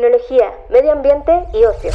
tecnología, 0.00 0.54
medio 0.70 0.92
ambiente 0.92 1.30
y 1.52 1.62
ocio. 1.64 1.90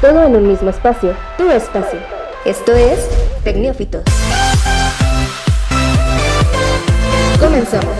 Todo 0.00 0.22
en 0.22 0.36
un 0.36 0.46
mismo 0.46 0.70
espacio, 0.70 1.16
tu 1.36 1.50
espacio. 1.50 1.98
Esto 2.44 2.72
es 2.72 3.08
Tecnófitos. 3.42 4.04
Comenzamos. 7.40 7.96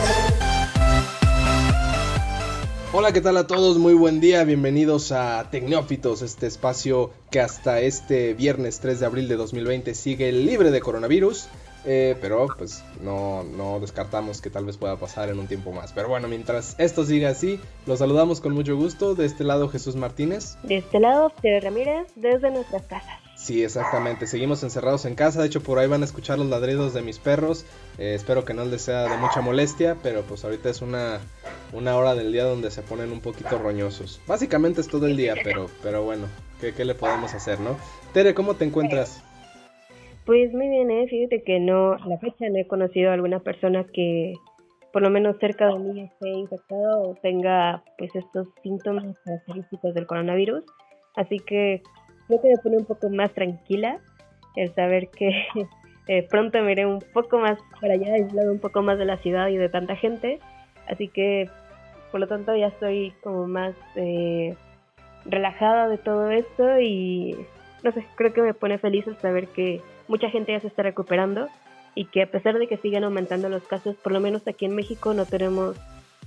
Hola, 2.92 3.12
¿qué 3.12 3.21
tal 3.21 3.36
a 3.36 3.48
todos? 3.48 3.79
Muy 3.79 3.94
buen 3.94 4.21
día, 4.21 4.44
bienvenidos 4.44 5.10
a 5.10 5.49
Tecnófitos, 5.51 6.22
este 6.22 6.47
espacio 6.47 7.11
que 7.33 7.40
hasta 7.40 7.81
este 7.81 8.35
viernes 8.35 8.79
3 8.79 9.01
de 9.01 9.06
abril 9.06 9.27
de 9.27 9.35
2020 9.35 9.93
sigue 9.97 10.31
libre 10.31 10.71
de 10.71 10.81
coronavirus. 10.81 11.49
Eh, 11.90 12.16
pero 12.20 12.48
pues 12.58 12.84
no, 13.00 13.44
no 13.44 13.80
descartamos 13.80 14.42
que 14.42 14.50
tal 14.50 14.66
vez 14.66 14.76
pueda 14.76 14.96
pasar 14.96 15.30
en 15.30 15.38
un 15.38 15.46
tiempo 15.46 15.72
más. 15.72 15.94
Pero 15.94 16.09
bueno, 16.09 16.28
mientras 16.28 16.74
esto 16.77 17.02
siga 17.06 17.30
así, 17.30 17.59
los 17.87 18.00
saludamos 18.00 18.42
con 18.42 18.52
mucho 18.52 18.77
gusto. 18.77 19.14
De 19.14 19.24
este 19.24 19.42
lado 19.42 19.70
Jesús 19.70 19.96
Martínez. 19.96 20.59
De 20.65 20.77
este 20.77 21.01
lado 21.01 21.32
Tere 21.41 21.60
Ramírez, 21.60 22.09
desde 22.15 22.51
nuestras 22.51 22.82
casas. 22.82 23.19
Sí, 23.38 23.65
exactamente. 23.65 24.27
Seguimos 24.27 24.62
encerrados 24.65 25.06
en 25.06 25.15
casa. 25.15 25.41
De 25.41 25.46
hecho, 25.46 25.62
por 25.62 25.79
ahí 25.79 25.87
van 25.87 26.02
a 26.02 26.05
escuchar 26.05 26.38
los 26.38 26.48
ladridos 26.48 26.93
de 26.93 27.01
mis 27.01 27.19
perros. 27.19 27.65
Eh, 27.96 28.12
espero 28.15 28.45
que 28.45 28.52
no 28.52 28.66
les 28.66 28.82
sea 28.82 29.05
de 29.05 29.16
mucha 29.16 29.41
molestia, 29.41 29.96
pero 30.02 30.20
pues 30.24 30.45
ahorita 30.45 30.68
es 30.68 30.82
una, 30.82 31.20
una 31.73 31.96
hora 31.96 32.15
del 32.15 32.32
día 32.32 32.45
donde 32.45 32.70
se 32.70 32.82
ponen 32.82 33.12
un 33.12 33.20
poquito 33.23 33.57
roñosos. 33.57 34.20
Básicamente 34.27 34.82
es 34.82 34.88
todo 34.88 35.07
el 35.07 35.16
día, 35.16 35.37
pero, 35.43 35.70
pero 35.82 36.02
bueno, 36.02 36.27
¿qué, 36.60 36.74
qué 36.74 36.84
le 36.84 36.95
podemos 36.95 37.32
hacer, 37.32 37.60
no? 37.60 37.79
Tere, 38.12 38.34
¿cómo 38.34 38.57
te 38.57 38.66
encuentras? 38.66 39.23
Pues 40.28 40.52
muy 40.52 40.68
bien, 40.68 40.91
¿eh? 40.91 41.06
fíjate 41.09 41.42
que 41.42 41.59
no, 41.59 41.95
a 41.95 42.06
la 42.06 42.18
fecha 42.18 42.50
no 42.50 42.59
he 42.59 42.66
conocido 42.66 43.09
a 43.09 43.14
alguna 43.14 43.38
persona 43.38 43.84
que 43.84 44.34
por 44.92 45.01
lo 45.01 45.09
menos 45.09 45.38
cerca 45.38 45.68
de 45.68 45.78
mí 45.78 46.02
esté 46.02 46.28
infectada 46.28 46.98
o 46.98 47.14
tenga 47.14 47.82
pues 47.96 48.14
estos 48.14 48.46
síntomas 48.62 49.06
característicos 49.24 49.95
del 49.95 50.06
coronavirus. 50.06 50.64
Así 51.16 51.38
que 51.38 51.82
creo 52.27 52.42
que 52.42 52.48
me 52.48 52.59
pone 52.59 52.76
un 52.76 52.85
poco 52.85 53.09
más 53.09 53.32
tranquila 53.32 54.01
el 54.54 54.70
saber 54.74 55.09
que 55.09 55.30
eh, 56.09 56.26
pronto 56.29 56.60
me 56.60 56.73
iré 56.73 56.85
un 56.85 56.98
poco 57.15 57.38
más 57.38 57.59
para 57.80 57.95
allá, 57.95 58.13
aislado 58.13 58.52
un 58.52 58.60
poco 58.60 58.82
más 58.82 58.98
de 58.98 59.07
la 59.07 59.16
ciudad 59.16 59.48
y 59.48 59.57
de 59.57 59.70
tanta 59.70 59.96
gente. 59.96 60.40
Así 60.88 61.09
que 61.09 61.48
por 62.10 62.20
lo 62.20 62.26
tanto 62.26 62.54
ya 62.54 62.66
estoy 62.66 63.15
como 63.23 63.48
más 63.48 63.74
eh, 63.96 64.54
relajada 65.24 65.88
de 65.88 65.96
todo 65.96 66.30
esto 66.30 66.78
y 66.82 67.34
no 67.82 67.92
sé, 67.92 68.04
creo 68.16 68.34
que 68.34 68.42
me 68.42 68.52
pone 68.52 68.76
feliz 68.76 69.06
el 69.06 69.16
saber 69.16 69.48
que 69.48 69.80
mucha 70.08 70.30
gente 70.30 70.52
ya 70.52 70.60
se 70.60 70.66
está 70.66 70.82
recuperando 70.82 71.48
y 71.94 72.06
que 72.06 72.22
a 72.22 72.30
pesar 72.30 72.58
de 72.58 72.66
que 72.66 72.76
siguen 72.76 73.04
aumentando 73.04 73.48
los 73.48 73.62
casos, 73.64 73.96
por 73.96 74.12
lo 74.12 74.20
menos 74.20 74.46
aquí 74.46 74.64
en 74.64 74.74
México 74.74 75.14
no 75.14 75.26
tenemos 75.26 75.76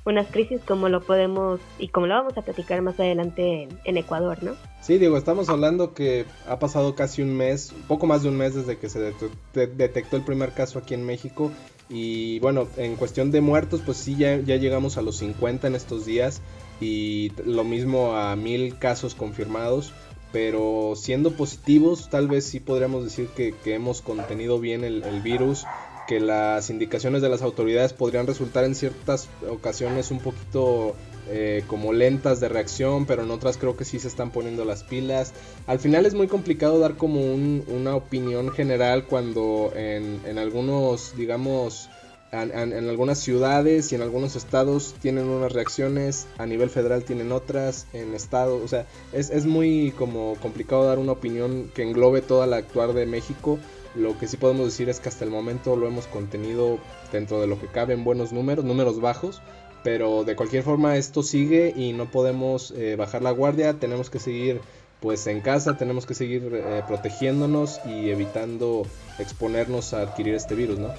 unas 0.03 0.27
crisis 0.27 0.59
como 0.61 0.89
lo 0.89 1.01
podemos 1.01 1.59
y 1.77 1.89
como 1.89 2.07
lo 2.07 2.15
vamos 2.15 2.37
a 2.37 2.41
platicar 2.41 2.81
más 2.81 2.99
adelante 2.99 3.67
en, 3.83 3.97
Ecuador, 3.97 4.41
¿no? 4.41 4.53
Sí, 4.81 4.97
digo, 4.97 5.15
estamos 5.15 5.49
hablando 5.49 5.93
que 5.93 6.25
ha 6.47 6.57
pasado 6.57 6.95
casi 6.95 7.21
un 7.21 7.35
mes, 7.37 7.73
poco 7.87 8.07
más 8.07 8.23
de 8.23 8.29
un 8.29 8.37
mes 8.37 8.55
desde 8.55 8.77
que 8.77 8.89
se 8.89 9.13
detectó 9.53 10.17
el 10.17 10.23
primer 10.23 10.53
caso 10.53 10.79
aquí 10.79 10.95
en 10.95 11.05
México 11.05 11.51
y 11.87 12.39
bueno, 12.39 12.67
en 12.77 12.95
cuestión 12.95 13.31
de 13.31 13.41
muertos, 13.41 13.81
pues 13.85 13.97
sí, 13.97 14.15
ya, 14.17 14.37
ya 14.37 14.55
llegamos 14.55 14.97
a 14.97 15.01
los 15.01 15.17
50 15.17 15.67
en 15.67 15.75
estos 15.75 16.05
días 16.05 16.41
y 16.79 17.31
lo 17.45 17.63
mismo 17.63 18.15
a 18.15 18.35
mil 18.35 18.77
casos 18.79 19.13
confirmados 19.13 19.93
pero 20.31 20.93
siendo 20.95 21.31
positivos 21.31 22.09
tal 22.09 22.27
vez 22.27 22.45
sí 22.45 22.59
podríamos 22.59 23.03
decir 23.03 23.27
que, 23.27 23.53
hemos 23.65 24.01
contenido 24.01 24.59
bien 24.59 24.83
el, 24.83 25.21
virus, 25.21 25.65
que 26.07 26.19
las 26.19 26.69
indicaciones 26.69 27.21
de 27.21 27.29
las 27.29 27.41
autoridades 27.41 27.93
podrían 27.93 28.27
resultar 28.27 28.63
en 28.63 28.75
ciertas 28.75 29.29
ocasiones 29.49 30.11
un 30.11 30.19
poquito 30.19 30.95
eh, 31.29 31.63
como 31.67 31.93
lentas 31.93 32.39
de 32.39 32.49
reacción, 32.49 33.05
pero 33.05 33.23
en 33.23 33.31
otras 33.31 33.57
creo 33.57 33.77
que 33.77 33.85
sí 33.85 33.99
se 33.99 34.07
están 34.07 34.31
poniendo 34.31 34.65
las 34.65 34.83
pilas. 34.83 35.33
Al 35.67 35.79
final 35.79 36.05
es 36.05 36.13
muy 36.13 36.27
complicado 36.27 36.79
dar 36.79 36.95
como 36.95 37.21
una 37.21 37.95
opinión 37.95 38.51
general 38.51 39.05
cuando 39.05 39.71
en 39.75 40.37
algunos, 40.37 41.15
digamos, 41.15 41.89
en, 42.31 42.89
algunas 42.89 43.19
ciudades 43.19 43.91
y 43.91 43.95
en 43.95 44.01
algunos 44.01 44.35
estados 44.35 44.95
tienen 45.01 45.25
unas 45.27 45.51
reacciones, 45.51 46.27
a 46.37 46.45
nivel 46.45 46.69
federal 46.69 47.03
tienen 47.03 47.31
otras, 47.31 47.87
en 47.93 48.13
estados, 48.13 48.61
o 48.63 48.67
sea, 48.67 48.85
es, 49.11 49.29
es 49.29 49.45
muy 49.45 49.93
como 49.97 50.35
complicado 50.41 50.85
dar 50.85 50.99
una 50.99 51.11
opinión 51.11 51.69
que 51.73 51.83
englobe 51.83 52.21
toda 52.21 52.47
la 52.47 52.57
actuar 52.57 52.93
de 52.93 53.05
México. 53.05 53.59
Lo 53.95 54.17
que 54.17 54.27
sí 54.27 54.37
podemos 54.37 54.65
decir 54.65 54.87
es 54.87 55.01
que 55.01 55.09
hasta 55.09 55.25
el 55.25 55.31
momento 55.31 55.75
lo 55.75 55.87
hemos 55.87 56.07
contenido 56.07 56.79
dentro 57.11 57.41
de 57.41 57.47
lo 57.47 57.59
que 57.59 57.67
cabe 57.67 57.93
en 57.93 58.05
buenos 58.05 58.31
números, 58.31 58.63
números 58.63 59.01
bajos, 59.01 59.41
pero 59.83 60.23
de 60.23 60.35
cualquier 60.37 60.63
forma 60.63 60.95
esto 60.95 61.23
sigue 61.23 61.73
y 61.75 61.91
no 61.91 62.09
podemos 62.09 62.71
eh, 62.71 62.95
bajar 62.95 63.21
la 63.21 63.31
guardia, 63.31 63.73
tenemos 63.73 64.09
que 64.09 64.19
seguir 64.19 64.61
pues 65.01 65.25
en 65.27 65.41
casa, 65.41 65.77
tenemos 65.77 66.05
que 66.05 66.13
seguir 66.13 66.51
eh, 66.53 66.83
protegiéndonos 66.87 67.81
y 67.85 68.11
evitando 68.11 68.83
exponernos 69.19 69.93
a 69.93 70.03
adquirir 70.03 70.35
este 70.35 70.55
virus, 70.55 70.77
¿no? 70.77 70.89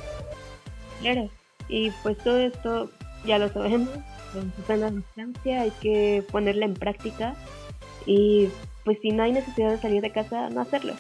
Claro, 1.03 1.29
y 1.69 1.91
pues 2.03 2.17
todo 2.19 2.39
esto 2.39 2.91
ya 3.25 3.39
lo 3.39 3.49
sabemos, 3.53 3.91
con 4.33 4.53
Susana 4.57 4.91
distancia 4.91 5.63
hay 5.63 5.71
que 5.81 6.25
ponerla 6.31 6.65
en 6.65 6.75
práctica 6.75 7.35
y 8.07 8.49
pues 8.85 8.99
si 9.01 9.11
no 9.11 9.23
hay 9.23 9.33
necesidad 9.33 9.71
de 9.71 9.79
salir 9.79 10.03
de 10.03 10.11
casa, 10.11 10.49
no 10.51 10.61
hacerlo. 10.61 10.95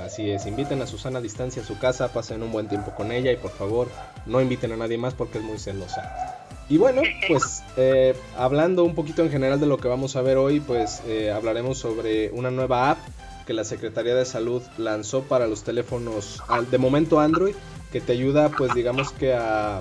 Así 0.00 0.30
es, 0.30 0.46
inviten 0.46 0.80
a 0.82 0.86
Susana 0.86 1.18
a 1.18 1.22
distancia 1.22 1.62
a 1.62 1.64
su 1.64 1.78
casa, 1.78 2.12
pasen 2.12 2.42
un 2.42 2.50
buen 2.52 2.68
tiempo 2.68 2.92
con 2.94 3.12
ella 3.12 3.30
y 3.30 3.36
por 3.36 3.50
favor 3.50 3.88
no 4.26 4.40
inviten 4.40 4.72
a 4.72 4.76
nadie 4.76 4.98
más 4.98 5.14
porque 5.14 5.38
es 5.38 5.44
muy 5.44 5.58
celosa. 5.58 6.38
Y 6.68 6.78
bueno, 6.78 7.02
pues 7.28 7.62
eh, 7.76 8.14
hablando 8.36 8.84
un 8.84 8.94
poquito 8.94 9.22
en 9.22 9.30
general 9.30 9.60
de 9.60 9.66
lo 9.66 9.78
que 9.78 9.88
vamos 9.88 10.16
a 10.16 10.22
ver 10.22 10.38
hoy, 10.38 10.60
pues 10.60 11.02
eh, 11.06 11.30
hablaremos 11.30 11.78
sobre 11.78 12.30
una 12.30 12.50
nueva 12.50 12.90
app 12.90 12.98
que 13.46 13.52
la 13.52 13.64
Secretaría 13.64 14.14
de 14.14 14.24
Salud 14.24 14.62
lanzó 14.78 15.22
para 15.22 15.46
los 15.46 15.64
teléfonos 15.64 16.42
de 16.70 16.78
momento 16.78 17.20
Android 17.20 17.54
que 17.92 18.00
te 18.00 18.12
ayuda 18.12 18.48
pues 18.48 18.74
digamos 18.74 19.12
que 19.12 19.34
a, 19.34 19.80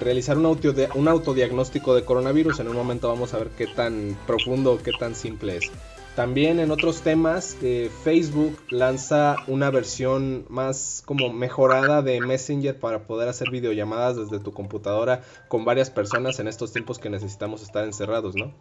realizar 0.00 0.38
un, 0.38 0.46
un 0.94 1.08
autodiagnóstico 1.08 1.94
de 1.94 2.02
coronavirus. 2.02 2.60
En 2.60 2.68
un 2.68 2.76
momento 2.76 3.08
vamos 3.08 3.34
a 3.34 3.38
ver 3.38 3.48
qué 3.50 3.66
tan 3.66 4.16
profundo, 4.26 4.78
qué 4.82 4.92
tan 4.98 5.14
simple 5.14 5.58
es. 5.58 5.70
También 6.16 6.60
en 6.60 6.70
otros 6.70 7.02
temas, 7.02 7.58
eh, 7.60 7.90
Facebook 8.02 8.56
lanza 8.70 9.36
una 9.48 9.70
versión 9.70 10.46
más 10.48 11.02
como 11.04 11.30
mejorada 11.30 12.00
de 12.00 12.22
Messenger 12.22 12.80
para 12.80 13.06
poder 13.06 13.28
hacer 13.28 13.50
videollamadas 13.50 14.16
desde 14.16 14.42
tu 14.42 14.54
computadora 14.54 15.20
con 15.48 15.66
varias 15.66 15.90
personas 15.90 16.40
en 16.40 16.48
estos 16.48 16.72
tiempos 16.72 16.98
que 16.98 17.10
necesitamos 17.10 17.62
estar 17.62 17.84
encerrados, 17.84 18.34
¿no? 18.34 18.54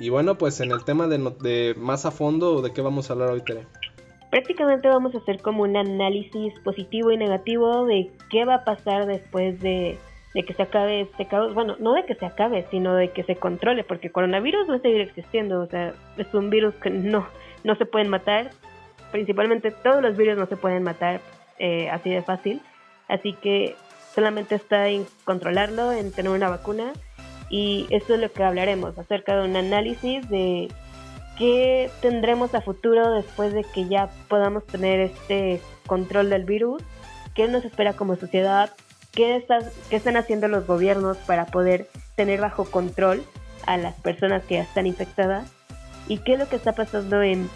Y 0.00 0.08
bueno, 0.08 0.36
pues 0.36 0.58
en 0.58 0.72
el 0.72 0.84
tema 0.84 1.06
de, 1.06 1.18
de 1.40 1.76
más 1.78 2.06
a 2.06 2.10
fondo, 2.10 2.60
¿de 2.60 2.72
qué 2.72 2.80
vamos 2.80 3.08
a 3.08 3.12
hablar 3.12 3.30
hoy, 3.30 3.42
Tere? 3.42 3.68
Prácticamente 4.30 4.88
vamos 4.88 5.14
a 5.14 5.18
hacer 5.18 5.40
como 5.40 5.62
un 5.62 5.76
análisis 5.76 6.52
positivo 6.60 7.10
y 7.10 7.16
negativo 7.16 7.84
de 7.86 8.10
qué 8.30 8.44
va 8.44 8.56
a 8.56 8.64
pasar 8.64 9.06
después 9.06 9.60
de, 9.60 9.98
que 10.34 10.54
se 10.54 10.62
acabe 10.62 11.02
este 11.02 11.26
caos. 11.26 11.54
Bueno, 11.54 11.76
no 11.78 11.94
de 11.94 12.04
que 12.04 12.14
se 12.14 12.26
acabe, 12.26 12.66
sino 12.70 12.94
de 12.94 13.10
que 13.10 13.22
se 13.24 13.36
controle, 13.36 13.84
porque 13.84 14.10
coronavirus 14.10 14.68
va 14.68 14.76
a 14.76 14.80
seguir 14.80 15.00
existiendo. 15.00 15.60
O 15.60 15.66
sea, 15.66 15.94
es 16.16 16.32
un 16.34 16.50
virus 16.50 16.74
que 16.76 16.90
no, 16.90 17.26
no 17.64 17.76
se 17.76 17.86
pueden 17.86 18.08
matar. 18.08 18.50
Principalmente 19.12 19.70
todos 19.70 20.02
los 20.02 20.16
virus 20.16 20.36
no 20.36 20.46
se 20.46 20.56
pueden 20.56 20.82
matar 20.82 21.20
eh, 21.58 21.88
así 21.90 22.10
de 22.10 22.22
fácil. 22.22 22.60
Así 23.08 23.32
que 23.34 23.76
solamente 24.14 24.56
está 24.56 24.88
en 24.88 25.06
controlarlo, 25.24 25.92
en 25.92 26.12
tener 26.12 26.32
una 26.32 26.48
vacuna. 26.48 26.92
Y 27.48 27.86
eso 27.90 28.14
es 28.14 28.20
lo 28.20 28.30
que 28.32 28.42
hablaremos 28.42 28.98
acerca 28.98 29.36
de 29.36 29.48
un 29.48 29.56
análisis 29.56 30.28
de 30.28 30.68
¿Qué 31.38 31.90
tendremos 32.00 32.54
a 32.54 32.62
futuro 32.62 33.12
después 33.12 33.52
de 33.52 33.62
que 33.62 33.88
ya 33.88 34.08
podamos 34.28 34.64
tener 34.66 35.00
este 35.00 35.60
control 35.86 36.30
del 36.30 36.44
virus? 36.44 36.82
¿Qué 37.34 37.46
nos 37.46 37.64
espera 37.64 37.92
como 37.92 38.16
sociedad? 38.16 38.72
¿Qué, 39.12 39.44
qué 39.90 39.96
están 39.96 40.16
haciendo 40.16 40.48
los 40.48 40.66
gobiernos 40.66 41.18
para 41.18 41.46
poder 41.46 41.88
tener 42.16 42.40
bajo 42.40 42.64
control 42.64 43.22
a 43.66 43.76
las 43.76 43.94
personas 43.96 44.44
que 44.44 44.54
ya 44.54 44.62
están 44.62 44.86
infectadas? 44.86 45.50
¿Y 46.08 46.18
qué 46.18 46.34
es 46.34 46.38
lo 46.38 46.48
que 46.48 46.56
está 46.56 46.72
pasando 46.72 47.22
en, 47.22 47.50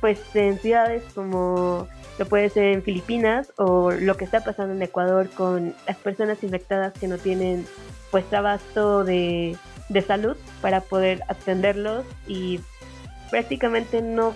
pues, 0.00 0.20
en 0.34 0.58
ciudades 0.58 1.02
como 1.14 1.88
lo 2.18 2.26
puede 2.26 2.50
ser 2.50 2.64
en 2.64 2.82
Filipinas 2.82 3.52
o 3.56 3.90
lo 3.90 4.16
que 4.16 4.24
está 4.24 4.44
pasando 4.44 4.74
en 4.74 4.82
Ecuador 4.82 5.30
con 5.30 5.74
las 5.86 5.96
personas 5.96 6.42
infectadas 6.44 6.92
que 6.92 7.08
no 7.08 7.18
tienen 7.18 7.66
pues 8.10 8.30
abasto 8.32 9.02
de, 9.02 9.56
de 9.88 10.02
salud 10.02 10.36
para 10.60 10.80
poder 10.80 11.22
atenderlos 11.28 12.04
y 12.28 12.60
prácticamente 13.34 14.00
no 14.00 14.32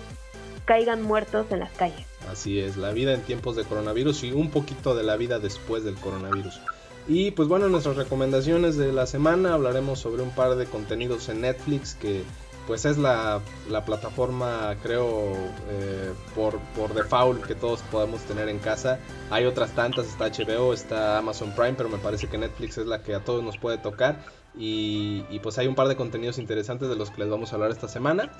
caigan 0.65 1.01
muertos 1.01 1.45
en 1.51 1.61
las 1.61 1.71
calles. 1.71 2.05
Así 2.29 2.59
es, 2.59 2.75
la 2.75 2.91
vida 2.91 3.13
en 3.13 3.21
tiempos 3.21 3.55
de 3.55 3.63
coronavirus 3.63 4.25
y 4.25 4.33
un 4.33 4.51
poquito 4.51 4.93
de 4.93 5.03
la 5.03 5.15
vida 5.15 5.39
después 5.39 5.85
del 5.85 5.95
coronavirus. 5.95 6.59
Y 7.07 7.31
pues 7.31 7.47
bueno, 7.47 7.69
nuestras 7.69 7.95
recomendaciones 7.95 8.75
de 8.75 8.91
la 8.91 9.05
semana 9.05 9.53
hablaremos 9.53 9.99
sobre 9.99 10.21
un 10.21 10.31
par 10.31 10.57
de 10.57 10.65
contenidos 10.65 11.29
en 11.29 11.39
Netflix 11.39 11.93
que 11.93 12.23
pues 12.67 12.83
es 12.83 12.97
la, 12.97 13.39
plataforma 13.85 14.75
creo 14.83 15.31
eh, 15.69 16.11
por, 16.35 16.59
por 16.75 16.93
default 16.93 17.45
que 17.45 17.55
todos 17.55 17.79
podemos 17.83 18.19
tener 18.23 18.49
en 18.49 18.59
casa. 18.59 18.99
Hay 19.29 19.45
otras 19.45 19.71
tantas, 19.71 20.07
está 20.07 20.27
HBO, 20.27 20.73
está 20.73 21.19
Amazon 21.19 21.53
Prime, 21.55 21.75
pero 21.75 21.87
me 21.87 21.99
parece 21.99 22.27
que 22.27 22.37
Netflix 22.37 22.77
es 22.77 22.85
la 22.85 23.01
que 23.01 23.15
a 23.15 23.21
todos 23.21 23.45
nos 23.45 23.57
puede 23.57 23.77
tocar. 23.77 24.19
Y, 24.57 25.39
pues 25.41 25.57
hay 25.57 25.67
un 25.67 25.75
par 25.75 25.87
de 25.87 25.95
contenidos 25.95 26.37
interesantes 26.37 26.89
de 26.89 26.95
los 26.95 27.11
que 27.11 27.21
les 27.21 27.29
vamos 27.29 27.51
a 27.51 27.55
hablar 27.55 27.71
esta 27.71 27.87
semana. 27.87 28.31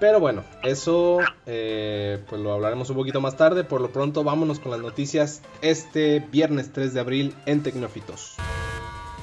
Pero 0.00 0.18
bueno, 0.18 0.44
eso 0.62 1.18
eh, 1.44 2.24
pues 2.28 2.40
lo 2.40 2.54
hablaremos 2.54 2.88
un 2.88 2.96
poquito 2.96 3.20
más 3.20 3.36
tarde. 3.36 3.64
Por 3.64 3.82
lo 3.82 3.90
pronto 3.90 4.24
vámonos 4.24 4.58
con 4.58 4.72
las 4.72 4.80
noticias 4.80 5.42
este 5.60 6.20
viernes 6.20 6.72
3 6.72 6.94
de 6.94 7.00
abril 7.00 7.36
en 7.44 7.62
Tecnofitos. 7.62 8.36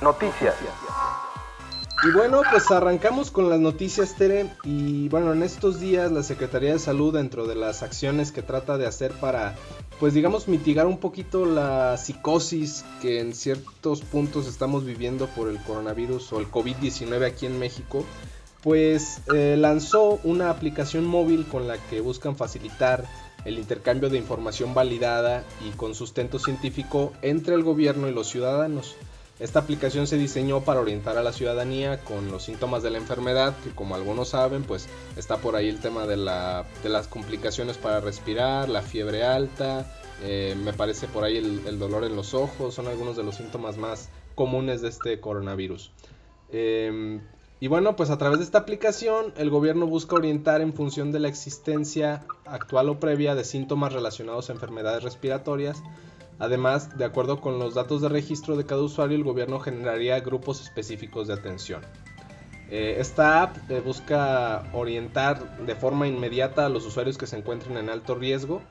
Noticias. 0.01 0.53
Y 2.03 2.12
bueno, 2.12 2.44
pues 2.51 2.69
arrancamos 2.69 3.31
con 3.31 3.50
las 3.50 3.59
noticias, 3.59 4.13
Tere. 4.13 4.51
Y 4.63 5.09
bueno, 5.09 5.33
en 5.33 5.41
estos 5.41 5.79
días 5.79 6.12
la 6.12 6.21
Secretaría 6.21 6.74
de 6.74 6.80
Salud, 6.80 7.15
dentro 7.15 7.47
de 7.47 7.56
las 7.56 7.81
acciones 7.81 8.31
que 8.31 8.44
trata 8.44 8.77
de 8.77 8.85
hacer 8.85 9.13
para, 9.13 9.56
pues 10.00 10.13
digamos, 10.13 10.47
mitigar 10.47 10.85
un 10.85 11.00
poquito 11.00 11.47
la 11.47 11.97
psicosis 11.97 12.85
que 13.01 13.19
en 13.19 13.33
ciertos 13.33 14.01
puntos 14.01 14.45
estamos 14.45 14.85
viviendo 14.85 15.25
por 15.25 15.50
el 15.50 15.57
coronavirus 15.63 16.33
o 16.33 16.39
el 16.39 16.51
COVID-19 16.51 17.25
aquí 17.25 17.47
en 17.47 17.57
México, 17.57 18.06
pues 18.68 19.22
eh, 19.34 19.56
lanzó 19.58 20.19
una 20.25 20.50
aplicación 20.50 21.06
móvil 21.06 21.46
con 21.46 21.69
la 21.69 21.78
que 21.78 22.02
buscan 22.02 22.36
facilitar 22.36 23.06
el 23.46 23.60
intercambio 23.60 24.10
de 24.10 24.18
información 24.18 24.74
validada 24.74 25.46
y 25.66 25.69
con 25.69 25.96
sustento 25.96 26.38
científico 26.38 27.14
entre 27.22 27.56
el 27.56 27.64
gobierno 27.64 28.10
y 28.10 28.12
los 28.12 28.28
ciudadanos. 28.28 28.98
Esta 29.40 29.60
aplicación 29.60 30.06
se 30.06 30.18
diseñó 30.18 30.66
para 30.66 30.81
orientar 30.81 31.18
a 31.18 31.24
la 31.24 31.31
ciudadanía 31.31 32.04
con 32.04 32.30
los 32.30 32.44
síntomas 32.44 32.84
de 32.84 32.90
la 32.90 32.98
enfermedad, 32.98 33.56
que 33.64 33.69
como 33.69 33.96
algunos 33.96 34.28
saben, 34.28 34.64
pues 34.64 34.90
está 35.16 35.38
por 35.38 35.56
ahí 35.56 35.69
el 35.69 35.80
tema 35.80 36.06
de, 36.06 36.18
las 36.18 37.08
complicaciones 37.08 37.78
para 37.78 38.02
respirar, 38.02 38.68
la 38.68 38.81
fiebre 38.81 39.24
alta, 39.24 39.90
eh, 40.24 40.58
me 40.62 40.74
parece 40.74 41.08
por 41.08 41.24
ahí 41.24 41.38
el, 41.38 41.80
dolor 41.80 42.04
en 42.04 42.18
los 42.18 42.34
ojos, 42.34 42.74
son 42.74 42.88
algunos 42.88 43.16
de 43.16 43.24
los 43.24 43.36
síntomas 43.36 43.78
más 43.78 44.10
comunes 44.36 44.81
de 44.81 44.90
este 44.90 45.22
coronavirus. 45.22 45.90
Em, 46.52 47.22
y 47.59 47.68
bueno, 47.68 47.95
pues 47.95 48.09
a 48.09 48.18
través 48.18 48.39
de 48.39 48.45
esta 48.45 48.59
aplicación 48.59 49.33
el 49.38 49.50
gobierno 49.50 49.88
busca 49.88 50.15
orientar 50.15 50.62
en 50.62 50.74
función 50.74 51.12
de 51.12 51.19
la 51.19 51.27
existencia 51.27 52.25
actual 52.45 52.89
o 52.89 53.00
previa 53.00 53.36
de 53.36 53.44
síntomas 53.44 53.94
relacionados 53.94 54.50
a 54.50 54.54
enfermedades 54.54 55.04
respiratorias, 55.04 55.81
Además, 56.39 56.98
de 56.98 57.06
acuerdo 57.06 57.42
con 57.42 57.57
los 57.57 57.74
datos 57.74 58.01
de 58.01 58.09
registro 58.09 58.56
de 58.57 58.65
cada 58.65 58.81
usuario, 58.81 59.18
el 59.18 59.24
gobierno 59.24 59.59
generaría 59.59 60.19
grupos 60.19 60.62
específicos 60.62 61.27
de 61.27 61.33
atención. 61.33 61.81
Eh, 62.69 62.98
esta 63.00 63.42
app 63.42 63.57
eh, 63.71 63.80
busca 63.80 64.69
orientar 64.74 65.65
de 65.65 65.75
forma 65.75 66.07
inmediata 66.07 66.65
a 66.65 66.69
los 66.69 66.86
usuarios 66.86 67.18
que 67.18 67.25
se 67.25 67.38
encuentren 67.38 67.77
en 67.77 67.89
alto 67.89 68.13
riesgo. 68.13 68.62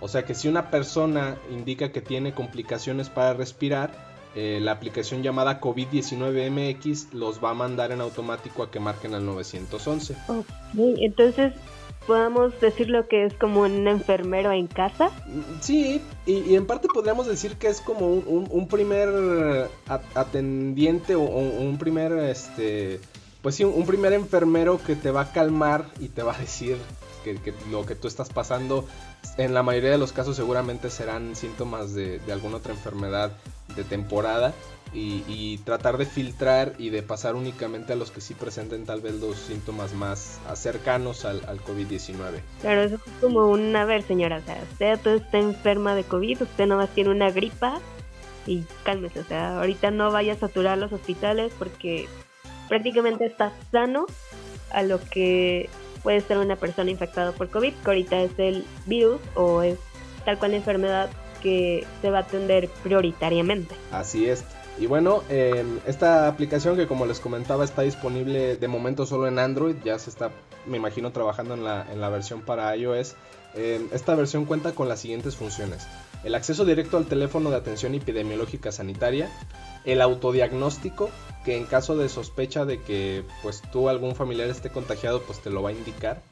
O 0.00 0.08
sea 0.08 0.24
que 0.24 0.34
si 0.34 0.48
una 0.48 0.70
persona 0.70 1.36
indica 1.50 1.92
que 1.92 2.00
tiene 2.00 2.34
complicaciones 2.34 3.08
para 3.08 3.34
respirar, 3.34 4.11
eh, 4.34 4.60
la 4.62 4.72
aplicación 4.72 5.22
llamada 5.22 5.60
COVID-19 5.60 6.50
MX 6.50 7.12
los 7.12 7.42
va 7.42 7.50
a 7.50 7.54
mandar 7.54 7.92
en 7.92 8.00
automático 8.00 8.62
a 8.62 8.70
que 8.70 8.80
marquen 8.80 9.14
al 9.14 9.26
911. 9.26 10.16
Ok, 10.28 10.46
entonces 10.74 11.52
podamos 12.06 12.58
decir 12.60 12.88
lo 12.88 13.06
que 13.08 13.24
es 13.24 13.34
como 13.34 13.60
un 13.60 13.86
enfermero 13.86 14.52
en 14.52 14.66
casa. 14.66 15.10
Sí, 15.60 16.00
y, 16.26 16.54
en 16.54 16.66
parte 16.66 16.88
podríamos 16.92 17.26
decir 17.26 17.56
que 17.56 17.68
es 17.68 17.80
como 17.80 18.08
un, 18.08 18.68
primer 18.68 19.68
atendiente 20.14 21.14
o, 21.14 21.20
un 21.20 21.78
primer, 21.78 22.12
este, 22.12 23.00
pues 23.42 23.54
sí, 23.56 23.64
un 23.64 23.86
primer 23.86 24.12
enfermero 24.12 24.80
que 24.82 24.96
te 24.96 25.10
va 25.10 25.22
a 25.22 25.32
calmar 25.32 25.84
y 26.00 26.08
te 26.08 26.22
va 26.22 26.34
a 26.34 26.38
decir 26.38 26.78
que, 27.22 27.54
lo 27.70 27.86
que 27.86 27.94
tú 27.94 28.08
estás 28.08 28.28
pasando, 28.30 28.86
en 29.38 29.54
la 29.54 29.62
mayoría 29.62 29.90
de 29.90 29.98
los 29.98 30.12
casos 30.12 30.36
seguramente 30.36 30.90
serán 30.90 31.34
síntomas 31.36 31.94
de, 31.94 32.18
de 32.18 32.32
alguna 32.32 32.56
otra 32.56 32.72
enfermedad 32.72 33.32
de 33.74 33.84
temporada 33.84 34.54
y, 34.94 35.58
tratar 35.64 35.96
de 35.96 36.04
filtrar 36.04 36.74
y 36.78 36.90
de 36.90 37.02
pasar 37.02 37.34
únicamente 37.34 37.92
a 37.92 37.96
los 37.96 38.10
que 38.10 38.20
sí 38.20 38.34
presenten 38.34 38.84
tal 38.84 39.00
vez 39.00 39.14
los 39.14 39.36
síntomas 39.36 39.94
más 39.94 40.38
cercanos 40.54 41.24
al, 41.24 41.40
COVID-19. 41.62 42.40
Claro, 42.60 42.82
eso 42.82 42.96
es 42.96 43.00
como 43.20 43.46
un, 43.48 43.74
a 43.74 43.84
ver 43.84 44.02
señora, 44.02 44.38
o 44.38 44.42
sea, 44.42 44.62
usted 44.70 44.98
está 45.06 45.38
enferma 45.38 45.94
de 45.94 46.04
COVID, 46.04 46.42
usted 46.42 46.66
nomás 46.66 46.90
tiene 46.90 47.10
una 47.10 47.30
gripa 47.30 47.80
y 48.46 48.64
cálmese, 48.82 49.20
o 49.20 49.24
sea, 49.24 49.58
ahorita 49.60 49.90
no 49.90 50.10
vaya 50.10 50.34
a 50.34 50.36
saturar 50.36 50.76
los 50.76 50.92
hospitales 50.92 51.52
porque 51.58 52.08
prácticamente 52.68 53.24
está 53.24 53.52
sano 53.70 54.06
a 54.70 54.82
lo 54.82 55.00
que 55.00 55.70
puede 56.02 56.20
ser 56.20 56.38
una 56.38 56.56
persona 56.56 56.90
infectada 56.90 57.32
por 57.32 57.48
COVID, 57.48 57.72
que 57.74 57.86
ahorita 57.90 58.22
es 58.22 58.38
el 58.38 58.64
virus 58.86 59.20
o 59.34 59.62
es 59.62 59.78
tal 60.24 60.38
cual 60.38 60.54
enfermedad 60.54 61.10
que 61.42 61.86
se 62.00 62.10
va 62.10 62.18
a 62.18 62.22
atender 62.22 62.68
prioritariamente. 62.82 63.74
Así 63.90 64.28
es. 64.28 64.44
Y 64.78 64.86
bueno, 64.86 65.22
em, 65.28 65.80
esta 65.86 66.28
aplicación 66.28 66.76
que 66.76 66.86
como 66.86 67.04
les 67.04 67.20
comentaba 67.20 67.64
está 67.64 67.82
disponible 67.82 68.56
de 68.56 68.68
momento 68.68 69.04
solo 69.04 69.28
en 69.28 69.38
Android, 69.38 69.76
ya 69.84 69.98
se 69.98 70.08
está, 70.08 70.30
me 70.66 70.78
imagino, 70.78 71.12
trabajando 71.12 71.54
en 71.54 71.64
la, 71.64 71.86
en 71.92 72.00
la 72.00 72.08
versión 72.08 72.40
para 72.40 72.74
iOS. 72.76 73.14
Em, 73.54 73.88
esta 73.92 74.14
versión 74.14 74.46
cuenta 74.46 74.72
con 74.72 74.88
las 74.88 75.00
siguientes 75.00 75.36
funciones. 75.36 75.86
El 76.24 76.34
acceso 76.34 76.64
directo 76.64 76.96
al 76.96 77.06
teléfono 77.06 77.50
de 77.50 77.56
atención 77.56 77.94
epidemiológica 77.94 78.72
sanitaria, 78.72 79.30
el 79.84 80.00
autodiagnóstico, 80.00 81.10
que 81.44 81.56
en 81.56 81.64
caso 81.64 81.96
de 81.96 82.08
sospecha 82.08 82.64
de 82.64 82.80
que 82.80 83.24
pues 83.42 83.62
tú 83.72 83.88
algún 83.88 84.14
familiar 84.14 84.48
esté 84.48 84.70
contagiado, 84.70 85.22
pues 85.22 85.40
te 85.40 85.50
lo 85.50 85.62
va 85.62 85.70
a 85.70 85.72
indicar. 85.72 86.22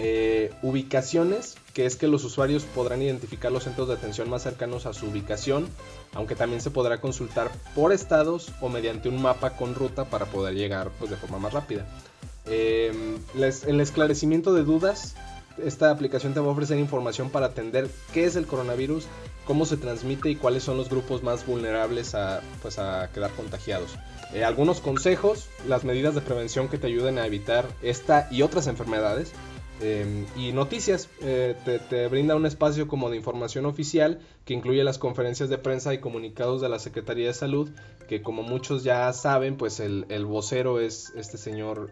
Eh, 0.00 0.52
ubicaciones, 0.62 1.56
que 1.72 1.86
es 1.86 1.94
que 1.94 2.08
los 2.08 2.24
usuarios 2.24 2.64
podrán 2.64 3.00
identificar 3.00 3.52
los 3.52 3.62
centros 3.62 3.86
de 3.86 3.94
atención 3.94 4.28
más 4.28 4.42
cercanos 4.42 4.86
a 4.86 4.92
su 4.92 5.06
ubicación, 5.06 5.68
aunque 6.14 6.34
también 6.34 6.60
se 6.60 6.70
podrá 6.70 7.00
consultar 7.00 7.52
por 7.76 7.92
estados 7.92 8.50
o 8.60 8.68
mediante 8.68 9.08
un 9.08 9.22
mapa 9.22 9.56
con 9.56 9.74
ruta 9.74 10.04
para 10.06 10.26
poder 10.26 10.54
llegar 10.54 10.90
pues, 10.98 11.10
de 11.10 11.16
forma 11.16 11.38
más 11.38 11.52
rápida. 11.52 11.86
Eh, 12.46 12.92
el 13.66 13.80
esclarecimiento 13.80 14.52
de 14.52 14.64
dudas, 14.64 15.14
esta 15.64 15.90
aplicación 15.90 16.34
te 16.34 16.40
va 16.40 16.46
a 16.46 16.50
ofrecer 16.50 16.78
información 16.78 17.30
para 17.30 17.46
atender 17.46 17.88
qué 18.12 18.24
es 18.24 18.34
el 18.34 18.46
coronavirus, 18.46 19.06
cómo 19.44 19.66
se 19.66 19.76
transmite 19.76 20.30
y 20.30 20.36
cuáles 20.36 20.62
son 20.62 20.76
los 20.76 20.88
grupos 20.88 21.22
más 21.22 21.46
vulnerables 21.46 22.14
a, 22.14 22.40
pues, 22.62 22.78
a 22.78 23.10
quedar 23.12 23.30
contagiados. 23.32 23.90
Eh, 24.32 24.44
algunos 24.44 24.80
consejos, 24.80 25.48
las 25.68 25.84
medidas 25.84 26.14
de 26.14 26.20
prevención 26.20 26.68
que 26.68 26.78
te 26.78 26.86
ayuden 26.86 27.18
a 27.18 27.26
evitar 27.26 27.66
esta 27.82 28.28
y 28.30 28.42
otras 28.42 28.66
enfermedades 28.66 29.32
Em, 29.80 30.24
y 30.36 30.52
noticias, 30.52 31.08
eh, 31.20 31.56
te, 31.90 32.06
brinda 32.06 32.36
un 32.36 32.46
espacio 32.46 32.86
como 32.86 33.10
de 33.10 33.16
información 33.16 33.66
oficial 33.66 34.20
que 34.44 34.54
incluye 34.54 34.84
las 34.84 34.98
conferencias 34.98 35.48
de 35.48 35.58
prensa 35.58 35.92
y 35.92 35.98
comunicados 35.98 36.60
de 36.60 36.68
la 36.68 36.78
Secretaría 36.78 37.26
de 37.26 37.34
Salud, 37.34 37.68
que 38.08 38.22
como 38.22 38.44
muchos 38.44 38.84
ya 38.84 39.12
saben, 39.12 39.56
pues 39.56 39.80
el, 39.80 40.04
vocero 40.26 40.78
es 40.78 41.12
este 41.16 41.38
señor 41.38 41.90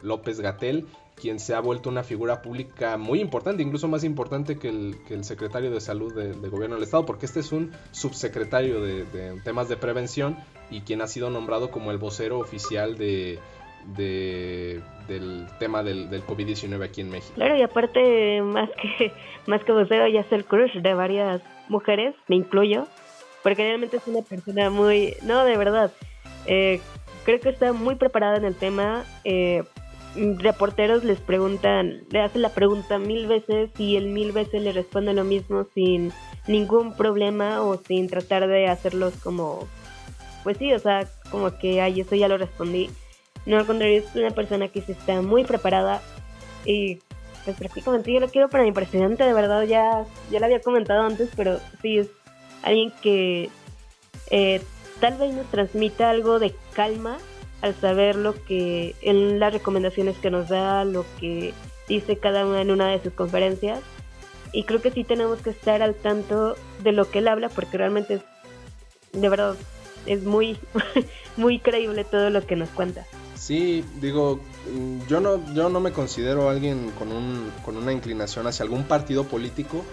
López 0.00 0.40
Gatel, 0.40 0.86
quien 1.20 1.40
se 1.40 1.54
ha 1.54 1.60
vuelto 1.60 1.88
una 1.88 2.02
figura 2.02 2.42
pública 2.42 2.96
muy 2.96 3.20
importante, 3.20 3.62
incluso 3.62 3.88
más 3.88 4.04
importante 4.04 4.58
que 4.58 4.68
el, 4.68 5.24
secretario 5.24 5.70
de 5.70 5.80
Salud 5.80 6.14
de 6.14 6.48
Gobierno 6.48 6.76
del 6.76 6.84
Estado, 6.84 7.04
porque 7.04 7.26
este 7.26 7.40
es 7.40 7.52
un 7.52 7.72
subsecretario 7.90 8.80
de 8.80 9.40
temas 9.44 9.68
de 9.68 9.76
prevención 9.76 10.36
y 10.70 10.82
quien 10.82 11.00
ha 11.00 11.06
sido 11.06 11.30
nombrado 11.30 11.70
como 11.70 11.90
el 11.90 11.98
vocero 11.98 12.38
oficial 12.38 12.96
de 12.96 13.38
de, 13.96 14.80
del 15.06 15.46
tema 15.58 15.82
del, 15.82 16.10
del 16.10 16.24
COVID-19 16.24 16.84
aquí 16.84 17.00
en 17.00 17.10
México. 17.10 17.34
Claro, 17.34 17.56
y 17.56 17.62
aparte, 17.62 18.42
más 18.42 18.70
que, 18.70 19.12
más 19.46 19.64
que 19.64 19.72
vocero, 19.72 20.06
ya 20.08 20.20
es 20.20 20.32
el 20.32 20.44
crush 20.44 20.74
de 20.74 20.94
varias 20.94 21.42
mujeres, 21.68 22.14
me 22.28 22.36
incluyo, 22.36 22.86
porque 23.42 23.62
realmente 23.62 23.96
es 23.96 24.06
una 24.06 24.22
persona 24.22 24.70
muy, 24.70 25.14
no, 25.22 25.44
de 25.44 25.56
verdad, 25.56 25.92
eh, 26.46 26.80
creo 27.24 27.40
que 27.40 27.50
está 27.50 27.72
muy 27.72 27.94
preparada 27.94 28.36
en 28.36 28.44
el 28.44 28.54
tema. 28.54 29.04
Eh, 29.24 29.64
reporteros 30.14 31.04
les 31.04 31.20
preguntan, 31.20 32.04
le 32.10 32.20
hacen 32.20 32.42
la 32.42 32.50
pregunta 32.50 32.98
mil 32.98 33.26
veces 33.26 33.70
y 33.78 33.96
él 33.96 34.06
mil 34.06 34.32
veces 34.32 34.62
le 34.62 34.72
responde 34.72 35.12
lo 35.12 35.24
mismo 35.24 35.66
sin 35.74 36.12
ningún 36.46 36.96
problema 36.96 37.62
o 37.62 37.76
sin 37.76 38.08
tratar 38.08 38.48
de 38.48 38.68
hacerlos 38.68 39.14
como, 39.22 39.68
pues 40.42 40.56
sí, 40.58 40.72
o 40.72 40.78
sea, 40.78 41.06
como 41.30 41.56
que, 41.58 41.80
ay, 41.80 42.00
eso 42.00 42.14
ya 42.14 42.28
lo 42.28 42.38
respondí. 42.38 42.90
No, 43.46 43.58
al 43.58 43.66
contrario, 43.66 43.98
es 43.98 44.14
una 44.14 44.30
persona 44.30 44.68
que 44.68 44.82
se 44.82 44.92
está 44.92 45.22
muy 45.22 45.44
preparada 45.44 46.02
y 46.64 46.98
pues 47.44 47.56
prácticamente 47.56 48.12
yo 48.12 48.20
lo 48.20 48.28
quiero 48.28 48.48
para 48.48 48.64
mi 48.64 48.72
presidente, 48.72 49.24
de 49.24 49.32
verdad, 49.32 49.62
ya, 49.64 50.04
ya 50.30 50.38
lo 50.38 50.46
había 50.46 50.60
comentado 50.60 51.02
antes, 51.02 51.30
pero 51.36 51.58
sí 51.80 51.98
es 51.98 52.08
alguien 52.62 52.92
que 53.00 53.48
eh, 54.30 54.60
tal 55.00 55.16
vez 55.16 55.34
nos 55.34 55.46
transmita 55.46 56.10
algo 56.10 56.38
de 56.38 56.54
calma 56.74 57.18
al 57.60 57.74
saber 57.74 58.16
lo 58.16 58.34
que 58.44 58.94
en 59.02 59.40
las 59.40 59.52
recomendaciones 59.52 60.16
que 60.18 60.30
nos 60.30 60.48
da, 60.48 60.84
lo 60.84 61.04
que 61.20 61.52
dice 61.88 62.18
cada 62.18 62.46
una 62.46 62.60
en 62.60 62.70
una 62.70 62.88
de 62.88 63.02
sus 63.02 63.12
conferencias. 63.12 63.80
Y 64.52 64.64
creo 64.64 64.80
que 64.80 64.90
sí 64.90 65.04
tenemos 65.04 65.40
que 65.40 65.50
estar 65.50 65.82
al 65.82 65.94
tanto 65.94 66.56
de 66.82 66.92
lo 66.92 67.10
que 67.10 67.18
él 67.18 67.28
habla 67.28 67.48
porque 67.48 67.76
realmente 67.76 68.14
es, 68.14 68.22
de 69.12 69.28
verdad, 69.28 69.56
es 70.06 70.24
muy, 70.24 70.58
muy 71.36 71.58
creíble 71.58 72.04
todo 72.04 72.30
lo 72.30 72.46
que 72.46 72.56
nos 72.56 72.70
cuenta. 72.70 73.06
Sí, 73.34 73.84
digo, 74.00 74.40
mm, 74.72 75.06
yo 75.06 75.20
no, 75.20 75.54
yo 75.54 75.68
no 75.68 75.80
me 75.80 75.92
considero 75.92 76.48
alguien 76.48 76.90
con, 76.98 77.12
un, 77.12 77.52
con 77.64 77.76
una 77.76 77.92
inclinación 77.92 78.46
hacia 78.46 78.64
algún 78.64 78.84
partido 78.84 79.24
político, 79.24 79.84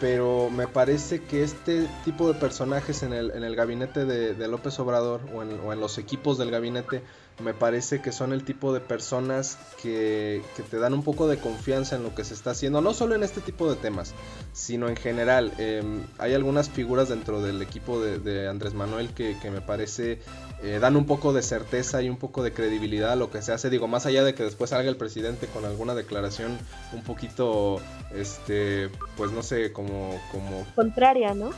pero 0.00 0.50
me 0.50 0.68
parece 0.68 1.22
que 1.22 1.42
este 1.42 1.88
tipo 2.04 2.32
de 2.32 2.38
personajes 2.38 3.02
en 3.02 3.12
el, 3.12 3.30
en 3.32 3.44
el 3.44 3.56
gabinete 3.56 4.04
de, 4.04 4.48
López 4.48 4.78
Obrador 4.78 5.20
o 5.34 5.42
en, 5.42 5.60
o 5.60 5.72
en, 5.72 5.80
los 5.80 5.98
equipos 5.98 6.38
del 6.38 6.50
gabinete 6.50 7.02
me 7.40 7.54
parece 7.54 8.00
que 8.00 8.10
son 8.10 8.32
el 8.32 8.44
tipo 8.44 8.72
de 8.72 8.80
personas 8.80 9.58
que, 9.80 10.42
que, 10.56 10.62
te 10.62 10.78
dan 10.78 10.92
un 10.92 11.02
poco 11.02 11.28
de 11.28 11.38
confianza 11.38 11.96
en 11.96 12.02
lo 12.02 12.14
que 12.14 12.24
se 12.24 12.34
está 12.34 12.50
haciendo, 12.50 12.80
no 12.80 12.94
solo 12.94 13.14
en 13.14 13.22
este 13.22 13.40
tipo 13.40 13.70
de 13.70 13.76
temas, 13.76 14.14
sino 14.52 14.88
en 14.88 14.96
general. 14.96 15.52
Em, 15.58 16.02
hay 16.18 16.34
algunas 16.34 16.68
figuras 16.68 17.08
dentro 17.08 17.40
del 17.40 17.62
equipo 17.62 18.00
de, 18.00 18.48
Andrés 18.48 18.74
Manuel 18.74 19.10
que, 19.10 19.36
que 19.40 19.50
me 19.50 19.60
parece 19.60 20.20
eh, 20.62 20.78
dan 20.80 20.96
un 20.96 21.06
poco 21.06 21.32
de 21.32 21.42
certeza 21.42 22.02
y 22.02 22.10
un 22.10 22.16
poco 22.16 22.42
de 22.42 22.52
credibilidad 22.52 23.12
a 23.12 23.16
lo 23.16 23.30
que 23.30 23.42
se 23.42 23.52
hace. 23.52 23.70
Digo, 23.70 23.86
más 23.86 24.06
allá 24.06 24.24
de 24.24 24.34
que 24.34 24.42
después 24.42 24.70
salga 24.70 24.88
el 24.88 24.96
presidente 24.96 25.46
con 25.46 25.64
alguna 25.64 25.94
declaración 25.94 26.58
un 26.92 27.02
poquito, 27.02 27.80
este, 28.12 28.90
pues 29.16 29.30
no 29.30 29.42
sé, 29.42 29.72
como... 29.72 30.20
como... 30.32 30.66
Contraria, 30.74 31.34
¿no? 31.34 31.50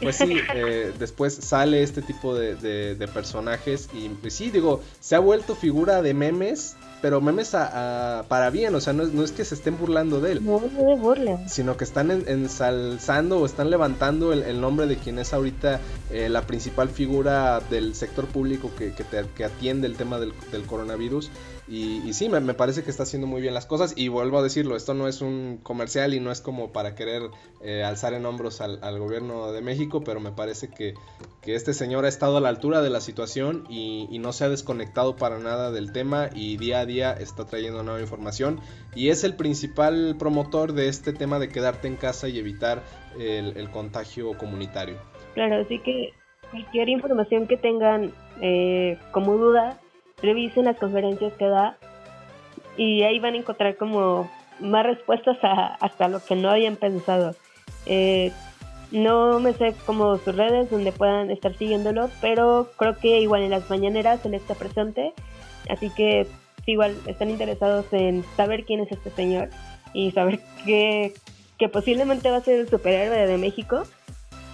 Pues 0.00 0.16
sí, 0.16 0.36
eh, 0.54 0.92
después 0.98 1.34
sale 1.34 1.82
este 1.82 2.02
tipo 2.02 2.34
de, 2.34 2.54
de, 2.54 3.08
personajes 3.08 3.88
y 3.92 4.08
pues 4.08 4.34
sí, 4.34 4.50
digo, 4.50 4.80
se 5.00 5.16
ha 5.16 5.18
vuelto 5.18 5.54
figura 5.54 6.02
de 6.02 6.14
memes 6.14 6.76
pero 7.00 7.20
memes 7.20 7.50
para 7.50 8.50
bien, 8.50 8.74
o 8.74 8.80
sea, 8.80 8.92
no, 8.92 9.04
no, 9.04 9.22
es 9.22 9.32
que 9.32 9.44
se 9.44 9.54
estén 9.54 9.78
burlando 9.78 10.20
de 10.20 10.32
él. 10.32 10.44
No, 10.44 10.60
no. 10.60 11.48
Sino 11.48 11.76
que 11.76 11.84
están 11.84 12.10
ensalzando 12.10 13.38
o 13.38 13.46
están 13.46 13.70
levantando 13.70 14.32
el, 14.32 14.60
nombre 14.60 14.86
de 14.86 14.96
quien 14.96 15.18
es 15.18 15.32
ahorita 15.32 15.80
eh, 16.10 16.28
la 16.28 16.42
principal 16.42 16.88
figura 16.88 17.60
del 17.70 17.94
sector 17.94 18.26
público 18.26 18.70
que, 18.76 18.92
que, 18.92 19.44
atiende 19.44 19.86
el 19.86 19.96
tema 19.96 20.18
del, 20.18 20.32
del 20.50 20.62
coronavirus. 20.64 21.30
Y, 21.70 22.14
sí, 22.14 22.30
me, 22.30 22.54
parece 22.54 22.82
que 22.82 22.90
está 22.90 23.02
haciendo 23.02 23.26
muy 23.26 23.42
bien 23.42 23.52
las 23.52 23.66
cosas. 23.66 23.92
Y 23.94 24.08
vuelvo 24.08 24.38
a 24.38 24.42
decirlo, 24.42 24.74
esto 24.74 24.94
no 24.94 25.06
es 25.06 25.20
un 25.20 25.58
comercial 25.62 26.14
y 26.14 26.20
no 26.20 26.32
es 26.32 26.40
como 26.40 26.72
para 26.72 26.94
querer 26.94 27.22
eh, 27.62 27.84
alzar 27.84 28.14
en 28.14 28.24
hombros 28.24 28.62
al, 28.62 28.98
gobierno 28.98 29.52
de 29.52 29.60
México, 29.60 30.02
pero 30.02 30.18
me 30.18 30.32
parece 30.32 30.68
que, 30.68 30.94
este 31.44 31.72
señor 31.72 32.04
ha 32.04 32.08
estado 32.08 32.36
a 32.36 32.40
la 32.42 32.50
altura 32.50 32.82
de 32.82 32.90
la 32.90 33.00
situación 33.00 33.64
y, 33.68 34.18
no 34.18 34.32
se 34.32 34.44
ha 34.44 34.48
desconectado 34.48 35.16
para 35.16 35.38
nada 35.38 35.70
del 35.70 35.92
tema 35.92 36.28
y 36.34 36.56
día 36.56 36.80
a 36.80 36.86
día 36.86 37.12
está 37.12 37.44
trayendo 37.44 37.82
nueva 37.82 38.00
información. 38.00 38.60
Y 38.94 39.10
es 39.10 39.22
el 39.22 39.36
principal 39.36 40.16
promotor 40.18 40.72
de 40.72 40.88
este 40.88 41.12
tema 41.12 41.38
de 41.38 41.48
quedarte 41.48 41.86
en 41.86 41.96
casa 41.96 42.28
y 42.28 42.38
evitar 42.38 42.82
el, 43.18 43.70
contagio 43.70 44.36
comunitario. 44.38 44.96
Claro, 45.34 45.56
así 45.56 45.78
que 45.80 46.12
cualquier 46.50 46.88
información 46.88 47.46
que 47.46 47.56
tengan 47.56 48.12
eh, 48.40 48.98
como 49.12 49.36
duda, 49.36 49.78
revisen 50.22 50.64
las 50.64 50.76
conferencias 50.76 51.32
que 51.34 51.46
da 51.46 51.76
y 52.76 53.02
ahí 53.02 53.18
van 53.18 53.34
a 53.34 53.38
encontrar 53.38 53.76
como 53.76 54.30
más 54.60 54.86
respuestas 54.86 55.38
a, 55.42 55.74
hasta 55.74 56.08
lo 56.08 56.24
que 56.24 56.36
no 56.36 56.50
habían 56.50 56.76
pensado. 56.76 57.34
Eh, 57.86 58.32
no 58.90 59.38
me 59.40 59.52
sé 59.52 59.74
como 59.84 60.16
sus 60.18 60.34
redes 60.34 60.70
donde 60.70 60.92
puedan 60.92 61.30
estar 61.30 61.54
siguiéndolo, 61.56 62.10
pero 62.20 62.70
creo 62.76 62.96
que 62.96 63.20
igual 63.20 63.42
en 63.42 63.50
las 63.50 63.68
mañaneras 63.68 64.24
él 64.24 64.34
está 64.34 64.54
presente, 64.54 65.12
así 65.68 65.90
que 65.90 66.26
si 66.64 66.72
igual 66.72 66.96
están 67.06 67.30
interesados 67.30 67.86
en 67.92 68.24
saber 68.36 68.64
quién 68.64 68.80
es 68.80 68.90
este 68.90 69.10
señor 69.10 69.50
y 69.92 70.10
saber 70.12 70.40
que, 70.64 71.14
que 71.58 71.68
posiblemente 71.68 72.30
va 72.30 72.38
a 72.38 72.42
ser 72.42 72.60
el 72.60 72.68
superhéroe 72.68 73.26
de 73.26 73.38
México, 73.38 73.82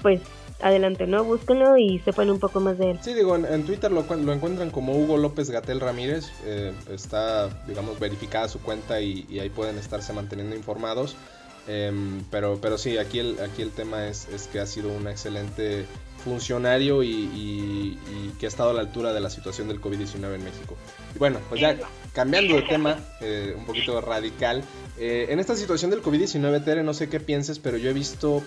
pues 0.03 0.21
adelante, 0.65 1.07
¿no? 1.07 1.23
Búsquenlo 1.25 1.77
y 1.77 1.99
sepan 2.01 2.31
un 2.31 2.41
poco 2.41 2.59
más 2.59 2.79
de 2.79 2.93
él. 2.93 2.99
Sí, 3.03 3.13
digo, 3.13 3.37
en, 3.37 3.65
Twitter 3.65 3.93
lo, 3.93 4.03
lo, 4.03 4.33
encuentran 4.33 4.71
como 4.71 4.97
Hugo 4.97 5.19
López 5.19 5.51
Gatel 5.51 5.79
Ramírez. 5.79 6.31
Eh, 6.47 6.73
está, 6.91 7.51
digamos, 7.67 8.01
verificada 8.01 8.49
su 8.49 8.61
cuenta 8.61 9.01
y, 9.01 9.39
ahí 9.39 9.51
pueden 9.51 9.77
estarse 9.77 10.15
manteniendo 10.15 10.57
informados. 10.57 11.17
Em, 11.69 12.23
pero, 12.31 12.59
pero 12.61 12.79
sí, 12.79 12.97
aquí 12.97 13.19
el, 13.19 13.39
aquí 13.41 13.61
el 13.61 13.73
tema 13.73 14.09
es, 14.09 14.27
es 14.29 14.47
que 14.47 14.59
ha 14.59 14.67
sido 14.67 14.91
un 14.91 15.07
excelente 15.07 15.85
funcionario 16.25 17.03
y, 17.03 17.99
que 18.39 18.47
ha 18.47 18.49
estado 18.49 18.71
a 18.71 18.73
la 18.73 18.81
altura 18.81 19.13
de 19.13 19.21
la 19.21 19.29
situación 19.29 19.69
del 19.69 19.83
COVID-19 19.83 20.35
en 20.35 20.45
México. 20.45 20.77
Y 21.15 21.19
bueno, 21.19 21.41
pues 21.51 21.61
ya 21.61 21.77
cambiando 22.15 22.55
de 22.55 22.63
tema, 22.63 22.99
eh, 23.21 23.55
un 23.57 23.67
poquito 23.67 24.01
radical, 24.01 24.65
eh, 24.99 25.27
en 25.29 25.41
esta 25.41 25.57
situación 25.57 25.91
del 25.91 26.03
COVID-19, 26.03 26.65
Tere, 26.65 26.83
no 26.83 26.95
sé 26.95 27.11
qué 27.11 27.21
pienses, 27.21 27.59
pero 27.59 27.77
yo 27.77 27.91
he 27.91 27.93
visto 27.93 28.43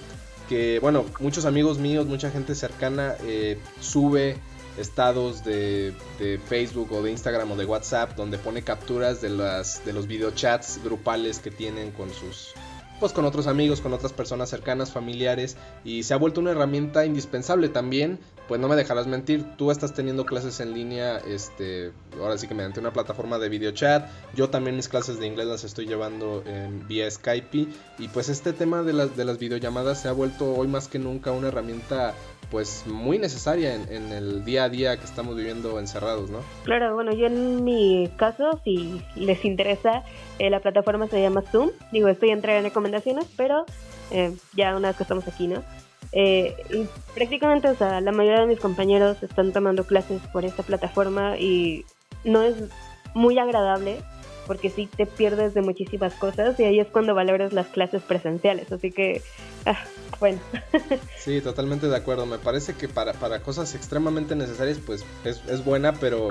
que, 0.48 0.80
bueno, 0.80 1.06
muchos 1.20 1.46
amigos 1.46 1.78
míos, 1.78 2.06
mucha 2.06 2.32
gente 2.32 2.56
cercana 2.56 3.16
eh, 3.24 3.60
sube 3.80 4.38
estados 4.78 5.44
de, 5.44 5.94
de, 6.20 6.38
Facebook 6.38 6.92
o 6.92 7.02
de 7.02 7.12
Instagram 7.12 7.52
o 7.52 7.56
de 7.56 7.66
WhatsApp 7.66 8.16
donde 8.16 8.38
pone 8.38 8.62
capturas 8.62 9.22
de, 9.22 9.30
las, 9.30 9.84
de 9.86 9.94
los 9.94 10.08
videochats 10.08 10.80
grupales 10.84 11.40
que 11.40 11.52
tienen 11.52 11.92
con 11.92 12.14
sus 12.14 12.54
pues 13.00 13.12
con 13.12 13.26
otros 13.26 13.46
amigos, 13.46 13.82
con 13.82 13.94
otras 13.94 14.12
personas 14.12 14.50
cercanas, 14.50 14.92
familiares 14.92 15.58
y 15.84 16.04
se 16.04 16.14
ha 16.14 16.18
vuelto 16.18 16.42
una 16.42 16.52
herramienta 16.52 17.06
indispensable 17.06 17.70
también, 17.70 18.20
pues 18.48 18.62
no 18.62 18.68
me 18.68 18.76
dejarás 18.76 19.08
mentir, 19.08 19.44
tú 19.58 19.72
estás 19.72 19.94
teniendo 19.94 20.26
clases 20.26 20.60
en 20.60 20.74
línea, 20.74 21.18
este, 21.18 21.92
ahora 22.20 22.38
sí 22.38 22.48
que 22.48 22.54
mediante 22.54 22.80
una 22.80 22.92
plataforma 22.92 23.38
de 23.40 23.50
video 23.50 23.72
chat, 23.72 24.08
yo 24.34 24.50
también 24.50 24.76
mis 24.76 24.88
clases 24.88 25.20
de 25.20 25.28
inglés 25.28 25.48
las 25.48 25.64
estoy 25.64 25.86
llevando 25.86 26.44
en, 26.46 26.88
vía 26.88 27.10
Skype 27.10 27.68
y 28.00 28.08
pues 28.10 28.30
este 28.30 28.54
tema 28.54 28.84
de 28.84 28.94
las, 28.94 29.16
de 29.18 29.26
las 29.26 29.38
videollamadas 29.38 30.02
se 30.02 30.08
ha 30.08 30.12
vuelto 30.12 30.56
hoy 30.56 30.68
más 30.68 30.88
que 30.88 31.00
nunca 31.00 31.32
una 31.32 31.50
herramienta 31.50 32.14
pues 32.50 32.86
muy 32.88 33.20
necesaria 33.20 33.76
en, 33.76 34.12
el 34.12 34.46
día 34.46 34.66
a 34.66 34.70
día 34.70 34.98
que 34.98 35.06
estamos 35.06 35.36
viviendo 35.36 35.80
encerrados, 35.80 36.30
¿no? 36.30 36.40
Claro, 36.64 36.94
bueno, 36.94 37.12
yo 37.12 37.28
en 37.28 37.64
mi 37.64 38.10
caso, 38.16 38.62
si 38.64 39.02
les 39.16 39.44
interesa, 39.44 40.04
eh, 40.40 40.50
la 40.50 40.62
plataforma 40.62 41.08
se 41.08 41.22
llama 41.22 41.42
Zoom. 41.42 41.72
Digo, 41.92 42.08
estoy 42.08 42.30
entre 42.30 42.62
recomendaciones, 42.62 43.26
pero 43.36 43.66
eh, 44.12 44.34
ya 44.54 44.76
una 44.78 44.90
vez 44.90 44.98
que 44.98 45.04
estamos 45.04 45.28
aquí, 45.28 45.48
¿no? 45.48 45.64
Eh, 46.12 46.56
y 46.70 46.88
prácticamente, 47.14 47.70
o 47.70 47.76
sea, 47.76 48.02
la 48.02 48.12
mayoría 48.12 48.42
de 48.42 48.48
mis 48.48 48.60
compañeros 48.60 49.22
están 49.22 49.52
tomando 49.52 49.86
clases 49.86 50.22
por 50.34 50.46
esta 50.46 50.64
plataforma 50.64 51.38
y 51.38 51.86
no 52.24 52.42
es 52.42 52.56
muy 53.14 53.38
agradable 53.40 54.02
porque 54.48 54.70
sí 54.70 54.88
te 54.96 55.06
pierdes 55.06 55.54
de 55.54 55.62
muchísimas 55.62 56.14
cosas 56.14 56.58
y 56.60 56.64
ahí 56.64 56.80
es 56.80 56.88
cuando 56.88 57.14
valoras 57.14 57.52
las 57.52 57.68
clases 57.68 58.02
presenciales. 58.02 58.72
Así 58.72 58.92
que, 58.92 59.22
ah, 59.66 59.78
bueno. 60.20 60.40
sí, 61.20 61.42
totalmente 61.42 61.88
de 61.88 61.96
acuerdo. 61.96 62.26
Me 62.26 62.40
parece 62.40 62.74
que 62.74 62.88
para, 62.88 63.14
para 63.14 63.42
cosas 63.42 63.76
extremadamente 63.76 64.36
necesarias, 64.36 64.80
pues 64.84 65.06
es, 65.26 65.44
es 65.50 65.64
buena, 65.66 65.94
pero, 65.94 66.30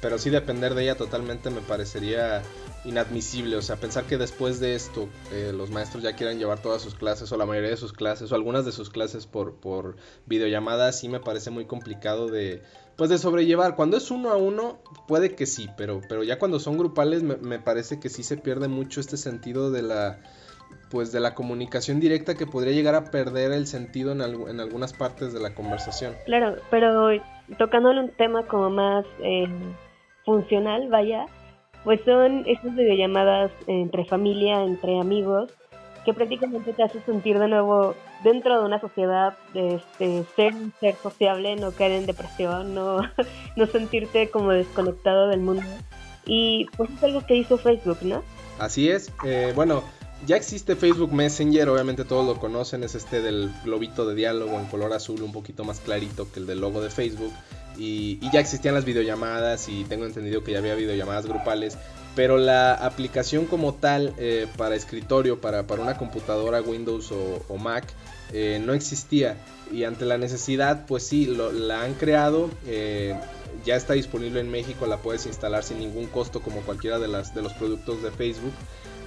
pero 0.00 0.18
sí 0.18 0.30
depender 0.30 0.74
de 0.74 0.84
ella 0.84 0.96
totalmente 0.96 1.50
me 1.50 1.60
parecería 1.60 2.42
inadmisible. 2.84 3.56
O 3.56 3.62
sea, 3.62 3.76
pensar 3.76 4.04
que 4.04 4.16
después 4.16 4.60
de 4.60 4.74
esto 4.74 5.08
eh, 5.32 5.52
los 5.54 5.70
maestros 5.70 6.02
ya 6.02 6.14
quieran 6.14 6.38
llevar 6.38 6.60
todas 6.60 6.82
sus 6.82 6.94
clases 6.94 7.30
o 7.32 7.36
la 7.36 7.46
mayoría 7.46 7.70
de 7.70 7.76
sus 7.76 7.92
clases 7.92 8.30
o 8.30 8.34
algunas 8.34 8.64
de 8.64 8.72
sus 8.72 8.90
clases 8.90 9.26
por, 9.26 9.54
por 9.54 9.96
videollamada, 10.26 10.92
sí 10.92 11.08
me 11.08 11.20
parece 11.20 11.50
muy 11.50 11.64
complicado 11.64 12.28
de 12.28 12.62
pues 12.96 13.10
de 13.10 13.18
sobrellevar. 13.18 13.76
Cuando 13.76 13.96
es 13.96 14.10
uno 14.10 14.30
a 14.30 14.36
uno, 14.36 14.78
puede 15.06 15.34
que 15.34 15.46
sí, 15.46 15.68
pero, 15.76 16.00
pero 16.08 16.24
ya 16.24 16.38
cuando 16.38 16.58
son 16.58 16.78
grupales 16.78 17.22
me, 17.22 17.58
parece 17.58 18.00
que 18.00 18.08
sí 18.08 18.22
se 18.22 18.36
pierde 18.36 18.68
mucho 18.68 19.00
este 19.00 19.16
sentido 19.16 19.70
de 19.70 19.82
la 19.82 20.18
pues 20.90 21.12
de 21.12 21.20
la 21.20 21.34
comunicación 21.34 22.00
directa 22.00 22.34
que 22.34 22.46
podría 22.46 22.72
llegar 22.72 22.94
a 22.94 23.10
perder 23.10 23.52
el 23.52 23.66
sentido 23.66 24.12
en, 24.12 24.22
en 24.22 24.60
algunas 24.60 24.94
partes 24.94 25.34
de 25.34 25.40
la 25.40 25.54
conversación. 25.54 26.14
Claro, 26.24 26.56
pero 26.70 27.10
tocándole 27.58 28.00
un 28.00 28.10
tema 28.10 28.46
como 28.46 28.70
más 28.70 29.04
eh, 29.22 29.46
funcional, 30.28 30.90
vaya, 30.90 31.24
pues 31.84 32.02
son 32.04 32.44
estas 32.46 32.76
videollamadas 32.76 33.50
entre 33.66 34.04
familia, 34.04 34.62
entre 34.62 35.00
amigos, 35.00 35.50
que 36.04 36.12
prácticamente 36.12 36.74
te 36.74 36.82
hace 36.82 37.00
sentir 37.00 37.38
de 37.38 37.48
nuevo 37.48 37.94
dentro 38.22 38.60
de 38.60 38.66
una 38.66 38.78
sociedad, 38.78 39.38
este, 39.54 40.24
ser 40.36 40.54
un 40.54 40.74
ser 40.80 40.96
sociable, 40.96 41.56
no 41.56 41.72
caer 41.72 41.92
en 41.92 42.04
depresión, 42.04 42.74
no, 42.74 43.00
no 43.56 43.66
sentirte 43.68 44.28
como 44.28 44.50
desconectado 44.50 45.28
del 45.28 45.40
mundo. 45.40 45.62
Y 46.26 46.66
pues 46.76 46.90
es 46.90 47.02
algo 47.02 47.24
que 47.26 47.36
hizo 47.36 47.56
Facebook, 47.56 47.98
¿no? 48.02 48.22
Así 48.58 48.90
es. 48.90 49.10
Eh, 49.24 49.54
bueno, 49.56 49.82
ya 50.26 50.36
existe 50.36 50.76
Facebook 50.76 51.14
Messenger, 51.14 51.70
obviamente 51.70 52.04
todos 52.04 52.26
lo 52.26 52.38
conocen, 52.38 52.84
es 52.84 52.94
este 52.94 53.22
del 53.22 53.50
globito 53.64 54.06
de 54.06 54.14
diálogo 54.14 54.58
en 54.58 54.66
color 54.66 54.92
azul, 54.92 55.22
un 55.22 55.32
poquito 55.32 55.64
más 55.64 55.80
clarito 55.80 56.30
que 56.30 56.40
el 56.40 56.46
del 56.46 56.60
logo 56.60 56.82
de 56.82 56.90
Facebook. 56.90 57.32
Y, 57.78 58.18
ya 58.32 58.40
existían 58.40 58.74
las 58.74 58.84
videollamadas 58.84 59.68
y 59.68 59.84
tengo 59.84 60.04
entendido 60.04 60.42
que 60.42 60.52
ya 60.52 60.58
había 60.58 60.74
videollamadas 60.74 61.26
grupales 61.26 61.78
pero 62.18 62.36
la 62.36 62.74
aplicación 62.74 63.46
como 63.46 63.74
tal 63.74 64.12
eh, 64.18 64.48
para 64.56 64.74
escritorio, 64.74 65.40
para, 65.40 65.64
una 65.80 65.96
computadora 65.96 66.60
Windows 66.60 67.12
o, 67.12 67.56
Mac, 67.58 67.84
eh, 68.32 68.60
no 68.60 68.72
existía. 68.72 69.36
Y 69.70 69.84
ante 69.84 70.04
la 70.04 70.18
necesidad, 70.18 70.84
pues 70.86 71.04
sí, 71.04 71.26
la 71.26 71.82
han 71.82 71.94
creado. 71.94 72.50
Eh, 72.66 73.14
ya 73.64 73.76
está 73.76 73.92
disponible 73.92 74.40
en 74.40 74.50
México, 74.50 74.86
la 74.88 74.96
puedes 74.96 75.26
instalar 75.26 75.62
sin 75.62 75.78
ningún 75.78 76.06
costo 76.06 76.40
como 76.40 76.62
cualquiera 76.62 76.98
de, 76.98 77.06
las, 77.06 77.36
de 77.36 77.42
los 77.42 77.52
productos 77.52 78.02
de 78.02 78.10
Facebook. 78.10 78.52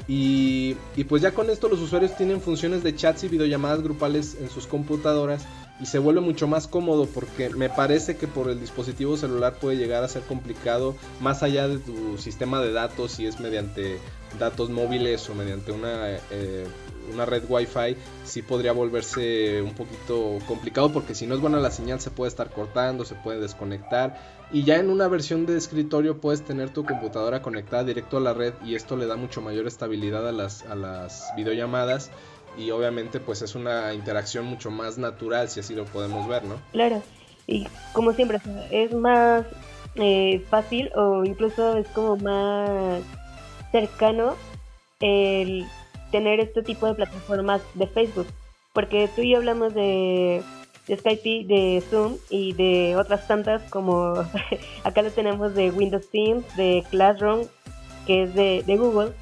Y, 0.07 0.77
y 0.95 1.03
pues 1.03 1.21
ya 1.21 1.31
con 1.31 1.49
esto 1.49 1.67
los 1.67 1.81
usuarios 1.81 2.15
tienen 2.15 2.39
funciones 2.39 2.81
de 2.81 2.95
chats 2.95 3.25
y 3.25 3.27
videollamadas 3.27 3.81
grupales 3.81 4.37
en 4.39 4.49
sus 4.49 4.67
computadoras 4.67 5.45
y 5.81 5.87
se 5.87 5.99
vuelve 5.99 6.21
mucho 6.21 6.47
más 6.47 6.67
cómodo 6.67 7.07
porque 7.07 7.49
me 7.49 7.69
parece 7.69 8.15
que 8.15 8.27
por 8.27 8.49
el 8.49 8.59
dispositivo 8.59 9.17
celular 9.17 9.55
puede 9.59 9.77
llegar 9.77 10.03
a 10.03 10.07
ser 10.07 10.21
complicado 10.21 10.95
más 11.19 11.41
allá 11.41 11.67
de 11.67 11.79
tu 11.79 12.17
sistema 12.17 12.61
de 12.61 12.71
datos 12.71 13.13
si 13.13 13.25
es 13.25 13.39
mediante 13.39 13.97
datos 14.39 14.69
móviles 14.69 15.27
o 15.29 15.35
mediante 15.35 15.71
una 15.71 16.17
eh, 16.29 16.67
una 17.11 17.25
red 17.25 17.43
wifi 17.47 17.97
sí 18.23 18.41
podría 18.41 18.71
volverse 18.71 19.61
un 19.61 19.73
poquito 19.73 20.37
complicado 20.47 20.91
porque 20.91 21.15
si 21.15 21.25
no 21.25 21.35
es 21.35 21.41
buena 21.41 21.59
la 21.59 21.71
señal 21.71 21.99
se 21.99 22.11
puede 22.11 22.29
estar 22.29 22.51
cortando, 22.51 23.05
se 23.05 23.15
puede 23.15 23.39
desconectar. 23.39 24.41
Y 24.53 24.63
ya 24.63 24.77
en 24.77 24.89
una 24.89 25.07
versión 25.07 25.45
de 25.45 25.57
escritorio 25.57 26.19
puedes 26.19 26.43
tener 26.43 26.71
tu 26.71 26.85
computadora 26.85 27.41
conectada 27.41 27.83
directo 27.83 28.17
a 28.17 28.21
la 28.21 28.33
red 28.33 28.53
y 28.65 28.75
esto 28.75 28.97
le 28.97 29.07
da 29.07 29.15
mucho 29.15 29.41
mayor 29.41 29.65
estabilidad 29.65 30.27
a 30.27 30.31
las, 30.31 30.63
a 30.65 30.75
las 30.75 31.31
videollamadas 31.35 32.11
y 32.57 32.71
obviamente 32.71 33.19
pues 33.19 33.41
es 33.41 33.55
una 33.55 33.93
interacción 33.93 34.45
mucho 34.45 34.71
más 34.71 34.97
natural 34.97 35.49
si 35.49 35.59
así 35.59 35.75
lo 35.75 35.85
podemos 35.85 36.27
ver, 36.27 36.43
¿no? 36.43 36.55
Claro, 36.71 37.01
y 37.47 37.67
como 37.93 38.13
siempre 38.13 38.39
es 38.71 38.93
más 38.93 39.45
eh, 39.95 40.43
fácil 40.49 40.89
o 40.95 41.23
incluso 41.23 41.77
es 41.77 41.87
como 41.89 42.17
más 42.17 43.01
cercano 43.71 44.35
el 44.99 45.65
tener 46.11 46.39
este 46.39 46.61
tipo 46.61 46.85
de 46.85 46.93
plataformas 46.93 47.61
de 47.73 47.87
Facebook. 47.87 48.27
Porque 48.73 49.09
tú 49.15 49.21
y 49.21 49.31
yo 49.31 49.37
hablamos 49.37 49.73
de, 49.73 50.43
Skype, 50.87 51.45
de 51.45 51.83
Zoom 51.89 52.17
y 52.29 52.53
de 52.53 52.95
otras 52.95 53.27
tantas 53.27 53.61
como 53.63 54.13
acá 54.83 55.01
lo 55.01 55.11
tenemos 55.11 55.55
de 55.55 55.71
Windows 55.71 56.09
Teams, 56.09 56.55
de 56.55 56.83
Classroom, 56.89 57.47
que 58.05 58.23
es 58.23 58.35
de, 58.35 58.63
de 58.65 58.77
Google. 58.77 59.13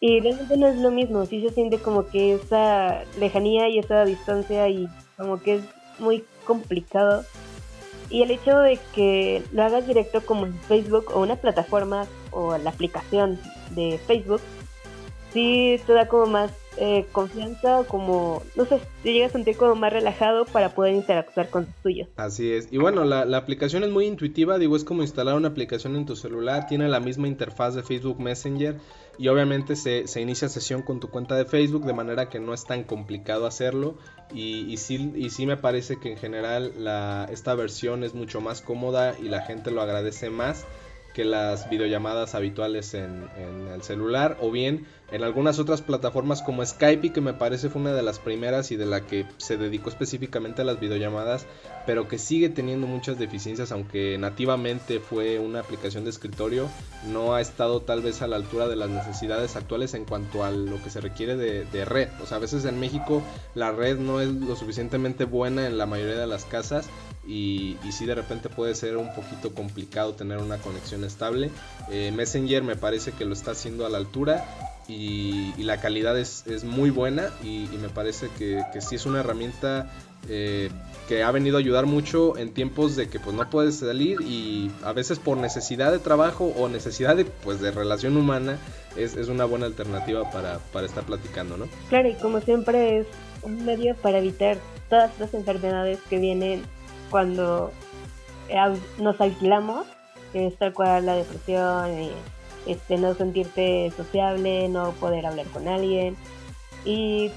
Y 0.00 0.20
realmente 0.20 0.56
no 0.56 0.68
es 0.68 0.76
lo 0.76 0.90
mismo, 0.90 1.26
sí 1.26 1.40
se 1.40 1.50
siente 1.52 1.78
como 1.78 2.06
que 2.06 2.34
esa 2.34 3.02
lejanía 3.18 3.68
y 3.68 3.80
esa 3.80 4.04
distancia 4.04 4.68
y 4.68 4.88
como 5.16 5.40
que 5.42 5.56
es 5.56 5.62
muy 5.98 6.24
complicado. 6.44 7.24
Y 8.10 8.22
el 8.22 8.30
hecho 8.30 8.58
de 8.60 8.78
que 8.94 9.42
lo 9.52 9.64
hagas 9.64 9.86
directo 9.86 10.24
como 10.24 10.46
en 10.46 10.54
Facebook 10.60 11.06
o 11.12 11.20
una 11.20 11.36
plataforma 11.36 12.06
o 12.30 12.56
la 12.58 12.70
aplicación 12.70 13.40
de 13.70 13.98
Facebook, 14.06 14.40
sí 15.32 15.80
te 15.86 15.92
da 15.92 16.06
como 16.06 16.26
más 16.26 16.52
eh, 16.80 17.06
confianza, 17.12 17.84
como, 17.88 18.42
no 18.56 18.64
sé, 18.64 18.80
te 19.02 19.12
llegas 19.12 19.30
a 19.30 19.32
sentir 19.32 19.56
como 19.56 19.74
más 19.74 19.92
relajado 19.92 20.44
para 20.44 20.74
poder 20.74 20.94
interactuar 20.94 21.50
con 21.50 21.66
tus 21.66 21.74
tuyos. 21.76 22.08
Así 22.16 22.52
es. 22.52 22.68
Y 22.72 22.78
bueno, 22.78 23.04
la, 23.04 23.24
la, 23.24 23.38
aplicación 23.38 23.84
es 23.84 23.90
muy 23.90 24.06
intuitiva, 24.06 24.58
digo, 24.58 24.76
es 24.76 24.84
como 24.84 25.02
instalar 25.02 25.34
una 25.34 25.48
aplicación 25.48 25.96
en 25.96 26.06
tu 26.06 26.16
celular, 26.16 26.66
tiene 26.66 26.88
la 26.88 27.00
misma 27.00 27.28
interfaz 27.28 27.74
de 27.74 27.82
Facebook 27.82 28.20
Messenger 28.20 28.76
y 29.18 29.28
obviamente 29.28 29.74
se, 29.74 30.06
se 30.06 30.20
inicia 30.20 30.48
sesión 30.48 30.82
con 30.82 31.00
tu 31.00 31.08
cuenta 31.08 31.34
de 31.34 31.44
Facebook 31.44 31.84
de 31.84 31.92
manera 31.92 32.28
que 32.28 32.38
no 32.38 32.54
es 32.54 32.64
tan 32.64 32.84
complicado 32.84 33.46
hacerlo 33.46 33.96
y, 34.32 34.72
y, 34.72 34.76
sí, 34.76 35.12
y 35.16 35.30
sí 35.30 35.46
me 35.46 35.56
parece 35.56 35.98
que 35.98 36.12
en 36.12 36.18
general 36.18 36.72
la, 36.78 37.26
esta 37.30 37.54
versión 37.54 38.04
es 38.04 38.14
mucho 38.14 38.40
más 38.40 38.62
cómoda 38.62 39.14
y 39.18 39.28
la 39.28 39.42
gente 39.42 39.70
lo 39.72 39.82
agradece 39.82 40.30
más 40.30 40.64
que 41.14 41.24
las 41.24 41.68
videollamadas 41.68 42.36
habituales 42.36 42.94
en, 42.94 43.28
el 43.74 43.82
celular 43.82 44.36
o 44.40 44.52
bien 44.52 44.86
en 45.10 45.22
algunas 45.22 45.58
otras 45.58 45.80
plataformas 45.80 46.42
como 46.42 46.64
Skype 46.64 47.12
que 47.12 47.20
me 47.20 47.32
parece 47.32 47.70
fue 47.70 47.80
una 47.80 47.92
de 47.92 48.02
las 48.02 48.18
primeras 48.18 48.70
y 48.70 48.76
de 48.76 48.86
la 48.86 49.02
que 49.02 49.26
se 49.38 49.56
dedicó 49.56 49.88
específicamente 49.88 50.62
a 50.62 50.64
las 50.64 50.80
videollamadas 50.80 51.46
pero 51.86 52.08
que 52.08 52.18
sigue 52.18 52.50
teniendo 52.50 52.86
muchas 52.86 53.18
deficiencias 53.18 53.72
aunque 53.72 54.18
nativamente 54.18 55.00
fue 55.00 55.38
una 55.38 55.60
aplicación 55.60 56.04
de 56.04 56.10
escritorio 56.10 56.68
no 57.06 57.34
ha 57.34 57.40
estado 57.40 57.80
tal 57.80 58.02
vez 58.02 58.20
a 58.20 58.26
la 58.26 58.36
altura 58.36 58.68
de 58.68 58.76
las 58.76 58.90
necesidades 58.90 59.56
actuales 59.56 59.94
en 59.94 60.04
cuanto 60.04 60.44
a 60.44 60.50
lo 60.50 60.82
que 60.82 60.90
se 60.90 61.00
requiere 61.00 61.36
de, 61.36 61.64
de 61.64 61.84
red 61.84 62.08
o 62.22 62.26
sea 62.26 62.36
a 62.36 62.40
veces 62.40 62.64
en 62.66 62.78
México 62.78 63.22
la 63.54 63.72
red 63.72 63.98
no 63.98 64.20
es 64.20 64.28
lo 64.28 64.56
suficientemente 64.56 65.24
buena 65.24 65.66
en 65.66 65.78
la 65.78 65.86
mayoría 65.86 66.18
de 66.18 66.26
las 66.26 66.44
casas 66.44 66.88
y, 67.26 67.76
y 67.84 67.92
sí 67.92 68.06
de 68.06 68.14
repente 68.14 68.48
puede 68.48 68.74
ser 68.74 68.96
un 68.96 69.14
poquito 69.14 69.54
complicado 69.54 70.14
tener 70.14 70.38
una 70.38 70.56
conexión 70.56 71.04
estable. 71.04 71.50
Eh, 71.90 72.10
Messenger 72.10 72.62
me 72.62 72.74
parece 72.74 73.12
que 73.12 73.26
lo 73.26 73.34
está 73.34 73.50
haciendo 73.50 73.84
a 73.84 73.90
la 73.90 73.98
altura 73.98 74.46
y, 74.88 75.52
la 75.62 75.80
calidad 75.80 76.18
es, 76.18 76.64
muy 76.64 76.90
buena 76.90 77.28
y, 77.44 77.68
me 77.80 77.88
parece 77.88 78.28
que, 78.38 78.62
que, 78.72 78.80
sí 78.80 78.94
es 78.96 79.06
una 79.06 79.20
herramienta 79.20 79.90
eh, 80.28 80.70
que 81.08 81.22
ha 81.22 81.30
venido 81.30 81.56
a 81.56 81.60
ayudar 81.60 81.86
mucho 81.86 82.36
en 82.36 82.52
tiempos 82.52 82.96
de 82.96 83.08
que 83.08 83.20
pues 83.20 83.36
no 83.36 83.48
puedes 83.48 83.76
salir 83.76 84.20
y 84.22 84.70
a 84.82 84.92
veces 84.92 85.18
por 85.18 85.36
necesidad 85.36 85.92
de 85.92 85.98
trabajo 85.98 86.52
o 86.56 86.68
necesidad 86.68 87.16
de 87.16 87.24
pues 87.24 87.60
de 87.60 87.70
relación 87.70 88.16
humana 88.16 88.58
es, 88.96 89.16
es 89.16 89.28
una 89.28 89.44
buena 89.44 89.66
alternativa 89.66 90.30
para, 90.30 90.58
para 90.72 90.86
estar 90.86 91.04
platicando, 91.04 91.56
¿no? 91.56 91.66
Claro, 91.88 92.08
y 92.08 92.14
como 92.14 92.40
siempre 92.40 93.00
es 93.00 93.06
un 93.42 93.64
medio 93.64 93.94
para 93.96 94.18
evitar 94.18 94.58
todas 94.88 95.10
las 95.18 95.32
enfermedades 95.34 95.98
que 96.08 96.18
vienen 96.18 96.62
cuando 97.10 97.72
nos 98.98 99.20
aislamos, 99.20 99.86
que 100.32 100.46
es 100.46 100.56
tal 100.56 100.72
cual 100.72 101.06
la 101.06 101.14
depresión, 101.14 102.10
este, 102.66 102.96
no 102.96 103.14
sentirte 103.14 103.90
sociable, 103.96 104.68
no 104.68 104.92
poder 104.92 105.26
hablar 105.26 105.46
con 105.46 105.68
alguien. 105.68 106.16
Y 106.84 107.30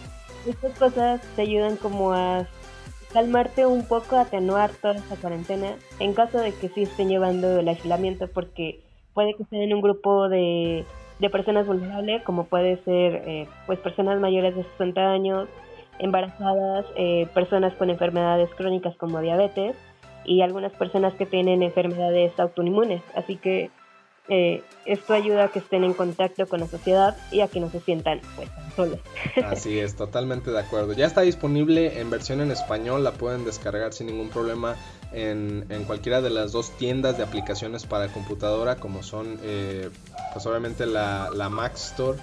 estas 0.47 0.77
cosas 0.77 1.21
te 1.35 1.43
ayudan 1.43 1.77
como 1.77 2.13
a 2.13 2.47
calmarte 3.13 3.65
un 3.65 3.87
poco, 3.87 4.17
atenuar 4.17 4.71
toda 4.71 4.95
esta 4.95 5.15
cuarentena, 5.15 5.75
en 5.99 6.13
caso 6.13 6.39
de 6.39 6.53
que 6.53 6.69
sí 6.69 6.83
estén 6.83 7.09
llevando 7.09 7.59
el 7.59 7.67
aislamiento, 7.67 8.27
porque 8.27 8.81
puede 9.13 9.33
que 9.35 9.43
estén 9.43 9.61
en 9.61 9.73
un 9.73 9.81
grupo 9.81 10.29
de, 10.29 10.85
de 11.19 11.29
personas 11.29 11.67
vulnerables, 11.67 12.23
como 12.23 12.45
puede 12.45 12.77
ser 12.83 13.23
eh, 13.27 13.47
pues 13.65 13.79
personas 13.79 14.19
mayores 14.19 14.55
de 14.55 14.63
60 14.63 15.01
años, 15.01 15.49
embarazadas, 15.99 16.85
eh, 16.95 17.27
personas 17.33 17.73
con 17.75 17.89
enfermedades 17.89 18.49
crónicas 18.55 18.95
como 18.97 19.21
diabetes 19.21 19.75
y 20.25 20.41
algunas 20.41 20.71
personas 20.73 21.13
que 21.13 21.25
tienen 21.25 21.61
enfermedades 21.61 22.37
autoinmunes. 22.39 23.01
Así 23.15 23.35
que 23.35 23.69
eh, 24.27 24.63
esto 24.85 25.13
ayuda 25.13 25.45
a 25.45 25.47
que 25.49 25.59
estén 25.59 25.83
en 25.83 25.93
contacto 25.93 26.47
con 26.47 26.59
la 26.59 26.67
sociedad 26.67 27.17
y 27.31 27.41
a 27.41 27.47
que 27.47 27.59
no 27.59 27.69
se 27.69 27.79
sientan 27.79 28.21
pues 28.35 28.49
solos. 28.75 28.99
Así 29.45 29.79
es, 29.79 29.95
totalmente 29.95 30.51
de 30.51 30.59
acuerdo. 30.59 30.93
Ya 30.93 31.05
está 31.05 31.21
disponible 31.21 31.99
en 31.99 32.09
versión 32.09 32.41
en 32.41 32.51
español, 32.51 33.03
la 33.03 33.11
pueden 33.11 33.45
descargar 33.45 33.93
sin 33.93 34.07
ningún 34.07 34.29
problema 34.29 34.75
en, 35.11 35.65
en 35.69 35.83
cualquiera 35.83 36.21
de 36.21 36.29
las 36.29 36.51
dos 36.51 36.71
tiendas 36.77 37.17
de 37.17 37.23
aplicaciones 37.23 37.85
para 37.85 38.07
computadora, 38.07 38.77
como 38.77 39.03
son 39.03 39.39
eh, 39.43 39.89
pues 40.33 40.45
obviamente 40.45 40.85
la, 40.85 41.29
la 41.33 41.49
Mac 41.49 41.75
Store 41.75 42.17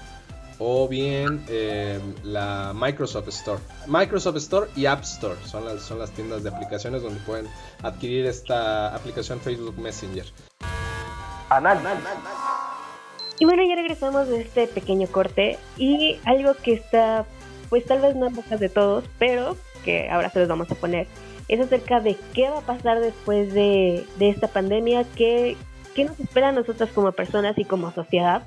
o 0.58 0.88
bien 0.88 1.44
eh, 1.48 2.00
la 2.24 2.72
Microsoft 2.74 3.28
Store. 3.28 3.60
Microsoft 3.86 4.36
Store 4.36 4.70
y 4.76 4.86
App 4.86 5.02
Store 5.02 5.36
son 5.44 5.64
las, 5.64 5.82
son 5.82 5.98
las 5.98 6.10
tiendas 6.10 6.42
de 6.42 6.50
aplicaciones 6.50 7.02
donde 7.02 7.20
pueden 7.20 7.46
adquirir 7.82 8.26
esta 8.26 8.94
aplicación 8.94 9.40
Facebook 9.40 9.78
Messenger. 9.78 10.26
Y 13.38 13.44
bueno, 13.44 13.62
ya 13.62 13.76
regresamos 13.76 14.28
de 14.28 14.40
este 14.40 14.66
pequeño 14.66 15.06
corte 15.08 15.58
y 15.76 16.18
algo 16.24 16.54
que 16.54 16.72
está, 16.72 17.24
pues 17.68 17.84
tal 17.84 18.00
vez 18.00 18.16
no 18.16 18.26
en 18.26 18.34
bocas 18.34 18.58
de 18.58 18.68
todos, 18.68 19.04
pero 19.18 19.56
que 19.84 20.10
ahora 20.10 20.30
se 20.30 20.40
los 20.40 20.48
vamos 20.48 20.70
a 20.70 20.74
poner, 20.74 21.06
es 21.48 21.60
acerca 21.60 22.00
de 22.00 22.16
qué 22.34 22.50
va 22.50 22.58
a 22.58 22.62
pasar 22.62 23.00
después 23.00 23.54
de, 23.54 24.04
de 24.18 24.28
esta 24.28 24.48
pandemia, 24.48 25.04
qué, 25.16 25.56
qué 25.94 26.04
nos 26.04 26.18
espera 26.18 26.48
a 26.48 26.52
nosotros 26.52 26.90
como 26.90 27.12
personas 27.12 27.56
y 27.58 27.64
como 27.64 27.92
sociedad 27.92 28.42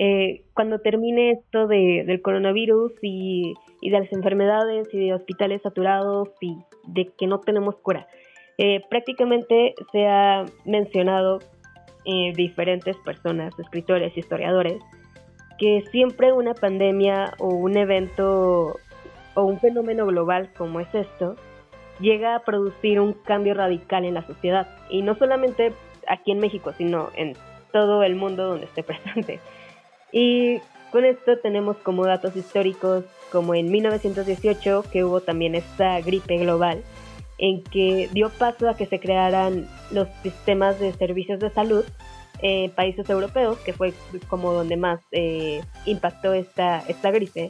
eh, 0.00 0.44
cuando 0.54 0.78
termine 0.78 1.32
esto 1.32 1.66
de, 1.66 2.04
del 2.06 2.22
coronavirus 2.22 2.92
y, 3.02 3.54
de 3.82 3.90
las 3.90 4.12
enfermedades 4.12 4.86
y 4.92 5.06
de 5.06 5.14
hospitales 5.14 5.60
saturados 5.62 6.28
y 6.40 6.56
de 6.86 7.10
que 7.18 7.26
no 7.26 7.40
tenemos 7.40 7.74
cura. 7.76 8.06
Eh, 8.58 8.80
prácticamente 8.88 9.74
se 9.90 10.06
ha 10.06 10.44
mencionado 10.64 11.40
eh, 12.08 12.32
diferentes 12.34 12.96
personas, 12.96 13.52
escritores, 13.58 14.16
historiadores, 14.16 14.82
que 15.58 15.84
siempre 15.90 16.32
una 16.32 16.54
pandemia 16.54 17.34
o 17.38 17.48
un 17.48 17.76
evento 17.76 18.78
o 19.34 19.42
un 19.42 19.60
fenómeno 19.60 20.06
global 20.06 20.50
como 20.56 20.80
es 20.80 20.88
esto 20.94 21.36
llega 22.00 22.34
a 22.34 22.40
producir 22.40 22.98
un 22.98 23.12
cambio 23.12 23.52
radical 23.52 24.06
en 24.06 24.14
la 24.14 24.26
sociedad 24.26 24.68
y 24.88 25.02
no 25.02 25.16
solamente 25.16 25.74
aquí 26.08 26.32
en 26.32 26.38
México, 26.38 26.72
sino 26.78 27.10
en 27.14 27.34
todo 27.72 28.02
el 28.02 28.14
mundo 28.16 28.46
donde 28.46 28.64
esté 28.64 28.82
presente. 28.84 29.40
Y 30.10 30.60
con 30.90 31.04
esto 31.04 31.38
tenemos 31.38 31.76
como 31.76 32.06
datos 32.06 32.36
históricos, 32.36 33.04
como 33.30 33.54
en 33.54 33.70
1918, 33.70 34.84
que 34.90 35.04
hubo 35.04 35.20
también 35.20 35.54
esta 35.54 36.00
gripe 36.00 36.38
global, 36.38 36.82
en 37.38 37.62
que 37.62 38.08
dio 38.12 38.30
paso 38.30 38.68
a 38.68 38.76
que 38.76 38.86
se 38.86 38.98
crearan 38.98 39.68
los 39.90 40.08
sistemas 40.22 40.78
de 40.80 40.92
servicios 40.92 41.40
de 41.40 41.50
salud 41.50 41.84
en 42.40 42.70
países 42.70 43.08
europeos, 43.08 43.58
que 43.58 43.72
fue 43.72 43.92
como 44.28 44.52
donde 44.52 44.76
más 44.76 45.00
eh, 45.12 45.62
impactó 45.86 46.32
esta, 46.34 46.82
esta 46.88 47.10
gripe. 47.10 47.48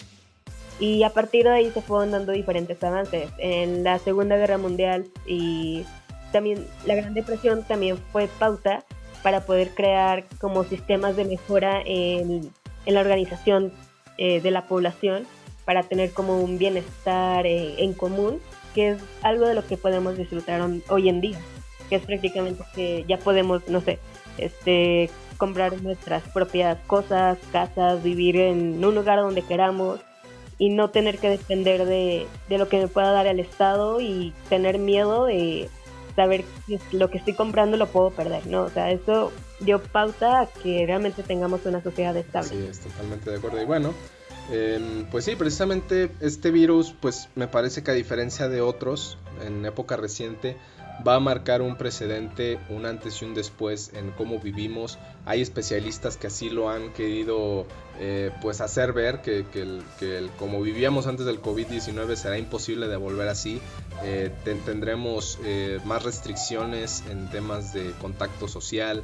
Y 0.80 1.02
a 1.02 1.10
partir 1.10 1.44
de 1.44 1.50
ahí 1.50 1.70
se 1.70 1.82
fueron 1.82 2.12
dando 2.12 2.32
diferentes 2.32 2.82
avances. 2.84 3.30
En 3.38 3.82
la 3.82 3.98
Segunda 3.98 4.36
Guerra 4.36 4.58
Mundial 4.58 5.06
y 5.26 5.84
también 6.32 6.66
la 6.86 6.94
Gran 6.94 7.14
Depresión 7.14 7.64
también 7.64 7.98
fue 8.12 8.28
pauta 8.38 8.84
para 9.22 9.44
poder 9.44 9.70
crear 9.70 10.24
como 10.40 10.64
sistemas 10.64 11.16
de 11.16 11.24
mejora 11.24 11.82
en, 11.84 12.52
la 12.86 13.00
organización 13.00 13.72
eh, 14.16 14.40
de 14.40 14.50
la 14.50 14.66
población 14.66 15.26
para 15.64 15.82
tener 15.82 16.12
como 16.12 16.40
un 16.40 16.56
bienestar 16.56 17.46
eh, 17.46 17.74
en 17.78 17.92
común, 17.92 18.40
que 18.78 18.90
es 18.90 18.98
algo 19.22 19.44
de 19.44 19.56
lo 19.56 19.66
que 19.66 19.76
podemos 19.76 20.16
disfrutar 20.16 20.62
hoy 20.88 21.08
en 21.08 21.20
día, 21.20 21.40
que 21.88 21.96
es 21.96 22.06
prácticamente 22.06 22.62
que 22.76 23.04
ya 23.08 23.18
podemos, 23.18 23.68
no 23.68 23.80
sé, 23.80 23.98
este, 24.36 25.10
comprar 25.36 25.82
nuestras 25.82 26.22
propias 26.28 26.78
cosas, 26.86 27.38
casas, 27.50 28.04
vivir 28.04 28.36
en 28.36 28.84
un 28.84 28.94
lugar 28.94 29.18
donde 29.18 29.42
queramos 29.42 29.98
y 30.58 30.68
no 30.68 30.90
tener 30.90 31.18
que 31.18 31.28
depender 31.28 31.86
de, 31.86 32.28
de 32.48 32.58
lo 32.58 32.68
que 32.68 32.78
me 32.78 32.86
pueda 32.86 33.10
dar 33.10 33.26
el 33.26 33.40
Estado 33.40 34.00
y 34.00 34.32
tener 34.48 34.78
miedo 34.78 35.24
de 35.24 35.68
saber 36.14 36.44
que 36.68 36.78
lo 36.92 37.10
que 37.10 37.18
estoy 37.18 37.34
comprando 37.34 37.76
lo 37.76 37.88
puedo 37.88 38.10
perder, 38.10 38.46
¿no? 38.46 38.62
O 38.62 38.70
sea, 38.70 38.92
eso 38.92 39.32
dio 39.58 39.82
pauta 39.82 40.42
a 40.42 40.46
que 40.46 40.86
realmente 40.86 41.24
tengamos 41.24 41.66
una 41.66 41.82
sociedad 41.82 42.16
estable. 42.16 42.48
Sí, 42.48 42.64
es 42.70 42.78
totalmente 42.78 43.28
de 43.28 43.38
acuerdo. 43.38 43.60
Y 43.60 43.64
bueno, 43.64 43.92
em, 44.50 45.04
pues 45.10 45.24
sí, 45.24 45.36
precisamente 45.36 46.10
este 46.20 46.50
virus, 46.50 46.94
pues 47.00 47.28
me 47.34 47.48
parece 47.48 47.82
que 47.82 47.90
a 47.90 47.94
diferencia 47.94 48.48
de 48.48 48.60
otros 48.60 49.18
en 49.46 49.64
época 49.64 49.96
reciente, 49.96 50.56
va 51.06 51.14
a 51.14 51.20
marcar 51.20 51.62
un 51.62 51.76
precedente, 51.76 52.58
un 52.68 52.86
antes 52.86 53.22
y 53.22 53.24
un 53.24 53.34
después 53.34 53.92
en 53.94 54.10
cómo 54.12 54.40
vivimos. 54.40 54.98
Hay 55.24 55.40
especialistas 55.40 56.16
que 56.16 56.26
así 56.26 56.50
lo 56.50 56.70
han 56.70 56.92
querido 56.92 57.66
eh, 58.00 58.30
pues 58.40 58.60
hacer 58.60 58.92
ver 58.92 59.22
que, 59.22 59.44
el, 59.54 60.30
como 60.38 60.60
vivíamos 60.62 61.06
antes 61.06 61.26
del 61.26 61.42
COVID-19 61.42 62.14
será 62.16 62.38
imposible 62.38 62.86
de 62.88 62.96
volver 62.96 63.28
así. 63.28 63.60
Eh, 64.04 64.30
tendremos 64.44 65.38
eh, 65.44 65.80
más 65.84 66.04
restricciones 66.04 67.02
en 67.10 67.28
temas 67.30 67.72
de 67.72 67.92
contacto 68.00 68.46
social, 68.46 69.02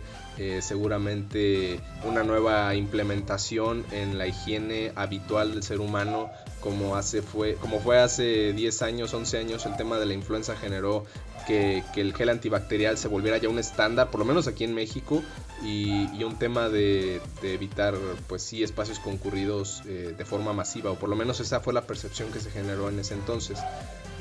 seguramente 0.60 1.78
una 2.04 2.24
nueva 2.24 2.74
implementación 2.74 3.84
en 3.92 4.18
la 4.18 4.26
higiene 4.26 4.90
habitual 4.96 5.52
del 5.52 5.62
ser 5.62 5.78
humano 5.78 6.28
como, 6.64 6.96
hace 6.96 7.20
fue, 7.20 7.56
como 7.56 7.78
fue 7.78 7.98
hace 7.98 8.54
10 8.54 8.82
años, 8.82 9.12
11 9.12 9.36
años, 9.36 9.66
el 9.66 9.76
tema 9.76 9.98
de 9.98 10.06
la 10.06 10.14
influenza 10.14 10.56
generó 10.56 11.04
que, 11.46 11.82
el 11.94 12.14
gel 12.14 12.30
antibacterial 12.30 12.96
se 12.96 13.06
volviera 13.06 13.36
ya 13.36 13.50
un 13.50 13.58
estándar, 13.58 14.10
por 14.10 14.18
lo 14.18 14.24
menos 14.24 14.48
aquí 14.48 14.64
en 14.64 14.74
México, 14.74 15.22
y, 15.62 16.24
un 16.24 16.38
tema 16.38 16.70
de, 16.70 17.20
evitar, 17.42 17.94
pues 18.28 18.42
sí, 18.42 18.62
espacios 18.62 18.98
concurridos 18.98 19.82
eh, 19.86 20.14
de 20.16 20.24
forma 20.24 20.54
masiva, 20.54 20.90
o 20.90 20.94
por 20.94 21.10
lo 21.10 21.16
menos 21.16 21.38
esa 21.38 21.60
fue 21.60 21.74
la 21.74 21.82
percepción 21.82 22.32
que 22.32 22.40
se 22.40 22.50
generó 22.50 22.88
en 22.88 22.98
ese 22.98 23.12
entonces. 23.12 23.58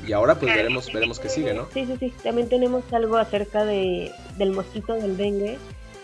Y 0.06 0.12
ahora 0.12 0.38
pues 0.38 0.54
veremos, 0.54 0.92
veremos 0.92 1.18
qué 1.18 1.30
sigue, 1.30 1.54
¿no? 1.54 1.66
Sí, 1.72 1.86
sí, 1.86 1.96
sí. 1.98 2.12
También 2.22 2.50
tenemos 2.50 2.84
algo 2.92 3.16
acerca 3.16 3.64
de, 3.64 4.12
del 4.36 4.52
mosquito 4.52 4.92
del 4.92 5.16
dengue, 5.16 5.56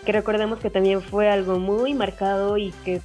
que 0.03 0.11
recordemos 0.11 0.57
que 0.57 0.71
también 0.71 1.03
fue 1.03 1.29
algo 1.29 1.59
muy 1.59 1.93
marcado 1.93 2.57
y 2.57 2.71
que 2.83 2.99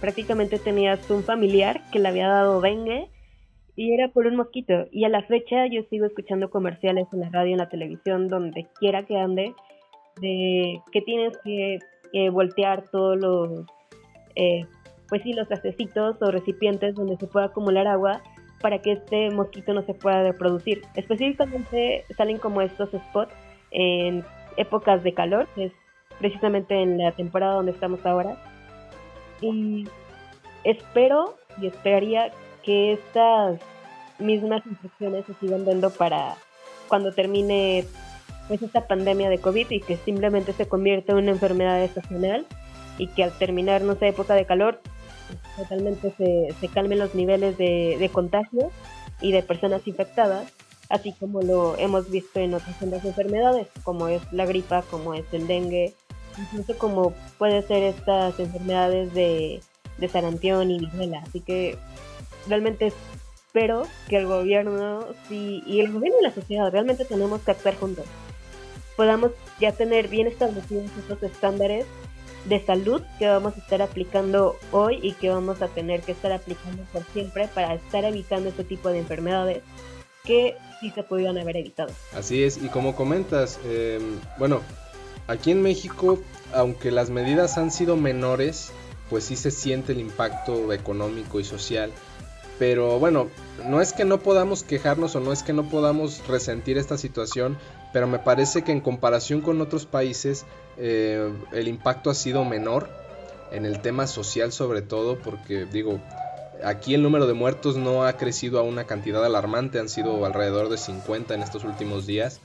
prácticamente 0.00 0.58
tenías 0.58 1.08
un 1.10 1.22
familiar 1.22 1.80
que 1.90 1.98
le 1.98 2.08
había 2.08 2.28
dado 2.28 2.60
dengue 2.60 3.08
y 3.76 3.92
era 3.92 4.08
por 4.08 4.26
un 4.26 4.36
mosquito. 4.36 4.86
Y 4.92 5.04
a 5.04 5.08
la 5.08 5.22
fecha 5.22 5.66
yo 5.66 5.82
sigo 5.90 6.06
escuchando 6.06 6.50
comerciales 6.50 7.06
en 7.12 7.20
la 7.20 7.30
radio, 7.30 7.52
en 7.52 7.58
la 7.58 7.68
televisión, 7.68 8.28
donde 8.28 8.66
quiera 8.78 9.04
que 9.04 9.18
ande, 9.18 9.54
de 10.20 10.80
que 10.92 11.00
tienes 11.02 11.36
que 11.38 11.78
eh, 12.12 12.30
voltear 12.30 12.84
todos 12.90 13.18
los, 13.18 13.66
eh, 14.36 14.66
pues 15.08 15.22
sí, 15.22 15.32
los 15.32 15.48
trastecitos 15.48 16.20
o 16.22 16.30
recipientes 16.30 16.94
donde 16.94 17.16
se 17.16 17.26
pueda 17.26 17.46
acumular 17.46 17.86
agua 17.86 18.22
para 18.60 18.78
que 18.78 18.92
este 18.92 19.30
mosquito 19.30 19.74
no 19.74 19.82
se 19.82 19.94
pueda 19.94 20.22
reproducir. 20.22 20.82
Específicamente 20.94 22.04
salen 22.16 22.38
como 22.38 22.62
estos 22.62 22.90
spots 22.90 23.34
en 23.72 24.24
épocas 24.56 25.02
de 25.02 25.12
calor, 25.12 25.48
que 25.54 25.64
es 25.66 25.72
precisamente 26.18 26.80
en 26.80 26.98
la 26.98 27.12
temporada 27.12 27.54
donde 27.54 27.72
estamos 27.72 28.04
ahora. 28.06 28.38
Y 29.52 29.88
espero 30.64 31.36
y 31.60 31.66
esperaría 31.66 32.32
que 32.62 32.92
estas 32.92 33.60
mismas 34.18 34.64
infecciones 34.66 35.24
se 35.26 35.34
sigan 35.34 35.64
dando 35.64 35.90
para 35.90 36.36
cuando 36.88 37.12
termine 37.12 37.84
pues 38.48 38.62
esta 38.62 38.86
pandemia 38.86 39.28
de 39.28 39.38
COVID 39.38 39.70
y 39.70 39.80
que 39.80 39.96
simplemente 39.96 40.52
se 40.52 40.66
convierta 40.66 41.12
en 41.12 41.18
una 41.18 41.30
enfermedad 41.30 41.82
estacional 41.82 42.46
y 42.98 43.08
que 43.08 43.24
al 43.24 43.36
terminar, 43.36 43.82
no 43.82 43.96
sé, 43.96 44.08
época 44.08 44.34
de 44.34 44.44
calor, 44.44 44.80
totalmente 45.56 46.12
se, 46.16 46.54
se 46.60 46.68
calmen 46.68 46.98
los 46.98 47.14
niveles 47.14 47.56
de, 47.58 47.96
de 47.98 48.08
contagio 48.08 48.70
y 49.20 49.32
de 49.32 49.42
personas 49.42 49.86
infectadas, 49.86 50.52
así 50.90 51.12
como 51.12 51.42
lo 51.42 51.76
hemos 51.78 52.10
visto 52.10 52.38
en 52.40 52.54
otras 52.54 52.80
enfermedades, 52.82 53.68
como 53.82 54.08
es 54.08 54.20
la 54.32 54.46
gripa, 54.46 54.82
como 54.90 55.14
es 55.14 55.24
el 55.32 55.46
dengue, 55.46 55.94
incluso 56.38 56.76
como 56.78 57.12
puede 57.38 57.62
ser 57.62 57.82
estas 57.82 58.38
enfermedades 58.38 59.12
de, 59.14 59.60
de 59.98 60.08
sarampión 60.08 60.70
y 60.70 60.78
viruela. 60.78 61.22
Así 61.26 61.40
que 61.40 61.78
realmente 62.48 62.92
espero 63.46 63.86
que 64.08 64.16
el 64.16 64.26
gobierno 64.26 65.06
sí, 65.28 65.62
y 65.66 65.80
el 65.80 65.92
gobierno 65.92 66.18
y 66.20 66.24
la 66.24 66.34
sociedad 66.34 66.70
realmente 66.70 67.04
tenemos 67.04 67.40
que 67.42 67.52
actuar 67.52 67.76
juntos. 67.76 68.04
Podamos 68.96 69.32
ya 69.60 69.72
tener 69.72 70.08
bien 70.08 70.26
establecidos 70.26 70.90
estos 70.98 71.22
estándares 71.22 71.86
de 72.44 72.64
salud 72.64 73.02
que 73.18 73.26
vamos 73.26 73.54
a 73.56 73.58
estar 73.58 73.80
aplicando 73.80 74.56
hoy 74.70 74.98
y 75.02 75.12
que 75.12 75.30
vamos 75.30 75.62
a 75.62 75.68
tener 75.68 76.02
que 76.02 76.12
estar 76.12 76.32
aplicando 76.32 76.82
por 76.92 77.02
siempre 77.12 77.48
para 77.48 77.74
estar 77.74 78.04
evitando 78.04 78.50
este 78.50 78.64
tipo 78.64 78.90
de 78.90 78.98
enfermedades 78.98 79.62
que 80.24 80.56
sí 80.80 80.90
se 80.90 81.02
pudieran 81.02 81.38
haber 81.38 81.56
evitado. 81.56 81.92
Así 82.14 82.42
es, 82.42 82.62
y 82.62 82.68
como 82.68 82.94
comentas, 82.94 83.58
em, 83.64 84.18
bueno, 84.38 84.60
aquí 85.26 85.50
en 85.50 85.62
México, 85.62 86.18
aunque 86.52 86.90
las 86.90 87.10
medidas 87.10 87.58
han 87.58 87.70
sido 87.70 87.96
menores, 87.96 88.72
pues 89.10 89.24
sí 89.24 89.36
se 89.36 89.50
siente 89.50 89.92
el 89.92 90.00
impacto 90.00 90.72
económico 90.72 91.40
y 91.40 91.44
social. 91.44 91.92
Pero 92.58 92.98
bueno, 92.98 93.28
no 93.66 93.80
es 93.80 93.92
que 93.92 94.04
no 94.04 94.20
podamos 94.20 94.62
quejarnos 94.62 95.16
o 95.16 95.20
no 95.20 95.32
es 95.32 95.42
que 95.42 95.52
no 95.52 95.68
podamos 95.68 96.26
resentir 96.28 96.78
esta 96.78 96.96
situación, 96.96 97.58
pero 97.92 98.06
me 98.06 98.18
parece 98.18 98.62
que 98.62 98.72
en 98.72 98.80
comparación 98.80 99.40
con 99.40 99.60
otros 99.60 99.86
países 99.86 100.44
eh, 100.76 101.32
el 101.52 101.68
impacto 101.68 102.10
ha 102.10 102.14
sido 102.14 102.44
menor 102.44 102.88
en 103.50 103.66
el 103.66 103.80
tema 103.80 104.06
social 104.06 104.52
sobre 104.52 104.82
todo, 104.82 105.18
porque 105.18 105.64
digo, 105.64 106.00
aquí 106.62 106.94
el 106.94 107.02
número 107.02 107.26
de 107.26 107.34
muertos 107.34 107.76
no 107.76 108.04
ha 108.04 108.16
crecido 108.16 108.58
a 108.58 108.62
una 108.62 108.84
cantidad 108.84 109.24
alarmante, 109.24 109.78
han 109.78 109.88
sido 109.88 110.24
alrededor 110.24 110.68
de 110.68 110.78
50 110.78 111.34
en 111.34 111.42
estos 111.42 111.64
últimos 111.64 112.06
días, 112.06 112.40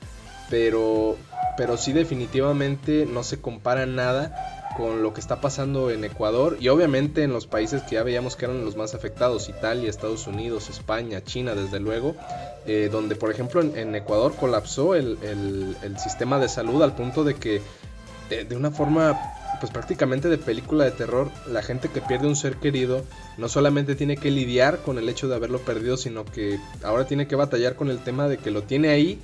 pero, 0.50 1.16
pero 1.56 1.76
sí 1.76 1.92
definitivamente 1.92 3.06
no 3.06 3.22
se 3.22 3.40
compara 3.40 3.86
nada 3.86 4.60
con 4.76 5.02
lo 5.02 5.12
que 5.12 5.20
está 5.20 5.40
pasando 5.40 5.90
en 5.90 6.04
Ecuador 6.04 6.56
y 6.60 6.68
obviamente 6.68 7.22
en 7.22 7.32
los 7.32 7.46
países 7.46 7.82
que 7.82 7.96
ya 7.96 8.02
veíamos 8.02 8.36
que 8.36 8.44
eran 8.44 8.64
los 8.64 8.76
más 8.76 8.94
afectados, 8.94 9.48
Italia, 9.48 9.90
Estados 9.90 10.26
Unidos, 10.26 10.70
España, 10.70 11.22
China, 11.22 11.54
desde 11.54 11.80
luego, 11.80 12.14
eh, 12.66 12.88
donde 12.90 13.16
por 13.16 13.30
ejemplo 13.30 13.60
en, 13.60 13.94
Ecuador 13.94 14.34
colapsó 14.38 14.94
el, 14.94 15.18
sistema 15.98 16.38
de 16.38 16.48
salud 16.48 16.82
al 16.82 16.94
punto 16.94 17.24
de 17.24 17.34
que 17.34 17.60
de, 18.28 18.56
una 18.56 18.70
forma 18.70 19.18
pues 19.58 19.72
prácticamente 19.72 20.28
de 20.28 20.38
película 20.38 20.84
de 20.84 20.92
terror, 20.92 21.30
la 21.48 21.62
gente 21.62 21.88
que 21.88 22.00
pierde 22.00 22.28
un 22.28 22.36
ser 22.36 22.56
querido 22.56 23.02
no 23.36 23.48
solamente 23.48 23.96
tiene 23.96 24.16
que 24.16 24.30
lidiar 24.30 24.78
con 24.78 24.98
el 24.98 25.08
hecho 25.08 25.28
de 25.28 25.34
haberlo 25.34 25.58
perdido, 25.58 25.96
sino 25.96 26.24
que 26.24 26.58
ahora 26.82 27.06
tiene 27.06 27.26
que 27.26 27.34
batallar 27.34 27.74
con 27.74 27.90
el 27.90 27.98
tema 27.98 28.28
de 28.28 28.38
que 28.38 28.50
lo 28.50 28.62
tiene 28.62 28.88
ahí 28.88 29.20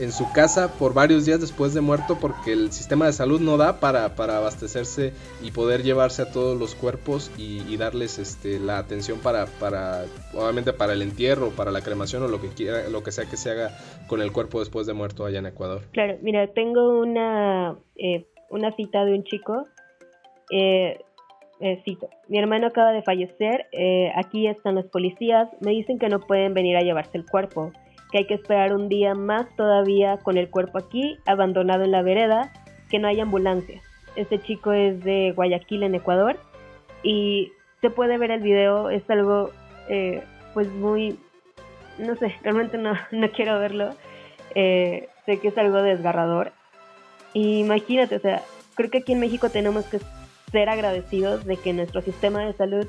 en 0.00 0.12
su 0.12 0.32
casa 0.32 0.72
por 0.78 0.94
varios 0.94 1.26
días 1.26 1.40
después 1.40 1.74
de 1.74 1.80
muerto 1.80 2.16
porque 2.20 2.52
el 2.52 2.72
sistema 2.72 3.06
de 3.06 3.12
salud 3.12 3.40
no 3.40 3.56
da 3.56 3.80
para, 3.80 4.16
para 4.16 4.38
abastecerse 4.38 5.12
y 5.42 5.50
poder 5.50 5.82
llevarse 5.82 6.22
a 6.22 6.32
todos 6.32 6.58
los 6.58 6.74
cuerpos 6.74 7.30
y, 7.36 7.60
darles 7.76 8.18
este, 8.18 8.58
la 8.58 8.76
atención 8.76 9.20
para, 9.20 9.46
para, 9.46 10.04
obviamente 10.34 10.74
para 10.74 10.92
el 10.92 11.00
entierro, 11.00 11.50
para 11.50 11.70
la 11.70 11.80
cremación 11.80 12.22
o 12.22 12.28
lo 12.28 12.40
que 12.40 12.48
quiera, 12.48 12.88
lo 12.90 13.02
que 13.02 13.10
sea 13.10 13.24
que 13.24 13.38
se 13.38 13.50
haga 13.50 13.70
con 14.06 14.20
el 14.20 14.32
cuerpo 14.32 14.60
después 14.60 14.86
de 14.86 14.92
muerto 14.92 15.24
allá 15.24 15.38
en 15.38 15.46
Ecuador. 15.46 15.82
Claro, 15.92 16.18
mira, 16.20 16.46
tengo 16.48 17.00
una, 17.00 17.78
eh, 17.96 18.26
una 18.50 18.74
cita 18.76 19.04
de 19.06 19.14
un 19.14 19.24
chico. 19.24 19.64
Eh, 20.50 21.00
eh, 21.60 21.82
cito, 21.84 22.10
mi 22.28 22.38
hermano 22.38 22.66
acaba 22.66 22.92
de 22.92 23.02
fallecer, 23.02 23.66
aquí 24.14 24.46
están 24.46 24.74
los 24.74 24.86
policías, 24.86 25.48
me 25.60 25.70
dicen 25.70 25.98
que 25.98 26.08
no 26.08 26.20
pueden 26.20 26.54
venir 26.54 26.76
a 26.76 26.80
llevarse 26.80 27.16
el 27.16 27.24
cuerpo 27.24 27.72
que 28.10 28.18
hay 28.18 28.26
que 28.26 28.34
esperar 28.34 28.74
un 28.74 28.88
día 28.88 29.14
más 29.14 29.46
todavía 29.56 30.18
con 30.18 30.36
el 30.36 30.50
cuerpo 30.50 30.78
aquí, 30.78 31.18
abandonado 31.26 31.84
en 31.84 31.92
la 31.92 32.02
vereda, 32.02 32.52
que 32.88 32.98
no 32.98 33.08
hay 33.08 33.20
ambulancia. 33.20 33.80
Este 34.16 34.40
chico 34.40 34.72
es 34.72 35.02
de 35.04 35.32
Guayaquil, 35.34 35.82
en 35.82 35.94
Ecuador, 35.94 36.38
y 37.02 37.52
se 37.80 37.90
puede 37.90 38.18
ver 38.18 38.30
el 38.30 38.40
video, 38.40 38.90
es 38.90 39.08
algo 39.08 39.50
eh, 39.88 40.22
pues 40.54 40.68
muy, 40.68 41.18
no 41.98 42.16
sé, 42.16 42.34
realmente 42.42 42.78
no, 42.78 42.94
no 43.10 43.30
quiero 43.30 43.58
verlo, 43.58 43.94
eh, 44.54 45.08
sé 45.26 45.38
que 45.38 45.48
es 45.48 45.58
algo 45.58 45.82
desgarrador. 45.82 46.52
Imagínate, 47.32 48.16
o 48.16 48.20
sea, 48.20 48.42
creo 48.74 48.90
que 48.90 48.98
aquí 48.98 49.12
en 49.12 49.20
México 49.20 49.50
tenemos 49.50 49.84
que 49.86 50.00
ser 50.50 50.68
agradecidos 50.68 51.44
de 51.44 51.56
que 51.56 51.72
nuestro 51.72 52.00
sistema 52.02 52.44
de 52.44 52.52
salud 52.54 52.86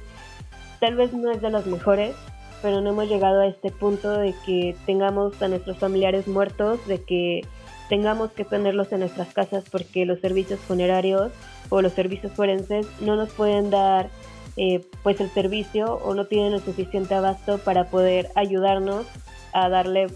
tal 0.80 0.96
vez 0.96 1.14
no 1.14 1.32
es 1.32 1.42
de 1.42 1.52
los 1.52 1.68
mejores, 1.68 2.16
pero 2.62 2.82
no 2.82 2.92
hemos 2.92 3.08
llegado 3.08 3.42
a 3.42 3.48
este 3.48 3.72
punto 3.72 4.12
de 4.12 4.34
que 4.46 4.76
tengamos 4.86 5.42
a 5.42 5.48
nuestros 5.48 5.78
familiares 5.78 6.28
muertos, 6.28 6.86
de 6.88 7.02
que 7.04 7.42
tengamos 7.90 8.32
que 8.32 8.46
tenerlos 8.46 8.92
en 8.92 9.02
nuestras 9.02 9.34
casas 9.34 9.66
porque 9.70 10.06
los 10.06 10.20
servicios 10.20 10.60
funerarios 10.60 11.32
o 11.70 11.82
los 11.82 11.94
servicios 11.94 12.32
forenses 12.32 12.88
no 13.02 13.16
nos 13.16 13.30
pueden 13.32 13.70
dar 13.70 14.10
eh, 14.58 14.86
pues 15.04 15.20
el 15.20 15.30
servicio 15.30 15.96
o 15.96 16.14
no 16.14 16.26
tienen 16.26 16.54
el 16.54 16.62
suficiente 16.62 17.16
abasto 17.16 17.58
para 17.58 17.90
poder 17.90 18.30
ayudarnos 18.36 19.06
a 19.54 19.70
darle 19.70 20.08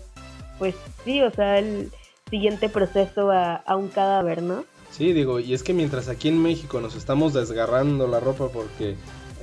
pues 0.57 0.75
sí, 1.03 1.21
o 1.21 1.31
sea, 1.31 1.59
el 1.59 1.91
siguiente 2.29 2.69
proceso 2.69 3.31
a, 3.31 3.55
a 3.55 3.75
un 3.75 3.89
cadáver, 3.89 4.41
¿no? 4.41 4.63
Sí, 4.91 5.11
digo, 5.11 5.39
y 5.39 5.53
es 5.53 5.63
que 5.63 5.73
mientras 5.73 6.07
aquí 6.07 6.29
en 6.29 6.41
México 6.41 6.79
nos 6.79 6.95
estamos 6.95 7.33
desgarrando 7.33 8.07
la 8.07 8.21
ropa 8.21 8.47
porque 8.47 8.95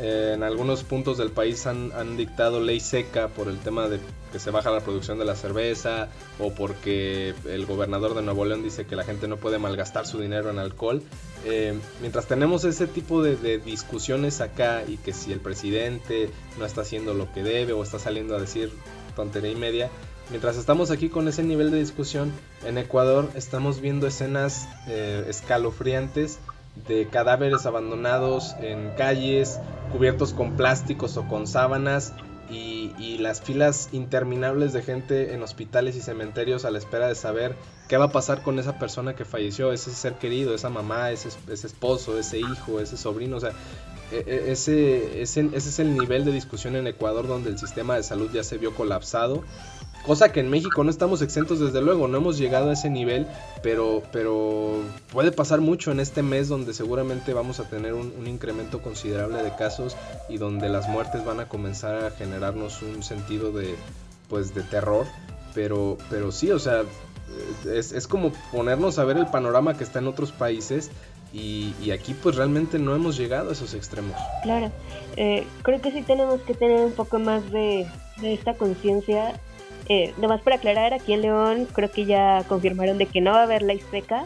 eh, 0.02 0.32
en 0.34 0.42
algunos 0.42 0.82
puntos 0.82 1.16
del 1.16 1.30
país 1.30 1.64
han, 1.68 1.92
han, 1.92 2.16
dictado 2.16 2.60
ley 2.60 2.80
seca 2.80 3.28
por 3.28 3.46
el 3.46 3.58
tema 3.58 3.88
de 3.88 4.00
que 4.32 4.40
se 4.40 4.50
baja 4.50 4.72
la 4.72 4.80
producción 4.80 5.16
de 5.16 5.24
la 5.24 5.36
cerveza 5.36 6.08
o 6.40 6.52
porque 6.52 7.34
el 7.48 7.66
gobernador 7.66 8.14
de 8.14 8.22
Nuevo 8.22 8.44
León 8.44 8.64
dice 8.64 8.84
que 8.84 8.96
la 8.96 9.04
gente 9.04 9.28
no 9.28 9.36
puede 9.36 9.60
malgastar 9.60 10.04
su 10.04 10.18
dinero 10.18 10.50
en 10.50 10.58
alcohol. 10.58 11.04
Eh, 11.44 11.78
mientras 12.00 12.26
tenemos 12.26 12.64
ese 12.64 12.88
tipo 12.88 13.22
de, 13.22 13.36
de, 13.36 13.58
discusiones 13.58 14.40
acá 14.40 14.82
y 14.84 14.96
que 14.96 15.12
si 15.12 15.32
el 15.32 15.38
presidente 15.38 16.30
no 16.58 16.66
está 16.66 16.80
haciendo 16.80 17.14
lo 17.14 17.32
que 17.32 17.44
debe 17.44 17.72
o 17.72 17.84
está 17.84 18.00
saliendo 18.00 18.34
a 18.34 18.40
decir 18.40 18.72
tontería 19.14 19.52
y 19.52 19.56
media, 19.56 19.88
mientras 20.30 20.56
estamos 20.56 20.90
aquí 20.90 21.10
con 21.10 21.28
ese 21.28 21.44
nivel 21.44 21.70
de 21.70 21.78
discusión, 21.78 22.32
en 22.66 22.76
Ecuador 22.76 23.30
estamos 23.36 23.80
viendo 23.80 24.08
escenas 24.08 24.66
eh, 24.88 25.26
escalofriantes 25.28 26.40
de 26.86 27.08
cadáveres 27.08 27.66
abandonados 27.66 28.54
en 28.60 28.90
calles, 28.96 29.60
cubiertos 29.92 30.32
con 30.32 30.56
plásticos 30.56 31.16
o 31.16 31.28
con 31.28 31.46
sábanas, 31.46 32.14
y, 32.52 33.18
las 33.18 33.40
filas 33.40 33.88
interminables 33.92 34.72
de 34.72 34.82
gente 34.82 35.34
en 35.34 35.42
hospitales 35.42 35.96
y 35.96 36.00
cementerios 36.00 36.64
a 36.64 36.70
la 36.70 36.78
espera 36.78 37.08
de 37.08 37.14
saber 37.14 37.54
qué 37.88 37.96
va 37.96 38.06
a 38.06 38.12
pasar 38.12 38.42
con 38.42 38.58
esa 38.58 38.78
persona 38.78 39.14
que 39.14 39.24
falleció, 39.24 39.72
ese 39.72 39.90
ser 39.90 40.14
querido, 40.14 40.54
esa 40.54 40.68
mamá, 40.68 41.10
ese, 41.10 41.28
ese 41.50 41.66
esposo, 41.66 42.18
ese 42.18 42.40
hijo, 42.40 42.80
ese 42.80 42.96
sobrino, 42.96 43.36
o 43.36 43.40
sea, 43.40 43.52
e, 44.10 44.24
e, 44.26 44.52
ese, 44.52 45.22
ese, 45.22 45.48
ese 45.52 45.68
es 45.68 45.78
el 45.78 45.96
nivel 45.96 46.24
de 46.24 46.32
discusión 46.32 46.76
en 46.76 46.86
Ecuador 46.86 47.26
donde 47.26 47.50
el 47.50 47.58
sistema 47.58 47.96
de 47.96 48.02
salud 48.02 48.30
ya 48.32 48.44
se 48.44 48.58
vio 48.58 48.74
colapsado 48.74 49.44
Cosa 50.06 50.32
que 50.32 50.40
en 50.40 50.50
México 50.50 50.82
no 50.82 50.90
estamos 50.90 51.22
exentos 51.22 51.60
desde 51.60 51.80
luego, 51.80 52.08
no 52.08 52.18
hemos 52.18 52.36
llegado 52.36 52.70
a 52.70 52.72
ese 52.72 52.90
nivel, 52.90 53.26
pero, 53.62 54.02
pero 54.10 54.80
puede 55.12 55.30
pasar 55.30 55.60
mucho 55.60 55.92
en 55.92 56.00
este 56.00 56.22
mes 56.22 56.48
donde 56.48 56.74
seguramente 56.74 57.32
vamos 57.32 57.60
a 57.60 57.68
tener 57.68 57.94
un, 57.94 58.26
incremento 58.26 58.82
considerable 58.82 59.42
de 59.42 59.54
casos 59.54 59.96
y 60.28 60.38
donde 60.38 60.68
las 60.68 60.88
muertes 60.88 61.24
van 61.24 61.38
a 61.38 61.48
comenzar 61.48 62.04
a 62.04 62.10
generarnos 62.10 62.82
un 62.82 63.02
sentido 63.04 63.52
de, 63.52 63.76
pues, 64.28 64.54
de 64.54 64.62
terror. 64.62 65.06
Pero, 65.54 65.98
pero 66.10 66.32
sí, 66.32 66.50
o 66.50 66.58
sea, 66.58 66.82
es, 67.66 67.92
es 67.92 68.08
como 68.08 68.32
ponernos 68.50 68.98
a 68.98 69.04
ver 69.04 69.18
el 69.18 69.26
panorama 69.26 69.76
que 69.76 69.84
está 69.84 70.00
en 70.00 70.08
otros 70.08 70.32
países 70.32 70.90
y, 71.32 71.74
y, 71.82 71.92
aquí 71.92 72.12
pues 72.12 72.36
realmente 72.36 72.78
no 72.78 72.94
hemos 72.94 73.16
llegado 73.16 73.50
a 73.50 73.52
esos 73.52 73.72
extremos. 73.72 74.14
Claro, 74.42 74.70
eh, 75.16 75.46
creo 75.62 75.80
que 75.80 75.90
sí 75.90 76.02
tenemos 76.02 76.42
que 76.42 76.54
tener 76.54 76.84
un 76.84 76.92
poco 76.92 77.18
más 77.18 77.50
de, 77.50 77.86
de 78.20 78.34
esta 78.34 78.54
conciencia 78.54 79.40
eh, 79.92 80.14
nomás 80.16 80.40
para 80.40 80.56
aclarar, 80.56 80.94
aquí 80.94 81.12
en 81.12 81.20
León 81.20 81.66
creo 81.70 81.90
que 81.90 82.06
ya 82.06 82.44
confirmaron 82.48 82.96
de 82.96 83.04
que 83.04 83.20
no 83.20 83.32
va 83.32 83.40
a 83.40 83.42
haber 83.42 83.60
ley 83.60 83.78
seca, 83.78 84.24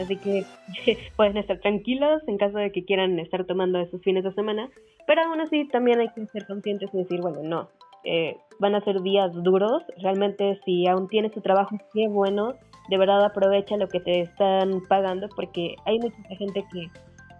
así 0.00 0.16
que 0.16 0.44
pueden 1.16 1.36
estar 1.38 1.58
tranquilos 1.58 2.22
en 2.28 2.38
caso 2.38 2.58
de 2.58 2.70
que 2.70 2.84
quieran 2.84 3.18
estar 3.18 3.44
tomando 3.44 3.80
esos 3.80 4.00
fines 4.02 4.22
de 4.22 4.32
semana, 4.32 4.70
pero 5.08 5.22
aún 5.22 5.40
así 5.40 5.66
también 5.66 5.98
hay 5.98 6.08
que 6.14 6.24
ser 6.26 6.46
conscientes 6.46 6.88
y 6.92 6.98
decir, 6.98 7.20
bueno, 7.20 7.40
no, 7.42 7.68
eh, 8.04 8.36
van 8.60 8.76
a 8.76 8.84
ser 8.84 9.02
días 9.02 9.32
duros, 9.42 9.82
realmente 10.00 10.60
si 10.64 10.86
aún 10.86 11.08
tienes 11.08 11.32
tu 11.32 11.40
trabajo, 11.40 11.76
qué 11.92 12.06
bueno, 12.06 12.54
de 12.88 12.96
verdad 12.96 13.24
aprovecha 13.24 13.76
lo 13.76 13.88
que 13.88 13.98
te 13.98 14.20
están 14.20 14.82
pagando 14.88 15.28
porque 15.34 15.74
hay 15.84 15.98
mucha 15.98 16.16
gente 16.38 16.64
que 16.72 16.86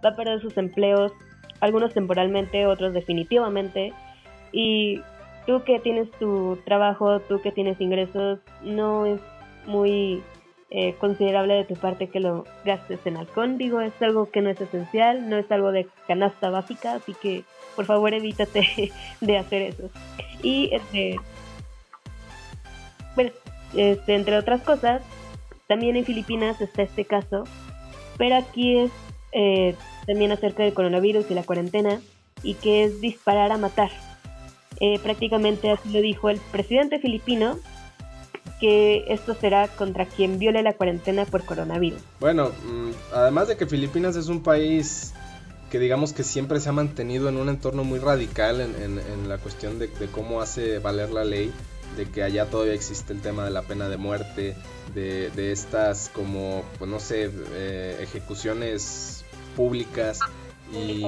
va 0.05 0.09
a 0.09 0.15
perder 0.15 0.41
sus 0.41 0.57
empleos, 0.57 1.13
algunos 1.61 1.93
temporalmente, 1.93 2.65
otros 2.65 2.93
definitivamente, 2.93 3.93
y 4.51 4.99
tú 5.45 5.63
que 5.63 5.79
tienes 5.79 6.09
tu 6.11 6.57
trabajo, 6.65 7.19
tú 7.21 7.41
que 7.41 7.51
tienes 7.51 7.79
ingresos, 7.81 8.39
no 8.61 9.05
es 9.05 9.19
muy 9.65 10.21
eh, 10.69 10.95
considerable 10.99 11.53
de 11.53 11.65
tu 11.65 11.75
parte 11.75 12.07
que 12.07 12.19
lo 12.19 12.45
gastes 12.65 12.99
en 13.05 13.17
alcohol. 13.17 13.57
Digo, 13.57 13.81
es 13.81 13.93
algo 14.01 14.31
que 14.31 14.41
no 14.41 14.49
es 14.49 14.59
esencial, 14.59 15.29
no 15.29 15.37
es 15.37 15.51
algo 15.51 15.71
de 15.71 15.87
canasta 16.07 16.49
básica, 16.49 16.93
así 16.93 17.13
que 17.13 17.43
por 17.75 17.85
favor 17.85 18.13
evítate 18.13 18.91
de 19.21 19.37
hacer 19.37 19.61
eso. 19.61 19.89
Y 20.41 20.69
este, 20.73 21.19
bueno, 23.15 23.31
este, 23.75 24.15
entre 24.15 24.37
otras 24.37 24.61
cosas, 24.61 25.01
también 25.67 25.95
en 25.95 26.05
Filipinas 26.05 26.59
está 26.61 26.83
este 26.83 27.05
caso, 27.05 27.45
pero 28.17 28.35
aquí 28.35 28.77
es 28.77 28.91
eh, 29.31 29.75
también 30.05 30.31
acerca 30.31 30.63
del 30.63 30.73
coronavirus 30.73 31.29
y 31.31 31.33
la 31.33 31.43
cuarentena, 31.43 32.01
y 32.43 32.55
que 32.55 32.83
es 32.83 32.99
disparar 32.99 33.51
a 33.51 33.57
matar. 33.57 33.89
Eh, 34.79 34.99
prácticamente 34.99 35.71
así 35.71 35.89
lo 35.89 36.01
dijo 36.01 36.29
el 36.29 36.39
presidente 36.51 36.99
filipino, 36.99 37.59
que 38.59 39.05
esto 39.09 39.35
será 39.35 39.67
contra 39.67 40.05
quien 40.05 40.39
viole 40.39 40.63
la 40.63 40.73
cuarentena 40.73 41.25
por 41.25 41.43
coronavirus. 41.43 41.99
Bueno, 42.19 42.49
mm, 42.49 42.91
además 43.13 43.47
de 43.47 43.57
que 43.57 43.65
Filipinas 43.65 44.15
es 44.15 44.27
un 44.27 44.41
país 44.41 45.13
que 45.69 45.79
digamos 45.79 46.13
que 46.13 46.23
siempre 46.23 46.59
se 46.59 46.69
ha 46.69 46.71
mantenido 46.71 47.29
en 47.29 47.37
un 47.37 47.49
entorno 47.49 47.83
muy 47.83 47.97
radical 47.97 48.61
en, 48.61 49.27
la 49.27 49.39
cuestión 49.39 49.79
de, 49.79 49.89
cómo 50.11 50.39
hace 50.39 50.77
valer 50.77 51.09
la 51.09 51.23
ley, 51.23 51.51
de 51.97 52.05
que 52.05 52.21
allá 52.21 52.45
todavía 52.45 52.75
existe 52.75 53.11
el 53.11 53.21
tema 53.21 53.43
de 53.43 53.49
la 53.49 53.63
pena 53.63 53.89
de 53.89 53.97
muerte, 53.97 54.55
de, 54.93 55.51
estas 55.51 56.11
como, 56.13 56.63
pues 56.77 56.91
no 56.91 56.99
sé, 56.99 57.31
eh, 57.53 57.97
ejecuciones 58.01 59.25
públicas 59.55 60.19
y, 60.71 61.03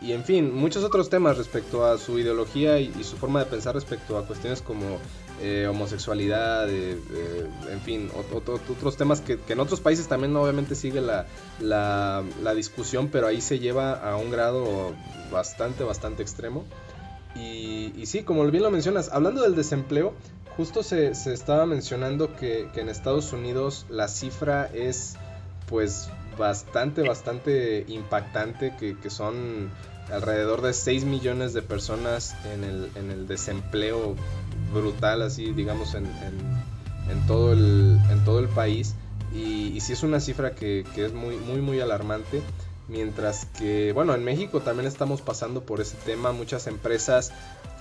y 0.00 0.12
en 0.12 0.22
fin, 0.22 0.54
muchos 0.54 0.84
otros 0.84 1.10
temas 1.10 1.36
respecto 1.36 1.84
a 1.84 1.98
su 1.98 2.18
ideología 2.18 2.78
y, 2.78 2.92
su 3.02 3.16
forma 3.16 3.40
de 3.40 3.46
pensar 3.46 3.74
respecto 3.74 4.16
a 4.16 4.26
cuestiones 4.26 4.62
como 4.62 4.98
eh, 5.42 5.66
homosexualidad, 5.68 6.68
en 6.68 7.80
fin, 7.84 8.08
otros 8.14 8.96
temas 8.96 9.20
que, 9.20 9.38
en 9.48 9.60
otros 9.60 9.80
países 9.80 10.06
también 10.06 10.36
obviamente 10.36 10.76
sigue 10.76 11.00
la, 11.00 11.26
la, 11.60 12.54
discusión, 12.54 13.08
pero 13.08 13.26
ahí 13.26 13.40
se 13.40 13.58
lleva 13.58 13.92
a 13.94 14.16
un 14.16 14.30
grado 14.30 14.94
bastante, 15.32 15.82
bastante 15.82 16.22
extremo. 16.22 16.64
Y, 17.34 17.92
y 17.96 18.06
sí, 18.06 18.22
como 18.22 18.48
bien 18.50 18.62
lo 18.62 18.70
mencionas, 18.70 19.10
hablando 19.12 19.42
del 19.42 19.56
desempleo, 19.56 20.14
justo 20.56 20.84
se, 20.84 21.16
se 21.16 21.32
estaba 21.34 21.66
mencionando 21.66 22.36
que 22.36 22.68
en 22.74 22.88
Estados 22.88 23.32
Unidos 23.32 23.84
la 23.90 24.06
cifra 24.06 24.70
es 24.72 25.16
pues 25.68 26.08
bastante, 26.38 27.02
bastante 27.02 27.84
impactante, 27.88 28.74
que, 28.78 29.10
son 29.10 29.70
alrededor 30.12 30.62
de 30.62 30.72
6 30.72 31.04
millones 31.04 31.52
de 31.52 31.62
personas 31.62 32.34
en 32.52 32.64
el, 32.64 32.90
en 32.94 33.10
el 33.10 33.26
desempleo 33.26 34.14
brutal, 34.72 35.22
así 35.22 35.52
digamos, 35.52 35.94
en, 35.94 36.06
en, 37.10 37.26
todo, 37.26 37.52
el, 37.52 37.98
en 38.10 38.24
todo 38.24 38.38
el 38.38 38.48
país. 38.48 38.94
Y, 39.34 39.72
y 39.74 39.80
sí 39.80 39.92
es 39.92 40.02
una 40.02 40.20
cifra 40.20 40.54
que, 40.54 40.86
que, 40.94 41.06
es 41.06 41.12
muy, 41.12 41.36
muy, 41.36 41.60
muy 41.60 41.80
alarmante. 41.80 42.40
Mientras 42.88 43.44
que, 43.58 43.92
bueno, 43.92 44.14
en 44.14 44.24
México 44.24 44.60
también 44.60 44.86
estamos 44.86 45.20
pasando 45.20 45.62
por 45.62 45.82
ese 45.82 45.96
tema. 46.06 46.32
Muchas 46.32 46.66
empresas 46.66 47.32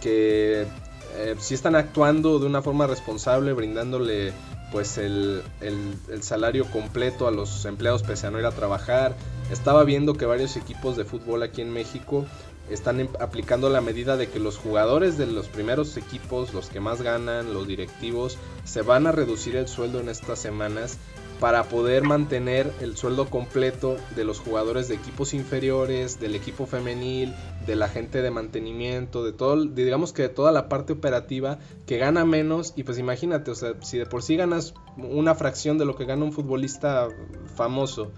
que 0.02 0.68
eh, 1.16 1.36
sí 1.40 1.54
están 1.54 1.76
actuando 1.76 2.40
de 2.40 2.46
una 2.46 2.62
forma 2.62 2.88
responsable, 2.88 3.54
brindándole 3.54 4.34
pues 4.72 4.98
el, 4.98 5.44
el, 5.62 6.24
salario 6.24 6.66
completo 6.66 7.28
a 7.28 7.32
los 7.32 7.66
empleados 7.66 8.04
pese 8.04 8.28
a 8.28 8.32
no 8.32 8.40
ir 8.40 8.46
a 8.46 8.52
trabajar. 8.52 9.16
Estaba 9.52 9.84
viendo 9.84 10.16
que 10.16 10.26
varios 10.26 10.58
equipos 10.58 10.98
de 10.98 11.06
fútbol 11.06 11.44
aquí 11.44 11.62
en 11.62 11.72
México 11.72 12.26
están 12.70 13.00
em, 13.00 13.08
aplicando 13.20 13.70
la 13.70 13.82
medida 13.82 14.18
de 14.18 14.28
que 14.28 14.40
los 14.40 14.58
jugadores 14.58 15.18
de 15.18 15.26
los 15.28 15.48
primeros 15.48 15.96
equipos, 15.98 16.54
los 16.54 16.70
que 16.70 16.80
más 16.80 17.02
ganan, 17.02 17.54
los 17.54 17.68
directivos, 17.68 18.38
se 18.66 18.82
van 18.82 19.08
a 19.08 19.12
reducir 19.12 19.56
el 19.56 19.68
sueldo 19.68 20.00
en 20.00 20.10
estas 20.10 20.40
semanas 20.40 20.98
para 21.40 21.64
poder 21.64 22.04
mantener 22.04 22.72
el 22.82 22.98
sueldo 22.98 23.30
completo 23.30 23.98
de 24.16 24.24
los 24.24 24.40
jugadores 24.40 24.88
de 24.88 24.96
equipos 24.96 25.34
inferiores, 25.34 26.20
del 26.20 26.36
equipo 26.36 26.66
femenil, 26.66 27.34
de 27.68 27.76
la 27.76 27.90
gente 27.90 28.22
de 28.22 28.32
mantenimiento, 28.32 29.24
de 29.24 29.34
todo, 29.34 29.66
digamos 29.66 30.14
que 30.14 30.24
de 30.24 30.30
toda 30.30 30.52
la 30.54 30.70
parte 30.70 30.94
operativa 30.94 31.60
que 31.86 31.98
gana 31.98 32.26
menos 32.26 32.74
y 32.78 32.84
pues 32.84 32.98
imagínate, 32.98 33.52
o 33.52 33.56
sea, 33.56 33.74
si 33.82 33.98
de 33.98 34.06
por 34.06 34.24
sí 34.24 34.38
ganas 34.38 34.74
una 34.96 35.36
fracción 35.36 35.78
de 35.78 35.86
lo 35.86 35.96
que 35.96 36.06
gana 36.06 36.24
un 36.24 36.32
futbolista 36.32 37.10
famoso 37.56 38.14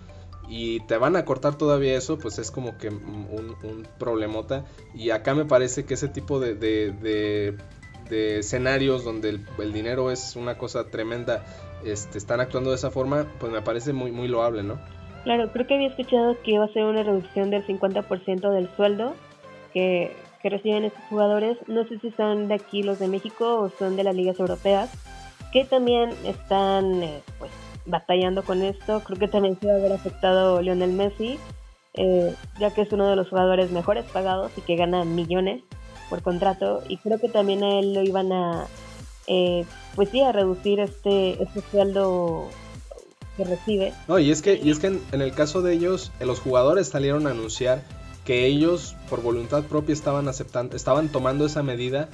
y 0.47 0.79
te 0.81 0.97
van 0.97 1.15
a 1.15 1.25
cortar 1.25 1.57
todavía 1.57 1.97
eso, 1.97 2.19
pues 2.19 2.37
es 2.37 2.51
como 2.51 2.77
que 2.77 2.89
un, 2.89 3.87
problemota 3.97 4.65
y 4.93 5.09
acá 5.09 5.33
me 5.33 5.45
parece 5.45 5.83
que 5.83 5.95
ese 5.95 6.07
tipo 6.07 6.39
de, 6.39 6.53
de, 6.53 7.57
escenarios 8.39 9.03
donde 9.03 9.29
el, 9.29 9.47
el 9.59 9.73
dinero 9.73 10.11
es 10.11 10.35
una 10.35 10.57
cosa 10.57 10.85
tremenda 10.85 11.43
este, 11.83 12.17
están 12.17 12.39
actuando 12.39 12.69
de 12.69 12.75
esa 12.75 12.91
forma, 12.91 13.25
pues 13.39 13.51
me 13.51 13.61
parece 13.61 13.93
muy, 13.93 14.11
muy 14.11 14.27
loable, 14.27 14.63
¿no? 14.63 14.79
Claro, 15.23 15.51
creo 15.51 15.67
que 15.67 15.75
había 15.75 15.89
escuchado 15.89 16.37
que 16.43 16.51
iba 16.51 16.65
a 16.65 16.73
ser 16.73 16.83
una 16.83 17.03
reducción 17.03 17.49
del 17.49 17.65
50% 17.65 18.51
del 18.51 18.69
sueldo 18.75 19.15
que, 19.73 20.15
reciben 20.43 20.85
estos 20.85 21.03
jugadores. 21.09 21.57
No 21.67 21.85
sé 21.87 21.99
si 21.99 22.11
son 22.11 22.47
de 22.47 22.55
aquí 22.55 22.81
los 22.81 22.97
de 22.99 23.07
México 23.07 23.59
o 23.59 23.69
son 23.77 23.95
de 23.95 24.03
las 24.03 24.15
ligas 24.15 24.39
europeas, 24.39 24.89
que 25.51 25.65
también 25.65 26.11
están 26.25 27.03
eh, 27.03 27.21
pues 27.37 27.51
batallando 27.85 28.43
con 28.43 28.61
esto. 28.61 29.01
Creo 29.01 29.19
que 29.19 29.27
también 29.27 29.59
se 29.59 29.67
va 29.67 29.73
a 29.73 29.77
haber 29.77 29.91
afectado 29.91 30.61
Lionel 30.61 30.93
Messi, 30.93 31.37
eh, 31.93 32.33
ya 32.57 32.73
que 32.73 32.81
es 32.81 32.91
uno 32.93 33.07
de 33.07 33.15
los 33.15 33.29
jugadores 33.29 33.71
mejores 33.71 34.05
pagados 34.05 34.51
y 34.57 34.61
que 34.61 34.75
gana 34.75 35.03
millones 35.03 35.61
por 36.09 36.21
contrato. 36.21 36.83
Y 36.87 36.97
creo 36.97 37.19
que 37.19 37.29
también 37.29 37.63
a 37.63 37.79
él 37.79 37.93
lo 37.93 38.01
iban 38.01 38.31
a 38.31 38.67
eh, 39.31 39.63
pues 39.95 40.09
sí, 40.09 40.21
a 40.21 40.31
reducir 40.31 40.79
este, 40.79 41.41
este 41.41 41.61
sueldo 41.69 42.47
que 43.37 43.43
recibe. 43.43 43.93
No, 44.07 44.17
y 44.17 44.31
es 44.31 44.41
que, 44.41 44.55
y 44.55 44.71
es 44.71 44.79
que 44.79 44.87
en, 44.87 45.21
el 45.21 45.33
caso 45.33 45.61
de 45.61 45.73
ellos, 45.73 46.11
eh, 46.19 46.25
los 46.25 46.39
jugadores 46.39 46.87
salieron 46.87 47.27
a 47.27 47.31
anunciar 47.31 47.83
que 48.29 48.45
ellos 48.45 48.95
por 49.09 49.23
voluntad 49.23 49.63
propia 49.63 49.91
estaban 49.91 50.27
aceptando, 50.27 50.75
estaban 50.75 51.09
tomando 51.09 51.47
esa 51.47 51.63
medida 51.63 52.09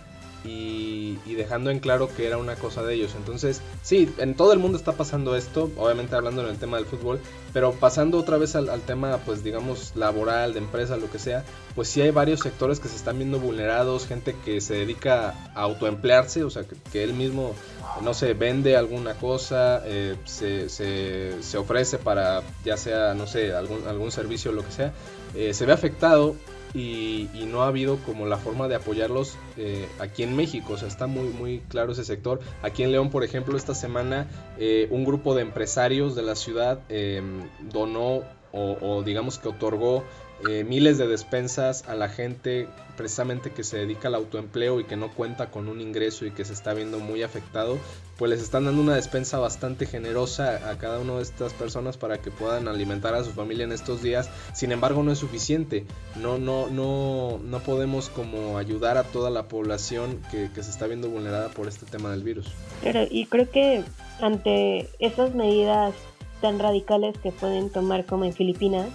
y, 0.46 1.18
dejando 1.36 1.72
en 1.72 1.80
claro 1.80 2.08
que 2.08 2.26
era 2.26 2.38
una 2.38 2.56
cosa 2.56 2.84
de 2.84 2.94
ellos. 2.94 3.16
Entonces, 3.18 3.60
sí, 3.82 4.10
en 4.18 4.34
todo 4.34 4.54
el 4.54 4.60
mundo 4.60 4.78
está 4.78 4.94
pasando 4.94 5.36
esto, 5.36 5.70
obviamente 5.76 6.16
hablando 6.16 6.42
en 6.42 6.48
el 6.48 6.58
tema 6.58 6.78
del 6.78 6.86
fútbol, 6.86 7.20
pero 7.52 7.74
pasando 7.74 8.18
otra 8.18 8.38
vez 8.38 8.56
al, 8.56 8.80
tema, 8.84 9.18
pues 9.26 9.44
digamos, 9.44 9.92
laboral, 9.98 10.54
de 10.54 10.60
empresa, 10.60 10.96
lo 10.96 11.12
que 11.12 11.20
sea, 11.20 11.44
pues 11.76 11.90
sí 11.90 12.00
hay 12.00 12.12
varios 12.12 12.40
sectores 12.40 12.80
que 12.80 12.88
se 12.88 12.96
están 12.96 13.18
viendo 13.18 13.38
vulnerados, 13.38 14.08
gente 14.08 14.38
que 14.46 14.62
se 14.62 14.76
dedica 14.76 15.32
a 15.54 15.64
autoemplearse, 15.64 16.46
o 16.46 16.50
sea, 16.50 16.64
que, 16.94 17.04
él 17.04 17.14
mismo, 17.14 17.56
no 18.02 18.14
sé, 18.14 18.34
vende 18.34 18.76
alguna 18.76 19.14
cosa, 19.16 19.82
eh, 19.86 20.16
se, 20.26 20.70
se, 20.70 21.58
ofrece 21.58 21.98
para, 21.98 22.44
ya 22.64 22.78
sea, 22.78 23.14
no 23.14 23.28
sé, 23.28 23.54
algún, 23.54 23.88
algún 23.88 24.12
servicio 24.12 24.52
o 24.52 24.54
lo 24.54 24.66
que 24.66 24.72
sea, 24.72 24.94
eh, 25.34 25.54
se 25.54 25.66
ve 25.66 25.74
afectado 25.74 26.36
y, 26.76 27.46
no 27.48 27.64
ha 27.64 27.68
habido 27.68 27.98
como 27.98 28.26
la 28.26 28.38
forma 28.38 28.68
de 28.68 28.76
apoyarlos 28.76 29.38
eh, 29.58 29.88
aquí 30.00 30.24
en 30.24 30.36
México. 30.36 30.74
O 30.74 30.78
sea, 30.78 30.88
está 30.88 31.08
muy, 31.08 31.30
muy 31.30 31.60
claro 31.70 31.94
ese 31.94 32.04
sector. 32.04 32.42
Aquí 32.62 32.84
en 32.84 32.92
León, 32.92 33.10
por 33.10 33.24
ejemplo, 33.24 33.56
esta 33.56 33.74
semana 33.74 34.28
eh, 34.58 34.88
un 34.92 35.06
grupo 35.06 35.36
de 35.36 35.42
empresarios 35.42 36.16
de 36.16 36.24
la 36.24 36.36
ciudad 36.36 36.80
em, 36.90 37.50
donó 37.62 38.24
o, 38.56 39.04
digamos 39.04 39.38
que 39.38 39.50
otorgó 39.50 40.04
eh, 40.50 40.64
miles 40.64 40.98
de 40.98 41.08
despensas 41.08 41.88
a 41.88 41.96
la 41.96 42.10
gente 42.10 42.68
precisamente 42.96 43.52
que 43.52 43.64
se 43.64 43.78
dedica 43.78 44.08
al 44.08 44.16
autoempleo 44.16 44.80
y 44.80 44.86
que 44.86 44.96
no 44.96 45.12
cuenta 45.12 45.52
con 45.52 45.68
un 45.68 45.82
ingreso 45.82 46.26
y 46.26 46.32
que 46.32 46.46
se 46.46 46.54
está 46.54 46.74
viendo 46.74 47.00
muy 47.00 47.24
afectado, 47.24 47.78
pues 48.18 48.32
les 48.32 48.42
están 48.42 48.66
dando 48.66 48.82
una 48.82 48.96
despensa 48.96 49.38
bastante 49.40 49.86
generosa 49.86 50.70
a 50.70 50.78
cada 50.78 51.00
una 51.00 51.16
de 51.16 51.22
estas 51.22 51.54
personas 51.54 51.98
para 51.98 52.20
que 52.20 52.32
puedan 52.32 52.68
alimentar 52.68 53.14
a 53.14 53.24
su 53.24 53.32
familia 53.32 53.66
en 53.66 53.72
estos 53.72 54.02
días. 54.02 54.30
Sin 54.54 54.72
embargo, 54.72 55.04
no 55.04 55.12
es 55.12 55.20
suficiente. 55.20 55.86
No, 56.16 56.38
no, 56.38 56.68
no, 56.68 57.40
no 57.44 57.60
podemos 57.60 58.10
como 58.10 58.58
ayudar 58.58 58.98
a 58.98 59.04
toda 59.04 59.30
la 59.30 59.48
población 59.48 60.22
que, 60.32 60.50
se 60.56 60.72
está 60.72 60.88
viendo 60.88 61.10
vulnerada 61.10 61.50
por 61.50 61.68
este 61.68 61.86
tema 61.86 62.12
del 62.12 62.24
virus. 62.24 62.48
Pero, 62.82 63.02
y 63.10 63.26
creo 63.26 63.50
que 63.50 63.84
ante 64.22 64.90
esas 65.00 65.36
medidas 65.36 65.94
tan 66.42 66.60
radicales 66.60 67.18
que 67.18 67.32
pueden 67.32 67.70
tomar 67.70 68.06
como 68.06 68.26
en 68.26 68.34
Filipinas, 68.34 68.88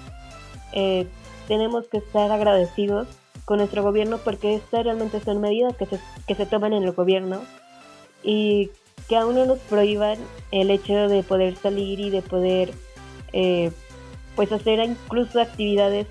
eh, 0.73 1.07
tenemos 1.49 1.89
que 1.89 1.99
estar 1.99 2.31
agradecidos 2.31 3.09
con 3.45 3.59
nuestro 3.59 3.83
gobierno 3.83 4.19
porque 4.19 4.55
estas 4.55 4.85
realmente 4.85 5.21
son 5.21 5.41
medidas 5.41 5.77
que 5.77 5.87
se, 5.87 5.99
que 6.27 6.35
se 6.35 6.47
toman 6.47 6.73
en 6.73 6.85
el 6.85 6.93
gobierno 6.93 7.43
y 8.23 8.71
que 9.09 9.17
aún 9.17 9.35
no 9.35 9.45
nos 9.47 9.59
prohíban 9.59 10.19
el 10.53 10.71
hecho 10.71 11.09
de 11.09 11.23
poder 11.23 11.57
salir 11.57 11.99
y 11.99 12.11
de 12.11 12.23
poder 12.23 12.73
eh, 13.33 13.73
pues 14.37 14.53
hacer 14.53 14.79
incluso 14.81 15.41
actividades 15.41 16.07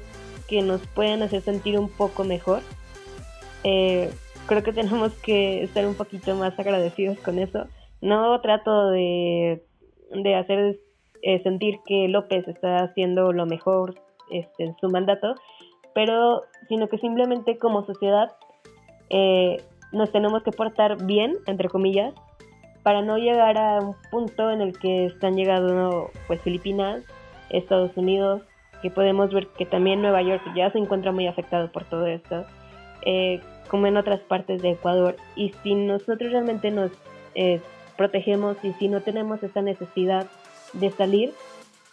que 0.48 0.62
nos 0.62 0.82
puedan 0.88 1.22
hacer 1.24 1.42
sentir 1.42 1.80
un 1.80 1.90
poco 1.90 2.24
mejor. 2.24 2.62
Eh, 3.64 4.12
creo 4.46 4.64
que 4.64 4.74
tenemos 4.74 5.14
que 5.14 5.64
estar 5.64 5.86
un 5.88 5.96
poquito 5.96 6.36
más 6.36 6.58
agradecidos 6.60 7.20
con 7.20 7.40
eso. 7.40 7.68
No 8.02 8.40
trato 8.42 8.90
de, 8.90 9.64
de 10.12 10.36
hacer 10.36 10.80
eh, 11.22 11.42
sentir 11.44 11.80
que 11.86 12.08
López 12.08 12.48
está 12.48 12.84
haciendo 12.84 13.32
lo 13.32 13.46
mejor 13.46 13.96
este, 14.32 14.64
en 14.64 14.76
su 14.80 14.90
mandato, 14.90 15.36
pero 15.94 16.44
sino 16.68 16.88
que 16.88 16.98
simplemente 16.98 17.58
como 17.58 17.86
sociedad 17.86 18.32
eh, 19.10 19.58
nos 19.92 20.12
tenemos 20.12 20.44
que 20.44 20.52
portar 20.52 21.04
bien, 21.04 21.36
entre 21.48 21.68
comillas, 21.68 22.14
para 22.84 23.02
no 23.02 23.18
llegar 23.18 23.58
a 23.58 23.80
un 23.80 23.96
punto 24.12 24.52
en 24.52 24.62
el 24.62 24.78
que 24.78 25.06
están 25.06 25.36
llegando 25.36 26.12
pues 26.28 26.42
Filipinas, 26.42 27.04
Estados 27.50 27.96
Unidos, 27.98 28.44
que 28.82 28.90
podemos 28.90 29.34
ver 29.34 29.48
que 29.48 29.66
también 29.66 30.02
Nueva 30.02 30.22
York 30.22 30.42
ya 30.56 30.72
se 30.72 30.78
encuentra 30.78 31.12
muy 31.12 31.28
afectado 31.28 31.72
por 31.72 31.84
todo 31.86 32.06
esto, 32.08 32.46
eh, 33.04 33.42
como 33.70 33.88
en 33.88 33.98
otras 33.98 34.22
partes 34.22 34.62
de 34.62 34.72
Ecuador. 34.72 35.16
Y 35.36 35.54
si 35.64 35.76
nosotros 35.76 36.32
realmente 36.32 36.72
nos 36.72 36.92
eh, 37.36 37.62
protegemos 37.98 38.58
y 38.64 38.74
si 38.74 38.88
no 38.88 39.02
tenemos 39.02 39.44
esa 39.44 39.62
necesidad 39.62 40.28
de 40.74 40.92
salir, 40.92 41.34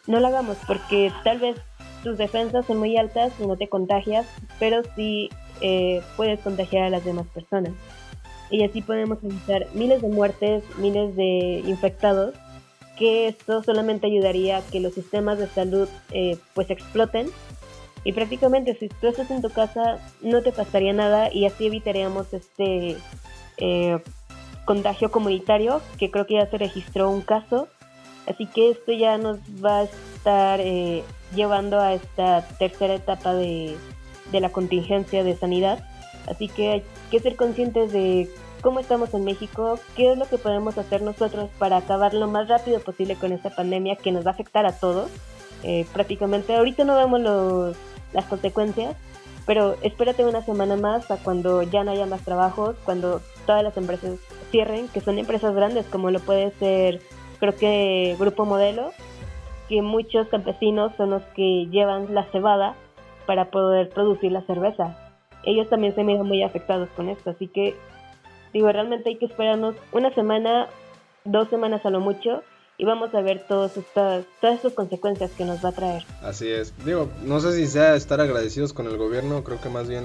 no 0.07 0.21
lo 0.21 0.29
hagamos, 0.29 0.57
porque 0.67 1.13
tal 1.25 1.39
vez 1.39 1.57
tus 2.03 2.19
defensas 2.19 2.67
son 2.67 2.79
muy 2.79 2.97
altas 2.97 3.33
y 3.41 3.47
no 3.47 3.57
te 3.57 3.69
contagias, 3.69 4.27
pero 4.59 4.83
sí 4.95 5.31
eh, 5.61 6.03
puedes 6.17 6.41
contagiar 6.41 6.85
a 6.85 6.91
las 6.91 7.05
demás 7.05 7.27
personas. 7.29 7.73
Y 8.51 8.63
así 8.65 8.81
podemos 8.81 9.19
evitar 9.25 9.67
miles 9.75 10.03
de 10.03 10.09
muertes, 10.09 10.63
miles 10.79 11.17
de 11.17 11.63
infectados, 11.67 12.35
que 12.97 13.29
esto 13.29 13.63
solamente 13.63 14.07
ayudaría 14.07 14.59
a 14.59 14.63
que 14.63 14.81
los 14.81 14.95
sistemas 14.95 15.39
de 15.39 15.49
salud 15.49 15.89
eh, 16.13 16.39
pues 16.55 16.71
exploten. 16.71 17.29
Y 18.05 18.13
prácticamente 18.13 18.77
si 18.79 18.89
tú 18.89 19.09
estás 19.09 19.31
en 19.31 19.43
tu 19.43 19.51
casa 19.51 19.99
no 20.23 20.43
te 20.43 20.53
pasaría 20.53 20.93
nada 20.93 21.33
y 21.33 21.45
así 21.45 21.67
evitaríamos 21.67 22.33
este 22.33 22.97
eh, 23.59 23.99
contagio 24.65 25.11
comunitario, 25.11 25.83
que 25.99 26.11
creo 26.11 26.27
que 26.27 26.35
ya 26.35 26.47
se 26.49 26.59
registró 26.59 27.11
un 27.11 27.23
caso. 27.23 27.69
Así 28.27 28.47
que 28.47 28.71
esto 28.71 28.93
ya 28.93 29.19
nos 29.19 29.39
va 29.65 29.81
a 29.81 29.83
estar 29.85 30.61
llevando 31.35 31.81
a 31.81 31.95
esta 31.95 32.47
tercera 32.59 32.95
etapa 32.95 33.35
de, 33.35 33.77
la 34.33 34.51
contingencia 34.51 35.25
de 35.25 35.37
sanidad. 35.37 35.85
Así 36.29 36.49
que 36.49 36.71
hay 36.71 36.83
que 37.11 37.21
ser 37.21 37.37
conscientes 37.37 37.93
de 37.93 38.29
cómo 38.61 38.81
estamos 38.81 39.15
en 39.15 39.25
México, 39.25 39.79
qué 39.95 40.13
es 40.13 40.19
lo 40.19 40.27
que 40.27 40.39
podemos 40.39 40.77
hacer 40.77 41.03
nosotros 41.03 41.49
para 41.59 41.79
acabar 41.79 42.13
lo 42.15 42.27
más 42.27 42.49
rápido 42.49 42.81
posible 42.81 43.15
con 43.15 43.33
esta 43.33 43.55
pandemia 43.55 43.97
que 43.97 44.13
nos 44.13 44.27
va 44.27 44.31
a 44.31 44.35
afectar 44.35 44.67
a 44.67 44.73
todos. 44.73 45.11
Eh, 45.63 45.87
prácticamente 45.93 46.55
ahorita 46.55 46.85
no 46.85 46.97
vemos 46.97 47.21
los, 47.21 47.77
las 48.13 48.25
consecuencias, 48.27 48.97
pero 49.47 49.77
espérate 49.83 50.25
una 50.25 50.43
semana 50.43 50.77
más 50.77 51.11
a 51.11 51.17
cuando 51.17 51.63
ya 51.63 51.85
no 51.85 51.93
haya 51.93 52.07
más 52.07 52.23
trabajos, 52.23 52.77
cuando 52.85 53.23
todas 53.47 53.63
las 53.63 53.77
empresas 53.77 54.19
cierren, 54.51 54.89
que 54.89 55.01
son 55.01 55.19
empresas 55.19 55.55
grandes 55.55 55.87
como 55.87 56.11
lo 56.11 56.21
puede 56.21 56.51
ser 56.59 57.01
creo 57.39 57.57
que 57.57 58.17
Grupo 58.19 58.45
Modelo, 58.45 58.93
que 59.69 59.83
muchos 59.83 60.29
campesinos 60.29 60.93
son 60.97 61.11
los 61.11 61.23
que 61.35 61.67
llevan 61.71 62.15
la 62.15 62.25
cebada 62.31 62.75
para 63.27 63.51
poder 63.51 63.89
producir 63.91 64.33
la 64.33 64.43
cerveza. 64.43 64.97
Ellos 65.45 65.69
también 65.69 65.95
se 65.95 66.05
miran 66.05 66.27
muy 66.27 66.43
afectados 66.43 66.89
con 66.97 67.09
esto, 67.09 67.31
así 67.31 67.49
que 67.49 67.75
digo, 68.53 68.71
realmente 68.71 69.11
hay 69.11 69.17
que 69.17 69.27
esperarnos 69.27 69.75
una 69.93 70.13
semana, 70.15 70.69
dos 71.25 71.49
semanas 71.49 71.85
a 71.85 71.91
lo 71.91 72.01
mucho 72.01 72.43
y 72.79 72.85
vamos 72.85 73.15
a 73.15 73.21
ver 73.21 73.47
todas 73.47 73.77
estas, 73.77 74.25
todas 74.41 74.57
estas 74.57 74.73
consecuencias 74.73 75.31
que 75.33 75.45
nos 75.45 75.65
va 75.65 75.71
a 75.71 75.73
traer. 75.73 76.05
Así 76.23 76.49
es, 76.49 76.75
digo, 76.85 77.09
no 77.25 77.41
sé 77.41 77.53
si 77.53 77.67
sea 77.67 77.95
estar 77.95 78.21
agradecidos 78.21 78.73
con 78.73 78.87
el 78.87 78.97
gobierno, 78.97 79.45
creo 79.45 79.61
que 79.61 79.69
más 79.69 79.89
bien 79.89 80.05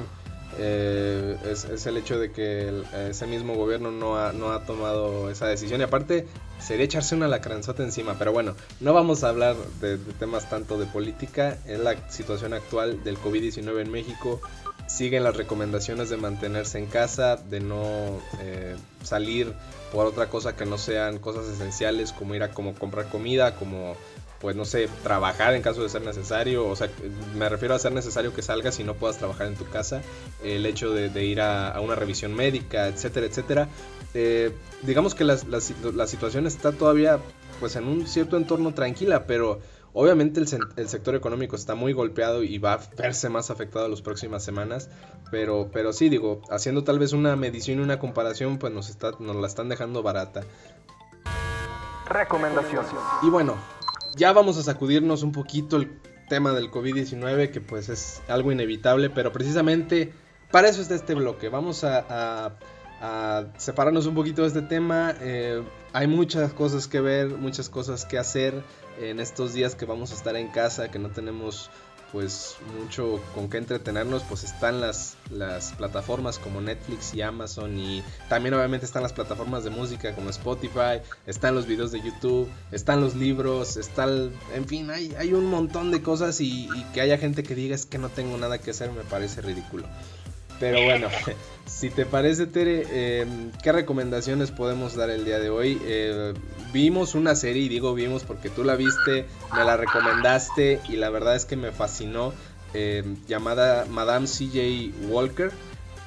eh, 0.63 1.37
es, 1.49 1.85
el 1.87 1.97
hecho 1.97 2.19
de 2.19 2.31
que 2.31 2.83
ese 3.09 3.25
mismo 3.25 3.55
gobierno 3.55 3.89
no 3.89 4.17
ha, 4.17 4.31
no 4.31 4.51
ha 4.51 4.63
tomado 4.63 5.31
esa 5.31 5.47
decisión. 5.47 5.81
Y 5.81 5.83
aparte, 5.83 6.27
sería 6.59 6.85
echarse 6.85 7.15
una 7.15 7.27
lacranzota 7.27 7.81
encima. 7.81 8.15
Pero 8.19 8.31
bueno, 8.31 8.55
no 8.79 8.93
vamos 8.93 9.23
a 9.23 9.29
hablar 9.29 9.55
de, 9.79 9.97
temas 9.97 10.49
tanto 10.49 10.77
de 10.77 10.85
política. 10.85 11.57
En 11.65 11.83
la 11.83 12.09
situación 12.09 12.53
actual 12.53 13.03
del 13.03 13.17
COVID-19 13.17 13.81
en 13.81 13.91
México, 13.91 14.39
siguen 14.87 15.23
las 15.23 15.35
recomendaciones 15.35 16.09
de 16.09 16.17
mantenerse 16.17 16.77
en 16.77 16.85
casa, 16.85 17.37
de 17.37 17.59
no 17.59 18.21
eh, 18.39 18.75
salir 19.03 19.53
por 19.91 20.05
otra 20.05 20.29
cosa 20.29 20.55
que 20.55 20.65
no 20.65 20.77
sean 20.77 21.17
cosas 21.17 21.47
esenciales, 21.47 22.13
como 22.13 22.35
ir 22.35 22.43
a 22.43 22.51
como 22.51 22.75
comprar 22.75 23.09
comida, 23.09 23.55
como 23.55 23.95
pues 24.41 24.55
no 24.55 24.65
sé, 24.65 24.89
trabajar 25.03 25.53
en 25.53 25.61
caso 25.61 25.83
de 25.83 25.89
ser 25.89 26.01
necesario, 26.01 26.67
o 26.67 26.75
sea, 26.75 26.89
me 27.35 27.47
refiero 27.47 27.75
a 27.75 27.79
ser 27.79 27.91
necesario 27.91 28.33
que 28.33 28.41
salgas 28.41 28.79
y 28.79 28.83
no 28.83 28.95
puedas 28.95 29.17
trabajar 29.17 29.47
en 29.47 29.55
tu 29.55 29.65
casa, 29.69 30.01
el 30.43 30.65
hecho 30.65 30.91
de, 30.91 31.23
ir 31.23 31.41
a, 31.41 31.79
una 31.79 31.93
revisión 31.93 32.33
médica, 32.33 32.87
etcétera, 32.87 33.27
etcétera. 33.27 33.69
Eh, 34.13 34.51
digamos 34.81 35.13
que 35.13 35.23
la, 35.23 35.37
la, 35.47 36.07
situación 36.07 36.47
está 36.47 36.71
todavía 36.71 37.19
pues 37.59 37.75
en 37.75 37.85
un 37.85 38.07
cierto 38.07 38.35
entorno 38.35 38.73
tranquila, 38.73 39.27
pero 39.27 39.59
obviamente 39.93 40.39
el, 40.39 40.47
el, 40.75 40.89
sector 40.89 41.15
económico 41.15 41.55
está 41.55 41.75
muy 41.75 41.93
golpeado 41.93 42.41
y 42.43 42.57
va 42.57 42.73
a 42.73 42.79
verse 42.97 43.29
más 43.29 43.51
afectado 43.51 43.87
las 43.87 44.01
próximas 44.01 44.43
semanas, 44.43 44.89
pero, 45.29 45.69
pero 45.71 45.93
sí, 45.93 46.09
digo, 46.09 46.41
haciendo 46.49 46.83
tal 46.83 46.97
vez 46.97 47.13
una 47.13 47.35
medición 47.35 47.79
y 47.79 47.83
una 47.83 47.99
comparación, 47.99 48.57
pues 48.57 48.73
nos, 48.73 48.89
está, 48.89 49.11
nos 49.19 49.35
la 49.35 49.47
están 49.47 49.69
dejando 49.69 50.01
barata. 50.01 50.41
Recomendación. 52.11 52.83
Y 53.23 53.29
bueno, 53.29 53.55
ya 54.15 54.33
vamos 54.33 54.57
a 54.57 54.63
sacudirnos 54.63 55.23
un 55.23 55.31
poquito 55.31 55.77
el 55.77 55.99
tema 56.29 56.53
del 56.53 56.71
COVID-19, 56.71 57.51
que 57.51 57.61
pues 57.61 57.89
es 57.89 58.21
algo 58.27 58.51
inevitable, 58.51 59.09
pero 59.09 59.31
precisamente 59.31 60.13
para 60.51 60.69
eso 60.69 60.81
está 60.81 60.95
este 60.95 61.13
bloque. 61.13 61.49
Vamos 61.49 61.83
a, 61.83 62.57
separarnos 63.57 64.05
un 64.05 64.15
poquito 64.15 64.43
de 64.43 64.49
este 64.49 64.61
tema. 64.61 65.15
Eh, 65.21 65.63
hay 65.91 66.07
muchas 66.07 66.53
cosas 66.53 66.87
que 66.87 67.01
ver, 67.01 67.29
muchas 67.29 67.69
cosas 67.69 68.05
que 68.05 68.17
hacer 68.17 68.63
en 68.99 69.19
estos 69.19 69.53
días 69.53 69.75
que 69.75 69.85
vamos 69.85 70.11
a 70.11 70.15
estar 70.15 70.35
en 70.35 70.49
casa, 70.49 70.91
que 70.91 70.99
no 70.99 71.09
tenemos 71.09 71.71
pues 72.11 72.57
mucho 72.79 73.21
con 73.33 73.49
qué 73.49 73.57
entretenernos, 73.57 74.23
pues 74.23 74.43
están 74.43 74.81
las, 74.81 75.15
las 75.29 75.71
plataformas 75.73 76.39
como 76.39 76.61
Netflix 76.61 77.13
y 77.13 77.21
Amazon 77.21 77.77
y 77.77 78.03
también 78.29 78.53
obviamente 78.53 78.85
están 78.85 79.03
las 79.03 79.13
plataformas 79.13 79.63
de 79.63 79.69
música 79.69 80.13
como 80.13 80.29
Spotify, 80.29 81.01
están 81.25 81.55
los 81.55 81.67
videos 81.67 81.91
de 81.91 82.01
YouTube, 82.01 82.49
están 82.71 83.01
los 83.01 83.15
libros, 83.15 83.77
está 83.77 84.07
en 84.53 84.67
fin, 84.67 84.89
hay, 84.89 85.13
hay 85.17 85.33
un 85.33 85.45
montón 85.45 85.91
de 85.91 86.01
cosas 86.01 86.41
y, 86.41 86.69
y 86.75 86.83
que 86.93 87.01
haya 87.01 87.17
gente 87.17 87.43
que 87.43 87.55
diga 87.55 87.75
es 87.75 87.85
que 87.85 87.97
no 87.97 88.09
tengo 88.09 88.37
nada 88.37 88.57
que 88.57 88.71
hacer 88.71 88.91
me 88.91 89.03
parece 89.03 89.41
ridículo. 89.41 89.87
Pero 90.61 90.83
bueno, 90.83 91.09
si 91.65 91.89
te 91.89 92.05
parece, 92.05 92.45
Tere, 92.45 92.85
eh, 92.91 93.25
¿qué 93.63 93.71
recomendaciones 93.71 94.51
podemos 94.51 94.95
dar 94.95 95.09
el 95.09 95.25
día 95.25 95.39
de 95.39 95.49
hoy? 95.49 95.81
Eh, 95.83 96.35
vimos 96.71 97.15
una 97.15 97.35
serie, 97.35 97.63
y 97.63 97.67
digo 97.67 97.95
vimos 97.95 98.23
porque 98.23 98.49
tú 98.49 98.63
la 98.63 98.75
viste, 98.75 99.25
me 99.55 99.65
la 99.65 99.75
recomendaste 99.75 100.79
y 100.87 100.97
la 100.97 101.09
verdad 101.09 101.35
es 101.35 101.45
que 101.45 101.55
me 101.55 101.71
fascinó, 101.71 102.31
eh, 102.75 103.03
llamada 103.27 103.85
Madame 103.89 104.27
CJ 104.27 105.09
Walker, 105.09 105.51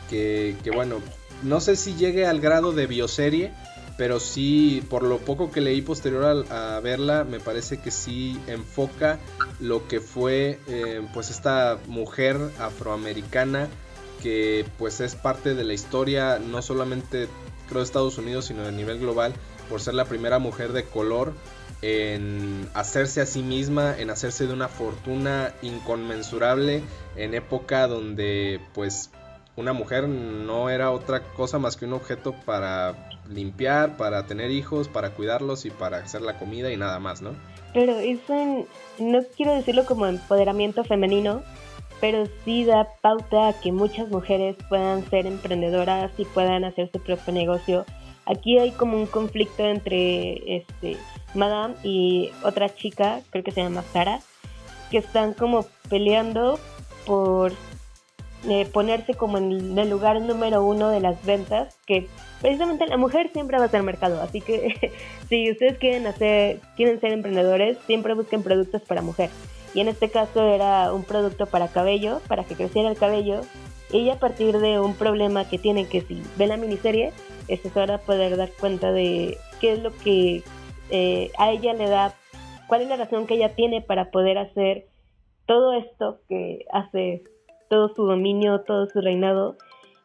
que, 0.08 0.54
bueno, 0.72 1.00
no 1.42 1.58
sé 1.60 1.74
si 1.74 1.96
llegue 1.96 2.24
al 2.24 2.40
grado 2.40 2.70
de 2.70 2.86
bioserie, 2.86 3.52
pero 3.98 4.20
sí, 4.20 4.84
por 4.88 5.02
lo 5.02 5.18
poco 5.18 5.50
que 5.50 5.60
leí 5.60 5.82
posterior 5.82 6.46
a, 6.48 6.78
verla, 6.78 7.24
me 7.24 7.40
parece 7.40 7.80
que 7.80 7.90
sí 7.90 8.38
enfoca 8.46 9.18
lo 9.58 9.88
que 9.88 9.98
fue 9.98 10.60
pues 11.12 11.30
esta 11.30 11.78
mujer 11.88 12.38
afroamericana 12.60 13.68
que 14.24 14.64
pues 14.78 15.00
es 15.00 15.16
parte 15.16 15.54
de 15.54 15.64
la 15.64 15.74
historia 15.74 16.38
no 16.38 16.62
solamente 16.62 17.28
creo 17.68 17.80
de 17.80 17.84
Estados 17.84 18.16
Unidos 18.16 18.46
sino 18.46 18.64
a 18.64 18.70
nivel 18.70 18.98
global 18.98 19.34
por 19.68 19.82
ser 19.82 19.92
la 19.92 20.06
primera 20.06 20.38
mujer 20.38 20.72
de 20.72 20.84
color 20.84 21.34
en 21.82 22.66
hacerse 22.72 23.20
a 23.20 23.26
sí 23.26 23.42
misma, 23.42 23.94
en 23.98 24.08
hacerse 24.08 24.46
de 24.46 24.54
una 24.54 24.68
fortuna 24.68 25.52
inconmensurable 25.60 26.82
en 27.16 27.34
época 27.34 27.86
donde 27.86 28.62
pues 28.72 29.10
una 29.56 29.74
mujer 29.74 30.08
no 30.08 30.70
era 30.70 30.90
otra 30.90 31.22
cosa 31.22 31.58
más 31.58 31.76
que 31.76 31.84
un 31.84 31.92
objeto 31.92 32.34
para 32.46 33.10
limpiar, 33.28 33.98
para 33.98 34.26
tener 34.26 34.50
hijos, 34.50 34.88
para 34.88 35.10
cuidarlos 35.10 35.66
y 35.66 35.70
para 35.70 35.98
hacer 35.98 36.22
la 36.22 36.38
comida 36.38 36.72
y 36.72 36.78
nada 36.78 36.98
más, 36.98 37.20
¿no? 37.20 37.32
Pero 37.74 37.98
eso 37.98 38.66
no 38.98 39.20
quiero 39.36 39.54
decirlo 39.54 39.84
como 39.84 40.06
empoderamiento 40.06 40.82
femenino, 40.82 41.42
pero 42.00 42.26
sí 42.44 42.64
da 42.64 42.88
pauta 43.00 43.48
a 43.48 43.52
que 43.60 43.72
muchas 43.72 44.08
mujeres 44.08 44.56
puedan 44.68 45.08
ser 45.10 45.26
emprendedoras 45.26 46.10
y 46.18 46.24
puedan 46.24 46.64
hacer 46.64 46.90
su 46.92 47.00
propio 47.00 47.32
negocio. 47.32 47.84
Aquí 48.26 48.58
hay 48.58 48.72
como 48.72 48.96
un 48.96 49.06
conflicto 49.06 49.64
entre 49.64 50.56
este 50.56 50.96
Madame 51.34 51.74
y 51.82 52.30
otra 52.42 52.74
chica, 52.74 53.20
creo 53.30 53.44
que 53.44 53.52
se 53.52 53.62
llama 53.62 53.82
Sara, 53.92 54.20
que 54.90 54.98
están 54.98 55.34
como 55.34 55.66
peleando 55.88 56.58
por 57.06 57.52
eh, 58.48 58.66
ponerse 58.72 59.14
como 59.14 59.38
en 59.38 59.78
el 59.78 59.90
lugar 59.90 60.20
número 60.20 60.64
uno 60.64 60.90
de 60.90 61.00
las 61.00 61.22
ventas, 61.24 61.76
que 61.86 62.06
precisamente 62.40 62.86
la 62.86 62.96
mujer 62.96 63.30
siempre 63.32 63.58
va 63.58 63.64
a 63.64 63.68
ser 63.68 63.82
mercado, 63.82 64.22
así 64.22 64.40
que 64.40 64.92
si 65.28 65.50
ustedes 65.50 65.78
quieren 65.78 66.06
hacer, 66.06 66.60
quieren 66.76 67.00
ser 67.00 67.12
emprendedores, 67.12 67.78
siempre 67.86 68.14
busquen 68.14 68.42
productos 68.42 68.82
para 68.82 69.02
mujer 69.02 69.30
y 69.74 69.80
en 69.80 69.88
este 69.88 70.08
caso 70.10 70.42
era 70.42 70.92
un 70.92 71.02
producto 71.02 71.46
para 71.46 71.68
cabello, 71.68 72.20
para 72.28 72.44
que 72.44 72.54
creciera 72.54 72.88
el 72.88 72.96
cabello. 72.96 73.40
Y 73.92 74.08
a 74.10 74.18
partir 74.18 74.58
de 74.58 74.80
un 74.80 74.94
problema 74.94 75.48
que 75.48 75.58
tiene 75.58 75.86
que 75.86 76.00
si 76.00 76.22
ve 76.36 76.46
la 76.46 76.56
miniserie, 76.56 77.12
es 77.48 77.76
ahora 77.76 77.98
poder 77.98 78.36
dar 78.36 78.50
cuenta 78.58 78.92
de 78.92 79.36
qué 79.60 79.72
es 79.72 79.82
lo 79.82 79.90
que 79.90 80.42
eh, 80.90 81.30
a 81.38 81.50
ella 81.50 81.74
le 81.74 81.88
da, 81.88 82.14
cuál 82.68 82.82
es 82.82 82.88
la 82.88 82.96
razón 82.96 83.26
que 83.26 83.34
ella 83.34 83.54
tiene 83.54 83.82
para 83.82 84.10
poder 84.10 84.38
hacer 84.38 84.86
todo 85.46 85.74
esto 85.74 86.20
que 86.28 86.64
hace 86.72 87.22
todo 87.68 87.88
su 87.94 88.04
dominio, 88.04 88.62
todo 88.62 88.86
su 88.86 89.00
reinado. 89.00 89.56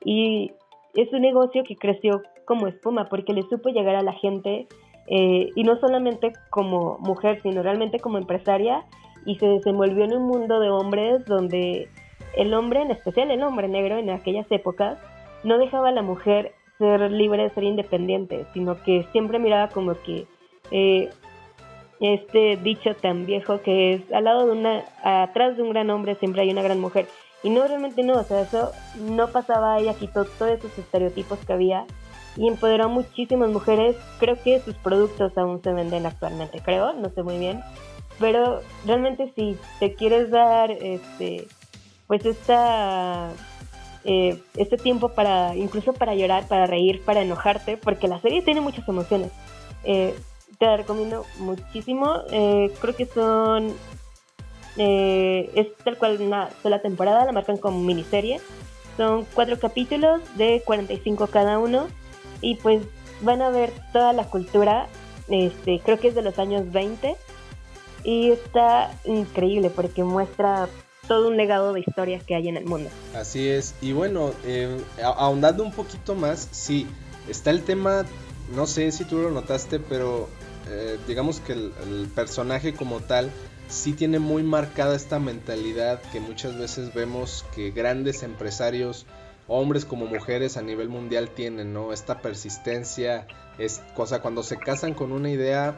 Y 0.03 0.51
es 0.95 1.11
un 1.13 1.22
negocio 1.22 1.63
que 1.63 1.76
creció 1.76 2.22
como 2.45 2.67
espuma 2.67 3.07
porque 3.09 3.34
le 3.34 3.43
supo 3.43 3.70
llegar 3.70 3.95
a 3.95 4.01
la 4.01 4.13
gente 4.13 4.67
eh, 5.07 5.49
y 5.55 5.63
no 5.63 5.80
solamente 5.80 6.34
como 6.49 6.97
mujer, 6.99 7.41
sino 7.41 7.63
realmente 7.63 7.99
como 7.99 8.17
empresaria 8.17 8.86
y 9.30 9.36
se 9.36 9.46
desenvolvió 9.46 10.06
en 10.06 10.16
un 10.16 10.24
mundo 10.24 10.60
de 10.60 10.72
hombres 10.72 11.24
donde 11.26 11.88
el 12.36 12.52
hombre, 12.56 12.82
en 12.82 12.90
especial 12.90 13.30
el 13.30 13.44
hombre 13.44 13.68
negro 13.68 14.00
en 14.00 14.10
aquellas 14.10 14.52
épocas, 14.52 14.98
no 15.44 15.60
dejaba 15.60 15.90
a 15.90 15.92
la 15.92 16.02
mujer 16.02 16.54
ser 16.80 17.12
libre, 17.12 17.48
ser 17.52 17.64
independiente, 17.64 18.48
sino 18.56 18.82
que 18.82 19.06
siempre 19.12 19.38
miraba 19.38 19.70
como 19.70 19.94
que 20.02 20.26
eh, 20.72 21.10
este 22.00 22.58
dicho 22.58 22.96
tan 22.96 23.28
viejo 23.28 23.62
que 23.62 23.94
es 23.94 24.12
al 24.12 24.24
lado 24.24 24.48
de 24.48 24.54
una, 24.54 24.84
atrás 25.04 25.58
de 25.58 25.62
un 25.62 25.70
gran 25.70 25.92
hombre 25.92 26.16
siempre 26.16 26.42
hay 26.42 26.50
una 26.50 26.64
gran 26.64 26.80
mujer. 26.80 27.06
Y 27.44 27.52
no, 27.52 27.68
realmente 27.68 28.02
no, 28.02 28.14
o 28.14 28.24
sea, 28.24 28.42
eso 28.42 28.72
no 29.00 29.28
pasaba, 29.28 29.78
ella 29.78 29.94
quitó 29.94 30.26
todos 30.26 30.54
esos 30.54 30.76
estereotipos 30.76 31.38
que 31.46 31.54
había 31.54 31.86
y 32.36 32.48
empoderó 32.48 32.86
a 32.86 32.88
muchísimas 32.88 33.50
mujeres. 33.50 33.96
Creo 34.20 34.42
que 34.44 34.60
sus 34.60 34.74
productos 34.74 35.38
aún 35.38 35.62
se 35.62 35.72
venden 35.72 36.08
actualmente, 36.08 36.62
creo, 36.66 36.94
no 36.94 37.10
sé 37.10 37.22
muy 37.22 37.38
bien. 37.38 37.62
Pero 38.20 38.61
realmente 38.86 39.32
si 39.36 39.57
te 39.80 39.93
quieres 39.95 40.30
dar 40.30 40.72
este 40.72 41.47
pues 42.07 42.26
esta 42.26 43.32
eh, 44.03 44.41
este 44.55 44.78
tiempo 44.78 45.09
para 45.09 45.55
incluso 45.55 45.93
para 45.93 46.15
llorar, 46.15 46.47
para 46.47 46.65
reír, 46.65 47.03
para 47.03 47.22
enojarte, 47.22 47.78
porque 47.78 48.07
la 48.07 48.20
serie 48.20 48.41
tiene 48.41 48.61
muchas 48.61 48.88
emociones. 48.88 49.32
Eh, 49.84 50.15
te 50.57 50.65
la 50.65 50.78
recomiendo 50.78 51.26
muchísimo. 51.38 52.15
Eh, 52.32 52.74
creo 52.82 52.95
que 52.95 53.05
son 53.05 53.74
es 54.78 55.76
tal 55.84 55.97
cual 55.97 56.22
una 56.22 56.49
sola 56.63 56.82
temporada, 56.82 57.26
la 57.26 57.34
marcan 57.34 57.57
como 57.57 57.80
miniserie. 57.82 58.39
Son 58.95 59.26
cuatro 59.34 59.59
capítulos 59.59 60.22
de 60.38 60.61
45 60.65 61.28
cada 61.28 61.59
uno 61.59 61.88
y 62.41 62.55
pues 62.55 62.84
van 63.22 63.41
a 63.41 63.49
ver 63.49 63.72
toda 63.91 64.13
la 64.13 64.24
cultura. 64.24 64.88
Este, 65.28 65.80
creo 65.80 65.99
que 65.99 66.07
es 66.07 66.15
de 66.15 66.22
los 66.22 66.39
años 66.39 66.72
20 66.72 67.15
y 68.04 68.32
está 68.32 68.91
increíble 69.06 69.70
porque 69.70 70.04
muestra 70.04 70.70
todo 71.08 71.28
un 71.28 71.38
legado 71.38 71.74
de 71.74 71.80
historias 71.80 72.24
que 72.24 72.36
hay 72.36 72.47
en 72.47 72.58
el 72.58 72.66
mundo. 72.66 72.89
Así 73.16 73.50
es, 73.50 73.74
y 73.82 73.93
bueno, 73.93 74.32
eh, 74.45 74.80
ahondando 75.04 75.64
un 75.64 75.72
poquito 75.72 76.14
más, 76.16 76.47
sí, 76.52 76.88
está 77.28 77.50
el 77.50 77.64
tema, 77.64 78.06
no 78.56 78.68
sé 78.68 78.91
si 78.91 79.06
tú 79.06 79.18
lo 79.18 79.32
notaste, 79.32 79.80
pero 79.80 80.30
eh, 80.70 81.00
digamos 81.08 81.39
que 81.39 81.54
el, 81.54 82.10
personaje 82.14 82.74
como 82.74 83.00
tal 83.00 83.32
sí 83.70 83.93
tiene 83.93 84.20
muy 84.20 84.43
marcada 84.43 84.95
esta 84.95 85.20
mentalidad 85.20 86.00
que 86.12 86.20
muchas 86.20 86.58
veces 86.58 86.93
vemos 86.93 87.43
que 87.56 87.72
grandes 87.72 88.22
empresarios, 88.22 89.08
hombres 89.47 89.86
como 89.86 90.06
mujeres 90.06 90.58
a 90.58 90.62
nivel 90.62 90.89
mundial 90.89 91.30
tienen, 91.30 91.74
¿no? 91.74 91.91
Esta 91.91 92.22
persistencia, 92.22 93.26
es 93.58 93.82
cosa 93.95 94.22
cuando 94.22 94.43
se 94.43 94.58
casan 94.58 94.93
con 94.93 95.12
una 95.12 95.30
idea 95.32 95.76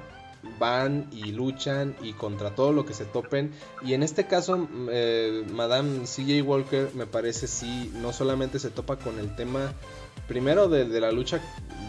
van 0.59 1.07
y 1.11 1.31
luchan 1.31 1.95
y 2.01 2.13
contra 2.13 2.55
todo 2.55 2.71
lo 2.71 2.85
que 2.85 2.93
se 2.93 3.05
topen. 3.05 3.51
Y 3.83 3.93
en 3.93 4.03
este 4.03 4.27
caso, 4.27 4.67
eh, 4.89 5.45
Madame 5.51 6.05
CJ 6.05 6.41
Walker 6.43 6.89
me 6.93 7.05
parece 7.05 7.47
sí, 7.47 7.91
no 7.95 8.13
solamente 8.13 8.59
se 8.59 8.69
topa 8.69 8.97
con 8.97 9.19
el 9.19 9.35
tema, 9.35 9.73
primero 10.27 10.67
de, 10.67 10.85
la 10.99 11.11
lucha 11.11 11.41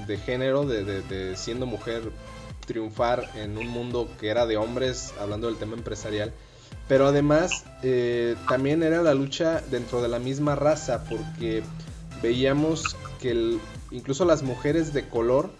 de 0.07 0.17
género, 0.17 0.67
de, 0.67 1.35
siendo 1.37 1.67
mujer, 1.67 2.11
triunfar 2.67 3.29
en 3.37 3.59
un 3.59 3.69
mundo 3.69 4.09
que 4.21 4.29
era 4.29 4.47
de 4.47 4.57
hombres, 4.57 5.13
hablando 5.21 5.49
del 5.49 5.57
tema 5.57 5.77
empresarial. 5.77 6.33
Pero 6.89 7.07
además 7.07 7.65
eh, 7.83 8.37
también 8.49 8.83
era 8.83 9.03
la 9.03 9.15
lucha 9.15 9.63
dentro 9.71 10.03
de 10.03 10.09
la 10.09 10.19
misma 10.19 10.57
raza, 10.57 11.05
porque 11.09 11.63
veíamos 12.23 12.97
que 13.21 13.59
incluso 13.91 14.25
las 14.25 14.43
mujeres 14.43 14.93
de 14.93 15.09
color 15.09 15.51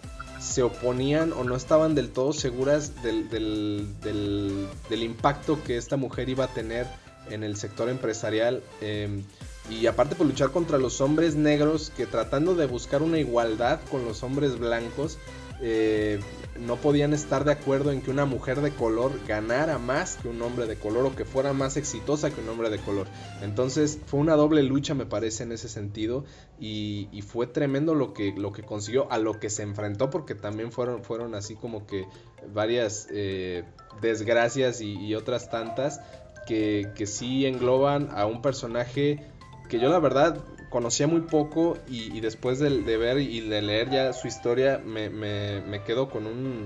se 0.43 0.61
oponían 0.61 1.31
o 1.31 1.43
no 1.43 1.55
estaban 1.55 1.95
del 1.95 2.09
todo 2.09 2.33
seguras 2.33 3.01
del, 3.01 3.29
del, 3.29 5.03
impacto 5.03 5.63
que 5.63 5.77
esta 5.77 5.95
mujer 5.95 6.27
iba 6.27 6.45
a 6.45 6.47
tener 6.47 6.85
en 7.29 7.43
el 7.43 7.55
sector 7.55 7.87
empresarial. 7.87 8.61
Em, 8.81 9.23
y 9.69 9.87
aparte 9.87 10.15
por 10.15 10.27
luchar 10.27 10.51
contra 10.51 10.77
los 10.77 10.99
hombres 10.99 11.35
negros 11.35 11.91
que 11.95 12.05
tratando 12.05 12.55
de 12.55 12.65
buscar 12.65 13.01
una 13.01 13.19
igualdad 13.19 13.79
con 13.89 14.03
los 14.03 14.21
hombres 14.21 14.59
blancos, 14.59 15.17
eh, 15.65 16.19
no 16.59 16.75
podían 16.75 17.13
estar 17.13 17.45
de 17.45 17.53
acuerdo 17.53 17.93
en 17.93 18.01
que 18.01 18.11
una 18.11 18.25
mujer 18.25 18.59
de 18.59 18.71
color 18.71 19.13
ganara 19.25 19.77
más 19.77 20.17
que 20.17 20.27
un 20.27 20.41
hombre 20.41 20.67
de 20.67 20.75
color 20.75 21.05
o 21.05 21.15
que 21.15 21.23
fuera 21.23 21.53
más 21.53 21.77
exitosa 21.77 22.31
que 22.31 22.41
un 22.41 22.49
hombre 22.49 22.69
de 22.69 22.79
color. 22.79 23.07
Entonces 23.41 23.97
fue 24.05 24.19
una 24.19 24.35
doble 24.35 24.61
lucha 24.61 24.93
me 24.93 25.05
parece 25.05 25.43
en 25.43 25.53
ese 25.53 25.69
sentido 25.69 26.25
y, 26.59 27.07
fue 27.25 27.47
tremendo 27.47 27.95
lo 27.95 28.13
que, 28.13 28.33
lo 28.35 28.51
que 28.51 28.63
consiguió, 28.63 29.09
a 29.09 29.17
lo 29.17 29.39
que 29.39 29.49
se 29.49 29.63
enfrentó 29.63 30.09
porque 30.09 30.35
también 30.35 30.73
fueron, 30.73 31.01
fueron 31.01 31.33
así 31.33 31.55
como 31.55 31.87
que 31.87 32.05
varias 32.53 33.07
eh, 33.09 33.63
desgracias 34.01 34.81
y, 34.81 35.15
otras 35.15 35.49
tantas 35.49 36.01
que, 36.45 36.91
que 36.93 37.07
sí 37.07 37.45
engloban 37.45 38.09
a 38.11 38.25
un 38.25 38.41
personaje 38.41 39.25
que 39.69 39.79
yo 39.79 39.87
la 39.87 39.99
verdad 39.99 40.43
conocía 40.73 41.05
muy 41.05 41.21
poco 41.21 41.77
y, 41.87 42.19
después 42.19 42.57
de, 42.57 42.97
ver 42.97 43.19
y 43.19 43.41
de 43.41 43.61
leer 43.61 43.91
ya 43.91 44.11
su 44.11 44.27
historia 44.27 44.81
me, 44.83 45.07
me, 45.07 45.83
quedo 45.83 46.09
con 46.09 46.25
un, 46.25 46.65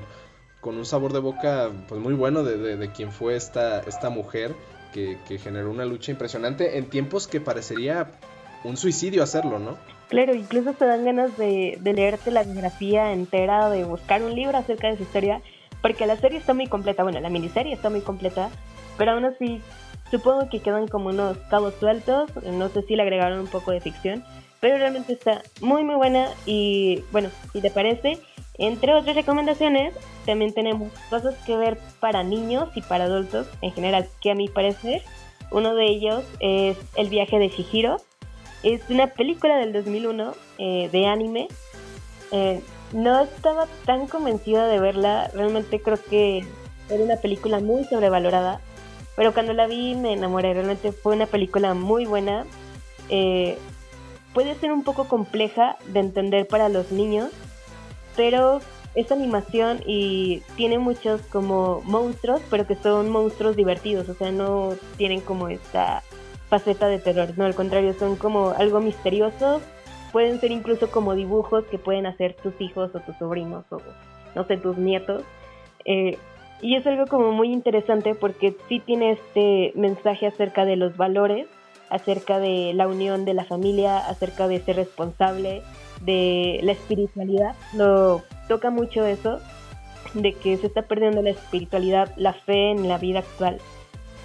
con 0.61 0.77
un 0.77 0.85
sabor 0.85 1.11
de 1.11 1.19
boca 1.19 1.71
pues 1.89 1.99
muy 1.99 2.13
bueno 2.13 2.45
de, 2.45 2.77
de, 2.77 2.91
quién 2.93 3.11
fue 3.11 3.35
esta, 3.35 3.81
esta 3.81 4.09
mujer 4.09 4.55
que, 4.93 5.17
generó 5.37 5.69
una 5.69 5.83
lucha 5.83 6.13
impresionante 6.13 6.77
en 6.77 6.85
tiempos 6.85 7.27
que 7.27 7.41
parecería 7.41 8.13
un 8.63 8.77
suicidio 8.77 9.21
hacerlo, 9.21 9.59
¿no? 9.59 9.77
Claro, 10.07 10.33
incluso 10.33 10.71
te 10.71 10.85
dan 10.85 11.03
ganas 11.03 11.37
de, 11.37 11.77
de 11.81 11.93
leerte 11.93 12.31
la 12.31 12.43
biografía 12.43 13.11
entera, 13.11 13.69
de 13.69 13.83
buscar 13.83 14.23
un 14.23 14.33
libro 14.33 14.57
acerca 14.57 14.87
de 14.87 14.95
su 14.95 15.03
historia, 15.03 15.41
porque 15.81 16.07
la 16.07 16.15
serie 16.15 16.39
está 16.39 16.53
muy 16.53 16.67
completa, 16.67 17.03
bueno, 17.03 17.19
la 17.19 17.29
miniserie 17.29 17.73
está 17.73 17.89
muy 17.89 18.01
completa, 18.01 18.49
pero 18.97 19.11
aún 19.11 19.25
así 19.25 19.61
supongo 20.11 20.49
que 20.49 20.61
quedan 20.61 20.87
como 20.87 21.09
unos 21.09 21.37
cabos 21.49 21.73
sueltos, 21.79 22.29
no 22.43 22.69
sé 22.69 22.81
si 22.83 22.95
le 22.95 23.03
agregaron 23.03 23.39
un 23.39 23.47
poco 23.47 23.71
de 23.71 23.81
ficción, 23.81 24.23
pero 24.59 24.77
realmente 24.77 25.13
está 25.13 25.43
muy 25.61 25.83
muy 25.83 25.95
buena 25.95 26.29
y 26.45 27.03
bueno, 27.11 27.29
si 27.53 27.61
te 27.61 27.69
parece, 27.69 28.19
entre 28.57 28.93
otras 28.93 29.15
recomendaciones, 29.15 29.93
también 30.25 30.53
tenemos 30.53 30.91
cosas 31.09 31.35
que 31.45 31.55
ver 31.55 31.77
para 31.99 32.23
niños 32.23 32.69
y 32.75 32.81
para 32.81 33.05
adultos 33.05 33.47
en 33.61 33.71
general, 33.71 34.07
que 34.21 34.31
a 34.31 34.35
mi 34.35 34.47
parecer, 34.47 35.03
uno 35.51 35.75
de 35.75 35.85
ellos 35.85 36.23
es 36.39 36.77
El 36.95 37.09
viaje 37.09 37.39
de 37.39 37.49
Shihiro. 37.49 37.97
Es 38.63 38.81
una 38.89 39.07
película 39.07 39.57
del 39.57 39.71
2001 39.71 40.33
eh, 40.57 40.89
de 40.91 41.05
anime. 41.05 41.47
Eh, 42.31 42.61
no 42.91 43.21
estaba 43.21 43.67
tan 43.85 44.07
convencida 44.07 44.67
de 44.67 44.79
verla, 44.79 45.29
realmente 45.33 45.81
creo 45.81 45.99
que 46.01 46.45
era 46.89 47.03
una 47.03 47.17
película 47.17 47.59
muy 47.59 47.83
sobrevalorada, 47.83 48.61
pero 49.17 49.33
cuando 49.33 49.51
la 49.53 49.65
vi 49.65 49.95
me 49.95 50.13
enamoré, 50.13 50.53
realmente 50.53 50.91
fue 50.91 51.15
una 51.15 51.25
película 51.25 51.73
muy 51.73 52.05
buena. 52.05 52.45
Eh, 53.09 53.57
puede 54.31 54.53
ser 54.55 54.71
un 54.71 54.83
poco 54.83 55.07
compleja 55.07 55.75
de 55.87 56.01
entender 56.01 56.47
para 56.47 56.69
los 56.69 56.91
niños, 56.91 57.31
pero 58.15 58.61
es 58.93 59.11
animación 59.11 59.81
y 59.87 60.43
tiene 60.55 60.77
muchos 60.77 61.23
como 61.23 61.81
monstruos, 61.83 62.41
pero 62.51 62.67
que 62.67 62.75
son 62.75 63.09
monstruos 63.09 63.55
divertidos, 63.55 64.07
o 64.07 64.13
sea, 64.13 64.31
no 64.31 64.75
tienen 64.97 65.21
como 65.21 65.47
esta 65.49 66.03
faceta 66.47 66.87
de 66.87 66.99
terror, 66.99 67.33
no, 67.37 67.45
al 67.45 67.55
contrario, 67.55 67.95
son 67.97 68.17
como 68.17 68.51
algo 68.51 68.79
misterioso, 68.81 69.61
pueden 70.11 70.39
ser 70.39 70.51
incluso 70.51 70.91
como 70.91 71.15
dibujos 71.15 71.65
que 71.65 71.79
pueden 71.79 72.05
hacer 72.05 72.35
tus 72.35 72.53
hijos 72.61 72.93
o 72.93 72.99
tus 72.99 73.17
sobrinos 73.17 73.65
o 73.71 73.81
no 74.35 74.45
sé, 74.45 74.57
tus 74.57 74.77
nietos. 74.77 75.23
Eh, 75.85 76.19
y 76.61 76.75
es 76.75 76.87
algo 76.87 77.05
como 77.05 77.31
muy 77.31 77.51
interesante 77.51 78.15
porque 78.15 78.55
sí 78.67 78.79
tiene 78.79 79.11
este 79.11 79.71
mensaje 79.75 80.27
acerca 80.27 80.65
de 80.65 80.75
los 80.75 80.97
valores, 80.97 81.47
acerca 81.89 82.39
de 82.39 82.73
la 82.73 82.87
unión 82.87 83.25
de 83.25 83.33
la 83.33 83.45
familia, 83.45 83.97
acerca 83.99 84.47
de 84.47 84.59
ser 84.61 84.75
responsable, 84.77 85.61
de 86.01 86.59
la 86.63 86.71
espiritualidad. 86.71 87.55
Lo 87.73 88.23
toca 88.47 88.71
mucho 88.71 89.05
eso, 89.05 89.39
de 90.13 90.33
que 90.33 90.57
se 90.57 90.67
está 90.67 90.83
perdiendo 90.83 91.21
la 91.21 91.29
espiritualidad, 91.29 92.11
la 92.17 92.33
fe 92.33 92.71
en 92.71 92.87
la 92.87 92.97
vida 92.97 93.19
actual. 93.19 93.59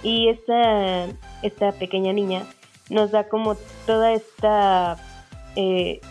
Y 0.01 0.29
esta, 0.29 1.05
esta 1.43 1.71
pequeña 1.73 2.13
niña 2.13 2.43
nos 2.89 3.11
da 3.11 3.29
como 3.29 3.55
toda 3.85 4.11
esta 4.11 4.97
eh, 5.55 6.01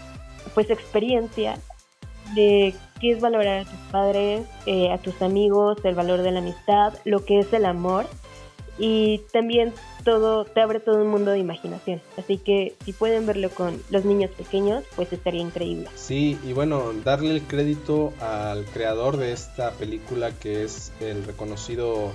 pues 0.55 0.71
experiencia 0.71 1.57
de 2.35 2.75
qué 3.03 3.11
es 3.11 3.21
valorar 3.21 3.61
a 3.61 3.65
tus 3.65 3.81
padres, 3.91 4.47
eh, 4.65 4.91
a 4.93 4.99
tus 4.99 5.21
amigos, 5.21 5.77
el 5.85 5.95
valor 5.95 6.23
de 6.23 6.31
la 6.31 6.39
amistad, 6.39 6.95
lo 7.05 7.25
que 7.25 7.41
es 7.41 7.53
el 7.53 7.67
amor 7.67 8.07
y 8.79 9.21
también 9.33 9.73
todo 10.05 10.45
te 10.45 10.61
abre 10.61 10.81
todo 10.81 11.03
un 11.03 11.09
mundo 11.09 11.33
de 11.33 11.39
imaginación. 11.39 12.01
Así 12.17 12.39
que 12.39 12.75
si 12.85 12.93
pueden 12.93 13.27
verlo 13.27 13.51
con 13.51 13.83
los 13.91 14.05
niños 14.05 14.31
pequeños, 14.31 14.85
pues 14.97 15.13
estaría 15.13 15.43
increíble. 15.43 15.89
Sí, 15.95 16.39
y 16.47 16.53
bueno, 16.53 16.93
darle 17.05 17.33
el 17.33 17.43
crédito 17.43 18.13
al 18.21 18.65
creador 18.67 19.17
de 19.17 19.33
esta 19.33 19.73
película 19.73 20.31
que 20.39 20.65
es 20.65 20.93
el 21.01 21.25
reconocido 21.25 22.13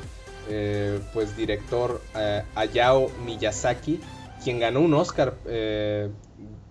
eh, 0.49 0.99
pues 1.13 1.35
director 1.35 2.01
eh, 2.17 2.43
Hayao 2.55 3.09
Miyazaki, 3.25 3.99
quien 4.43 4.59
ganó 4.59 4.81
un 4.81 4.93
Oscar 4.93 5.35
eh, 5.45 6.09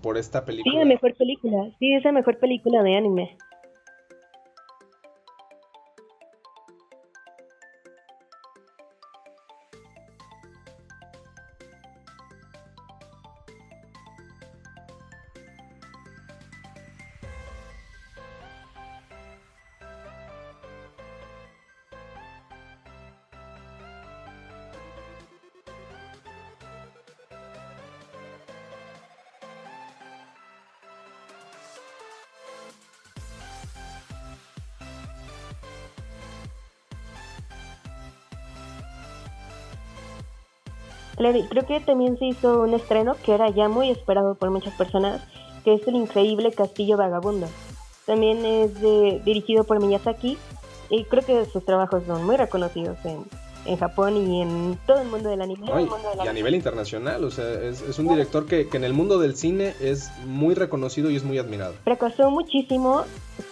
por 0.02 0.16
esta 0.16 0.44
película. 0.44 0.72
Sí, 0.72 0.78
la 0.78 0.84
mejor 0.84 1.14
película. 1.14 1.70
Sí, 1.78 1.94
es 1.94 2.04
la 2.04 2.12
mejor 2.12 2.38
película 2.38 2.82
de 2.82 2.96
anime. 2.96 3.36
Claro, 41.16 41.38
creo 41.48 41.66
que 41.66 41.80
también 41.80 42.18
se 42.18 42.26
hizo 42.26 42.60
un 42.62 42.74
estreno 42.74 43.16
que 43.24 43.32
era 43.32 43.48
ya 43.50 43.68
muy 43.68 43.90
esperado 43.90 44.34
por 44.34 44.50
muchas 44.50 44.74
personas, 44.74 45.22
que 45.64 45.74
es 45.74 45.86
El 45.88 45.96
Increíble 45.96 46.52
Castillo 46.52 46.96
Vagabundo. 46.96 47.48
También 48.04 48.44
es 48.44 48.80
dirigido 49.24 49.64
por 49.64 49.80
Miyazaki 49.80 50.38
y 50.90 51.04
creo 51.04 51.24
que 51.24 51.44
sus 51.46 51.64
trabajos 51.64 52.04
son 52.06 52.24
muy 52.24 52.36
reconocidos 52.36 52.98
en, 53.04 53.24
en 53.64 53.76
Japón 53.76 54.16
y 54.16 54.42
en 54.42 54.78
todo 54.86 55.00
el 55.00 55.08
mundo 55.08 55.28
del 55.28 55.42
anime. 55.42 55.66
y 56.24 56.28
a 56.28 56.32
nivel 56.32 56.54
internacional, 56.54 57.24
o 57.24 57.30
sea, 57.30 57.44
es, 57.62 57.98
un 57.98 58.08
director 58.08 58.46
que, 58.46 58.68
que, 58.68 58.76
en 58.76 58.84
el 58.84 58.92
mundo 58.92 59.18
del 59.18 59.36
cine 59.36 59.74
es 59.80 60.10
muy 60.24 60.54
reconocido 60.54 61.10
y 61.10 61.16
es 61.16 61.24
muy 61.24 61.38
admirado. 61.38 61.74
Fracasó 61.84 62.30
muchísimo, 62.30 63.04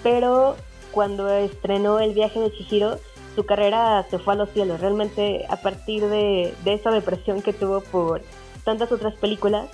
pero 0.02 0.56
cuando 0.92 1.28
estrenó 1.28 1.98
El 1.98 2.14
viaje 2.14 2.38
de 2.38 2.52
Chihiro, 2.52 2.98
su 3.34 3.44
carrera 3.44 4.04
se 4.10 4.18
fue 4.18 4.34
a 4.34 4.36
los 4.36 4.50
cielos. 4.50 4.80
Realmente 4.80 5.46
a 5.48 5.56
partir 5.56 6.06
de, 6.06 6.54
esa 6.64 6.90
depresión 6.90 7.42
que 7.42 7.52
tuvo 7.52 7.80
por 7.80 8.22
tantas 8.64 8.90
otras 8.92 9.14
películas, 9.14 9.68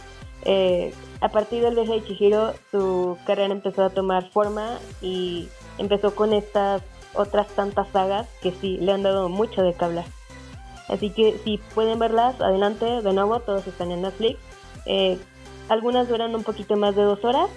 eh, 0.45 0.95
a 1.21 1.29
partir 1.29 1.63
del 1.63 1.75
viaje 1.75 1.93
de 1.93 2.05
Chihiro 2.05 2.55
su 2.71 3.19
carrera 3.27 3.53
empezó 3.53 3.85
a 3.85 3.91
tomar 3.91 4.31
forma 4.31 4.79
y 5.03 5.49
empezó 5.79 6.15
con 6.15 6.33
estas 6.33 6.83
otras 7.15 7.49
tantas 7.49 7.89
sagas 7.89 8.27
que 8.41 8.53
sí 8.53 8.79
le 8.79 8.93
han 8.93 9.03
dado 9.03 9.29
mucho 9.29 9.63
de 9.63 9.75
que 9.75 9.85
hablar. 9.85 10.07
Así 10.89 11.11
que 11.11 11.39
si 11.45 11.59
pueden 11.75 11.99
verlas, 11.99 12.41
adelante, 12.41 12.85
de 12.85 13.13
nuevo, 13.13 13.41
todos 13.41 13.67
están 13.67 13.93
en 13.93 14.03
Netflix. 14.03 14.39
Eh, 14.87 15.19
algunas 15.69 16.09
duran 16.09 16.35
un 16.35 16.43
poquito 16.43 16.77
más 16.77 16.97
de 16.97 17.03
dos 17.03 17.25
horas, 17.25 17.49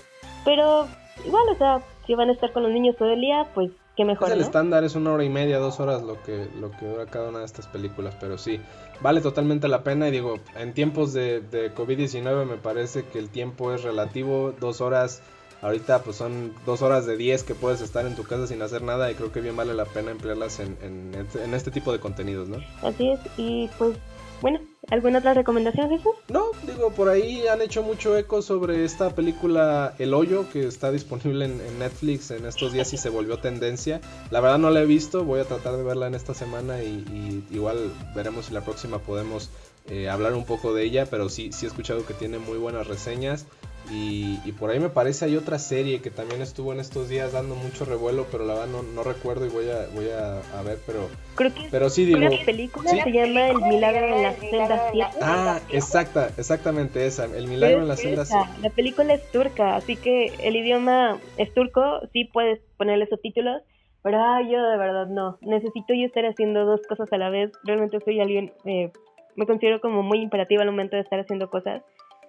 pero 0.46 0.88
igual, 1.26 1.44
o 1.52 1.58
sea, 1.58 1.82
si 2.06 2.14
van 2.14 2.30
a 2.30 2.34
estar 2.34 2.52
con 2.52 2.64
los 2.64 2.72
niños 2.72 2.96
todo 2.98 3.10
el 3.10 3.22
día, 3.22 3.48
pues 3.56 3.72
mejor. 4.04 4.32
el 4.32 4.42
estándar, 4.42 4.84
es 4.84 4.96
una 4.96 5.14
hora 5.14 5.24
y 5.24 5.30
media, 5.30 5.60
dos 5.60 5.80
horas 5.80 6.02
lo 6.02 6.22
que, 6.24 6.48
lo 6.60 6.72
que 6.72 6.88
dura 6.88 7.06
cada 7.06 7.30
una 7.30 7.40
de 7.40 7.46
estas 7.46 7.68
películas, 7.68 8.16
pero 8.20 8.38
sí, 8.38 8.60
vale 9.02 9.22
totalmente 9.22 9.68
la 9.68 9.84
pena 9.84 10.08
y 10.08 10.12
digo, 10.12 10.40
en 10.56 10.74
tiempos 10.74 11.14
de, 11.14 11.42
de 11.42 11.74
COVID-19 11.74 12.46
me 12.46 12.58
parece 12.58 13.06
que 13.06 13.20
el 13.20 13.30
tiempo 13.30 13.72
es 13.72 13.84
relativo, 13.84 14.54
dos 14.60 14.82
horas, 14.82 15.22
ahorita 15.62 16.02
pues 16.02 16.18
son 16.18 16.54
dos 16.66 16.82
horas 16.82 17.06
de 17.06 17.18
diez 17.18 17.44
que 17.44 17.54
puedes 17.54 17.82
estar 17.82 18.06
en 18.08 18.16
tu 18.16 18.24
casa 18.24 18.48
sin 18.48 18.62
hacer 18.64 18.82
nada 18.82 19.12
y 19.12 19.16
creo 19.16 19.32
que 19.32 19.42
bien 19.42 19.56
vale 19.56 19.74
la 19.74 19.86
pena 19.86 20.12
emplearlas 20.12 20.60
en, 20.60 20.78
en, 20.82 21.28
en 21.40 21.54
este 21.54 21.70
tipo 21.70 21.92
de 21.92 22.00
contenidos, 22.00 22.50
¿no? 22.50 22.58
Así 22.82 23.10
es, 23.10 23.20
y 23.38 23.70
pues 23.78 23.96
bueno, 24.44 24.60
¿alguna 24.92 25.20
otra 25.20 25.34
recomendación, 25.34 25.90
Jesús? 25.90 26.12
No, 26.28 26.48
digo, 26.68 26.92
por 26.92 27.08
ahí 27.08 27.48
han 27.48 27.62
hecho 27.62 27.82
mucho 27.82 28.18
eco 28.18 28.42
sobre 28.42 28.84
esta 28.84 29.16
película 29.16 29.96
El 30.00 30.14
Hoyo, 30.14 30.50
que 30.52 30.68
está 30.68 30.92
disponible 30.92 31.46
en, 31.46 31.80
Netflix 31.80 32.30
en 32.30 32.46
estos 32.46 32.74
días 32.74 32.92
y 32.92 32.98
se 32.98 33.08
volvió 33.08 33.38
tendencia. 33.38 34.02
La 34.32 34.42
verdad 34.42 34.58
no 34.58 34.70
la 34.70 34.82
he 34.82 34.86
visto, 34.86 35.24
voy 35.24 35.40
a 35.40 35.46
tratar 35.46 35.78
de 35.78 35.84
verla 35.84 36.08
en 36.08 36.16
esta 36.16 36.34
semana 36.34 36.84
y, 36.84 37.46
igual 37.52 37.94
veremos 38.14 38.48
si 38.48 38.54
la 38.54 38.60
próxima 38.66 39.00
podemos 39.00 39.50
eh, 39.88 40.10
hablar 40.10 40.34
un 40.34 40.44
poco 40.44 40.74
de 40.74 40.84
ella, 40.84 41.06
pero 41.06 41.30
sí, 41.30 41.54
sí 41.54 41.66
he 41.66 41.70
escuchado 41.70 42.06
que 42.06 42.14
tiene 42.14 42.38
muy 42.38 42.58
buenas 42.58 42.86
reseñas. 42.86 43.46
Y, 43.90 44.52
por 44.54 44.70
ahí 44.70 44.80
me 44.80 44.90
parece 44.90 45.26
hay 45.26 45.36
otra 45.36 45.60
serie 45.60 46.02
que 46.02 46.10
también 46.10 46.42
estuvo 46.42 46.72
en 46.72 46.80
estos 46.80 47.10
días 47.10 47.34
dando 47.34 47.56
mucho 47.56 47.86
revuelo, 47.86 48.26
pero 48.32 48.46
la 48.46 48.54
verdad 48.54 48.68
no, 48.68 48.82
no 48.82 49.04
recuerdo 49.04 49.46
y 49.46 49.50
voy 49.50 49.70
a 49.70 49.88
voy 49.94 50.10
a, 50.10 50.62
ver, 50.64 50.80
pero 50.86 51.10
Creo 51.36 51.54
que 51.54 51.68
pero 51.70 51.90
sí 51.90 52.06
digo, 52.06 52.20
una 52.20 52.46
película 52.46 52.90
se 52.90 53.12
llama 53.12 53.50
El 53.50 53.62
milagro 53.62 54.16
en 54.16 54.24
la 54.24 54.34
celda 54.34 54.90
7. 54.92 55.12
Ah, 55.22 55.60
exacta, 55.70 56.30
exactamente 56.38 57.06
esa, 57.06 57.26
El 57.26 57.48
milagro 57.48 57.82
en 57.82 57.88
la 57.88 57.98
celda 57.98 58.26
7. 58.26 58.46
La 58.62 58.70
película 58.70 59.14
es 59.14 59.32
turca, 59.32 59.76
así 59.76 59.98
que 59.98 60.28
el 60.42 60.56
idioma 60.56 61.20
es 61.38 61.54
turco, 61.54 62.02
sí 62.14 62.26
puedes 62.26 62.62
ponerle 62.78 63.08
subtítulos, 63.08 63.62
pero 64.02 64.18
yo 64.50 64.62
de 64.62 64.78
verdad 64.78 65.08
no, 65.08 65.38
necesito 65.42 65.94
yo 65.94 66.06
estar 66.06 66.26
haciendo 66.26 66.66
dos 66.66 66.82
cosas 66.88 67.12
a 67.12 67.18
la 67.18 67.30
vez, 67.30 67.52
realmente 67.64 68.00
soy 68.04 68.22
alguien 68.22 68.54
eh, 68.66 68.92
me 69.36 69.46
considero 69.46 69.82
como 69.82 70.04
muy 70.04 70.22
imperativa 70.22 70.62
al 70.62 70.72
momento 70.72 70.96
de 70.96 71.02
estar 71.02 71.20
haciendo 71.20 71.50
cosas 71.50 71.82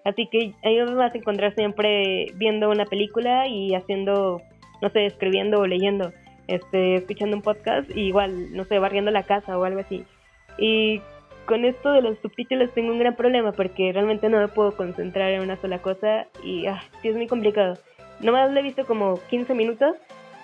Así 0.05 0.27
que 0.27 0.53
ahí 0.63 0.77
me 0.77 0.95
vas 0.95 1.15
a 1.15 1.19
encontrar 1.19 1.55
siempre 1.55 2.27
viendo 2.35 2.71
una 2.71 2.85
película 2.85 3.49
y 3.49 3.75
haciendo, 3.75 4.43
no 4.83 4.89
sé, 4.91 5.07
escribiendo 5.07 5.61
o 5.61 5.67
leyendo, 5.67 6.13
este, 6.47 6.97
escuchando 6.97 7.37
un 7.37 7.43
podcast 7.43 7.91
y 7.97 8.03
igual, 8.03 8.55
no 8.55 8.65
sé, 8.65 8.79
barriendo 8.79 9.11
la 9.11 9.23
casa 9.23 9.59
o 9.59 9.65
algo 9.65 9.81
así. 9.81 10.05
Y 10.59 11.01
con 11.47 11.65
esto 11.65 11.93
de 11.93 12.03
los 12.03 12.19
subtítulos 12.19 12.73
tengo 12.75 12.93
un 12.93 12.99
gran 12.99 13.17
problema 13.17 13.53
porque 13.53 13.93
realmente 13.93 14.29
no 14.29 14.39
me 14.39 14.49
puedo 14.49 14.77
concentrar 14.77 15.33
en 15.33 15.43
una 15.43 15.57
sola 15.57 15.81
cosa 15.81 16.27
y 16.43 16.67
ah, 16.67 16.83
sí 17.01 17.09
es 17.09 17.17
muy 17.17 17.27
complicado. 17.27 17.79
Nomás 18.21 18.53
lo 18.53 18.61
he 18.61 18.63
visto 18.63 18.87
como 18.87 19.19
15 19.31 19.55
minutos 19.55 19.97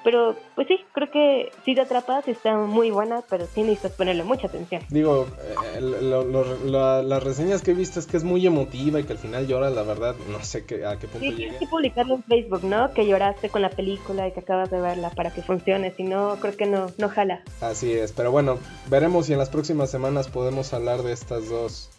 pero, 0.02 0.36
pues 0.54 0.68
sí, 0.68 0.78
creo 0.92 1.10
que 1.10 1.50
sí 1.64 1.74
te 1.74 1.82
atrapas, 1.82 2.26
está 2.28 2.56
muy 2.56 2.90
buena, 2.90 3.22
pero 3.28 3.46
sí 3.46 3.62
necesitas 3.62 3.92
ponerle 3.92 4.24
mucha 4.24 4.46
atención. 4.46 4.82
Digo, 4.88 5.26
eh, 5.40 5.80
las 5.80 7.22
reseñas 7.22 7.62
que 7.62 7.72
he 7.72 7.74
visto 7.74 8.00
es 8.00 8.06
que 8.06 8.16
es 8.16 8.24
muy 8.24 8.46
emotiva 8.46 9.00
y 9.00 9.04
que 9.04 9.12
al 9.12 9.18
final 9.18 9.46
llora, 9.46 9.70
la 9.70 9.82
verdad, 9.82 10.14
no 10.30 10.42
sé 10.42 10.64
qué, 10.64 10.84
a 10.86 10.98
qué 10.98 11.06
punto 11.06 11.26
sí, 11.26 11.32
tienes 11.32 11.58
que 11.58 11.66
publicarlo 11.66 12.14
en 12.14 12.22
Facebook, 12.24 12.64
¿no? 12.64 12.92
Que 12.92 13.06
lloraste 13.06 13.48
con 13.50 13.62
la 13.62 13.70
película 13.70 14.28
y 14.28 14.32
que 14.32 14.40
acabas 14.40 14.70
de 14.70 14.80
verla 14.80 15.10
para 15.10 15.30
que 15.30 15.42
funcione, 15.42 15.92
si 15.96 16.04
no, 16.04 16.36
creo 16.40 16.56
que 16.56 16.66
no, 16.66 16.86
no 16.98 17.08
jala. 17.08 17.42
Así 17.60 17.92
es, 17.92 18.12
pero 18.12 18.30
bueno, 18.30 18.58
veremos 18.88 19.26
si 19.26 19.32
en 19.32 19.38
las 19.38 19.50
próximas 19.50 19.90
semanas 19.90 20.28
podemos 20.28 20.72
hablar 20.72 21.02
de 21.02 21.12
estas 21.12 21.48
dos, 21.48 21.90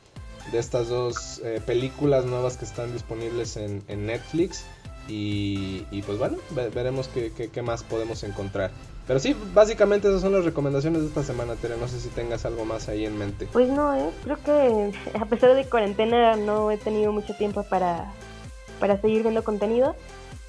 de 0.52 0.60
estas 0.60 0.90
dos 0.90 1.42
eh, 1.44 1.62
películas 1.66 2.26
nuevas 2.26 2.58
que 2.58 2.66
están 2.66 2.94
disponibles 2.94 3.58
en, 3.58 3.84
en 3.88 4.06
Netflix. 4.06 4.66
Y, 5.08 6.02
pues 6.06 6.18
bueno, 6.18 6.38
veremos 6.74 7.08
qué, 7.10 7.32
qué, 7.32 7.62
más 7.62 7.84
podemos 7.84 8.24
encontrar. 8.24 8.72
Pero 9.08 9.20
sí, 9.20 9.36
básicamente 9.54 10.08
esas 10.08 10.22
son 10.22 10.34
las 10.34 10.46
recomendaciones 10.46 11.02
de 11.02 11.08
esta 11.08 11.24
semana, 11.24 11.56
Tere. 11.56 11.76
No 11.78 11.88
sé 11.88 12.00
si 12.00 12.10
tengas 12.10 12.46
algo 12.46 12.66
más 12.66 12.88
ahí 12.88 13.06
en 13.06 13.18
mente. 13.18 13.48
Pues 13.52 13.68
no, 13.70 13.96
¿eh? 13.96 14.10
creo 14.24 14.38
que 14.44 14.94
a 15.20 15.26
pesar 15.26 15.54
de 15.54 15.66
cuarentena 15.66 16.36
no 16.36 16.72
he 16.72 16.78
tenido 16.78 17.12
mucho 17.12 17.36
tiempo 17.36 17.64
para, 17.64 18.14
para 18.80 19.02
seguir 19.02 19.24
viendo 19.24 19.44
contenido. 19.44 19.96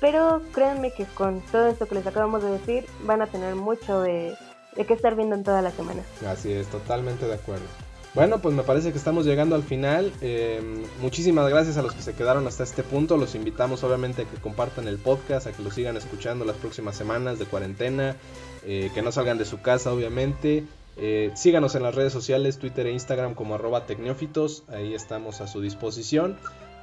Pero 0.00 0.42
créanme 0.52 0.92
que 0.92 1.04
con 1.06 1.40
todo 1.52 1.68
esto 1.68 1.86
que 1.86 1.94
les 1.94 2.06
acabamos 2.06 2.42
de 2.42 2.50
decir, 2.50 2.86
van 3.04 3.22
a 3.22 3.28
tener 3.28 3.54
mucho 3.54 4.00
de, 4.00 4.36
de 4.76 4.86
qué 4.86 4.94
estar 4.94 5.14
viendo 5.14 5.36
en 5.36 5.44
toda 5.44 5.62
la 5.62 5.70
semana. 5.70 6.02
Así 6.26 6.52
es, 6.52 6.66
totalmente 6.66 7.26
de 7.26 7.34
acuerdo. 7.34 7.66
Bueno, 8.14 8.40
pues 8.40 8.54
me 8.54 8.62
parece 8.62 8.92
que 8.92 8.98
estamos 8.98 9.24
llegando 9.24 9.56
al 9.56 9.62
final. 9.62 10.12
Em, 10.20 10.82
muchísimas 11.00 11.48
gracias 11.48 11.78
a 11.78 11.82
los 11.82 11.94
que 11.94 12.02
se 12.02 12.14
quedaron 12.14 12.46
hasta 12.46 12.62
este 12.62 12.82
punto. 12.82 13.16
Los 13.16 13.34
invitamos 13.34 13.82
obviamente 13.84 14.22
a 14.22 14.24
que 14.26 14.36
compartan 14.36 14.86
el 14.86 14.98
podcast, 14.98 15.46
a 15.46 15.52
que 15.52 15.62
lo 15.62 15.70
sigan 15.70 15.96
escuchando 15.96 16.44
las 16.44 16.56
próximas 16.56 16.94
semanas 16.94 17.38
de 17.38 17.46
cuarentena, 17.46 18.16
eh, 18.66 18.90
que 18.92 19.00
no 19.00 19.12
salgan 19.12 19.38
de 19.38 19.46
su 19.46 19.62
casa 19.62 19.94
obviamente. 19.94 20.64
Eh, 20.98 21.30
síganos 21.34 21.74
en 21.74 21.84
las 21.84 21.94
redes 21.94 22.12
sociales, 22.12 22.58
Twitter 22.58 22.86
e 22.86 22.92
Instagram 22.92 23.34
como 23.34 23.54
arroba 23.54 23.86
tecnófitos. 23.86 24.64
Ahí 24.68 24.92
estamos 24.92 25.40
a 25.40 25.46
su 25.46 25.62
disposición. 25.62 26.36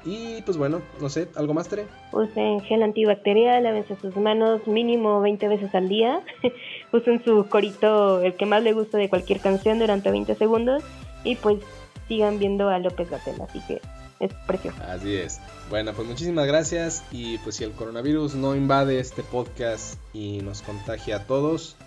Y 0.05 0.41
pues 0.43 0.57
bueno, 0.57 0.81
no 0.99 1.09
sé, 1.09 1.27
¿algo 1.35 1.53
más, 1.53 1.69
Tere? 1.69 1.85
Usen 2.11 2.61
gel 2.61 2.81
antibacterial, 2.81 3.61
lávense 3.61 3.97
sus 3.97 4.15
manos 4.15 4.65
mínimo 4.65 5.21
20 5.21 5.47
veces 5.47 5.75
al 5.75 5.89
día. 5.89 6.21
Usen 6.91 7.23
su 7.23 7.45
corito, 7.47 8.23
el 8.23 8.33
que 8.33 8.47
más 8.47 8.63
le 8.63 8.73
guste 8.73 8.97
de 8.97 9.09
cualquier 9.09 9.41
canción 9.41 9.77
durante 9.77 10.09
20 10.09 10.33
segundos 10.33 10.83
y 11.23 11.35
pues 11.35 11.59
sigan 12.07 12.39
viendo 12.39 12.69
a 12.69 12.79
López 12.79 13.09
Gatel, 13.09 13.41
así 13.41 13.61
que 13.67 13.81
es 14.19 14.33
precioso. 14.45 14.77
Así 14.87 15.15
es. 15.15 15.39
Bueno, 15.69 15.93
pues 15.93 16.07
muchísimas 16.07 16.45
gracias 16.47 17.03
y 17.11 17.37
pues 17.39 17.55
si 17.55 17.63
el 17.63 17.71
coronavirus 17.71 18.35
no 18.35 18.55
invade 18.55 18.99
este 18.99 19.23
podcast 19.23 19.95
y 20.13 20.41
nos 20.41 20.61
contagia 20.61 21.17
a 21.17 21.23
todos, 21.25 21.77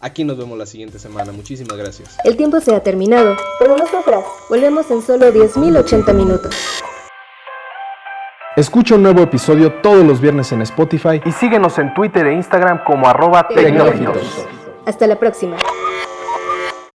aquí 0.00 0.24
nos 0.24 0.36
vemos 0.38 0.58
la 0.58 0.66
siguiente 0.66 0.98
semana. 0.98 1.32
Muchísimas 1.32 1.76
gracias. 1.76 2.16
El 2.24 2.36
tiempo 2.36 2.60
se 2.60 2.74
ha 2.74 2.82
terminado, 2.82 3.36
pero 3.58 3.76
no 3.76 3.86
sufras, 3.86 4.24
volvemos 4.48 4.90
en 4.90 5.02
solo 5.02 5.32
10.080 5.32 6.14
minutos. 6.14 6.82
Escucha 8.56 8.94
un 8.94 9.02
nuevo 9.02 9.20
episodio 9.20 9.70
todos 9.82 10.02
los 10.02 10.18
viernes 10.18 10.50
en 10.50 10.62
Spotify 10.62 11.20
y 11.26 11.32
síguenos 11.32 11.76
en 11.78 11.92
Twitter 11.92 12.26
e 12.26 12.32
Instagram 12.32 12.84
como 12.84 13.06
arroba 13.06 13.46
Hasta 14.86 15.06
la 15.06 15.18
próxima. 15.18 15.58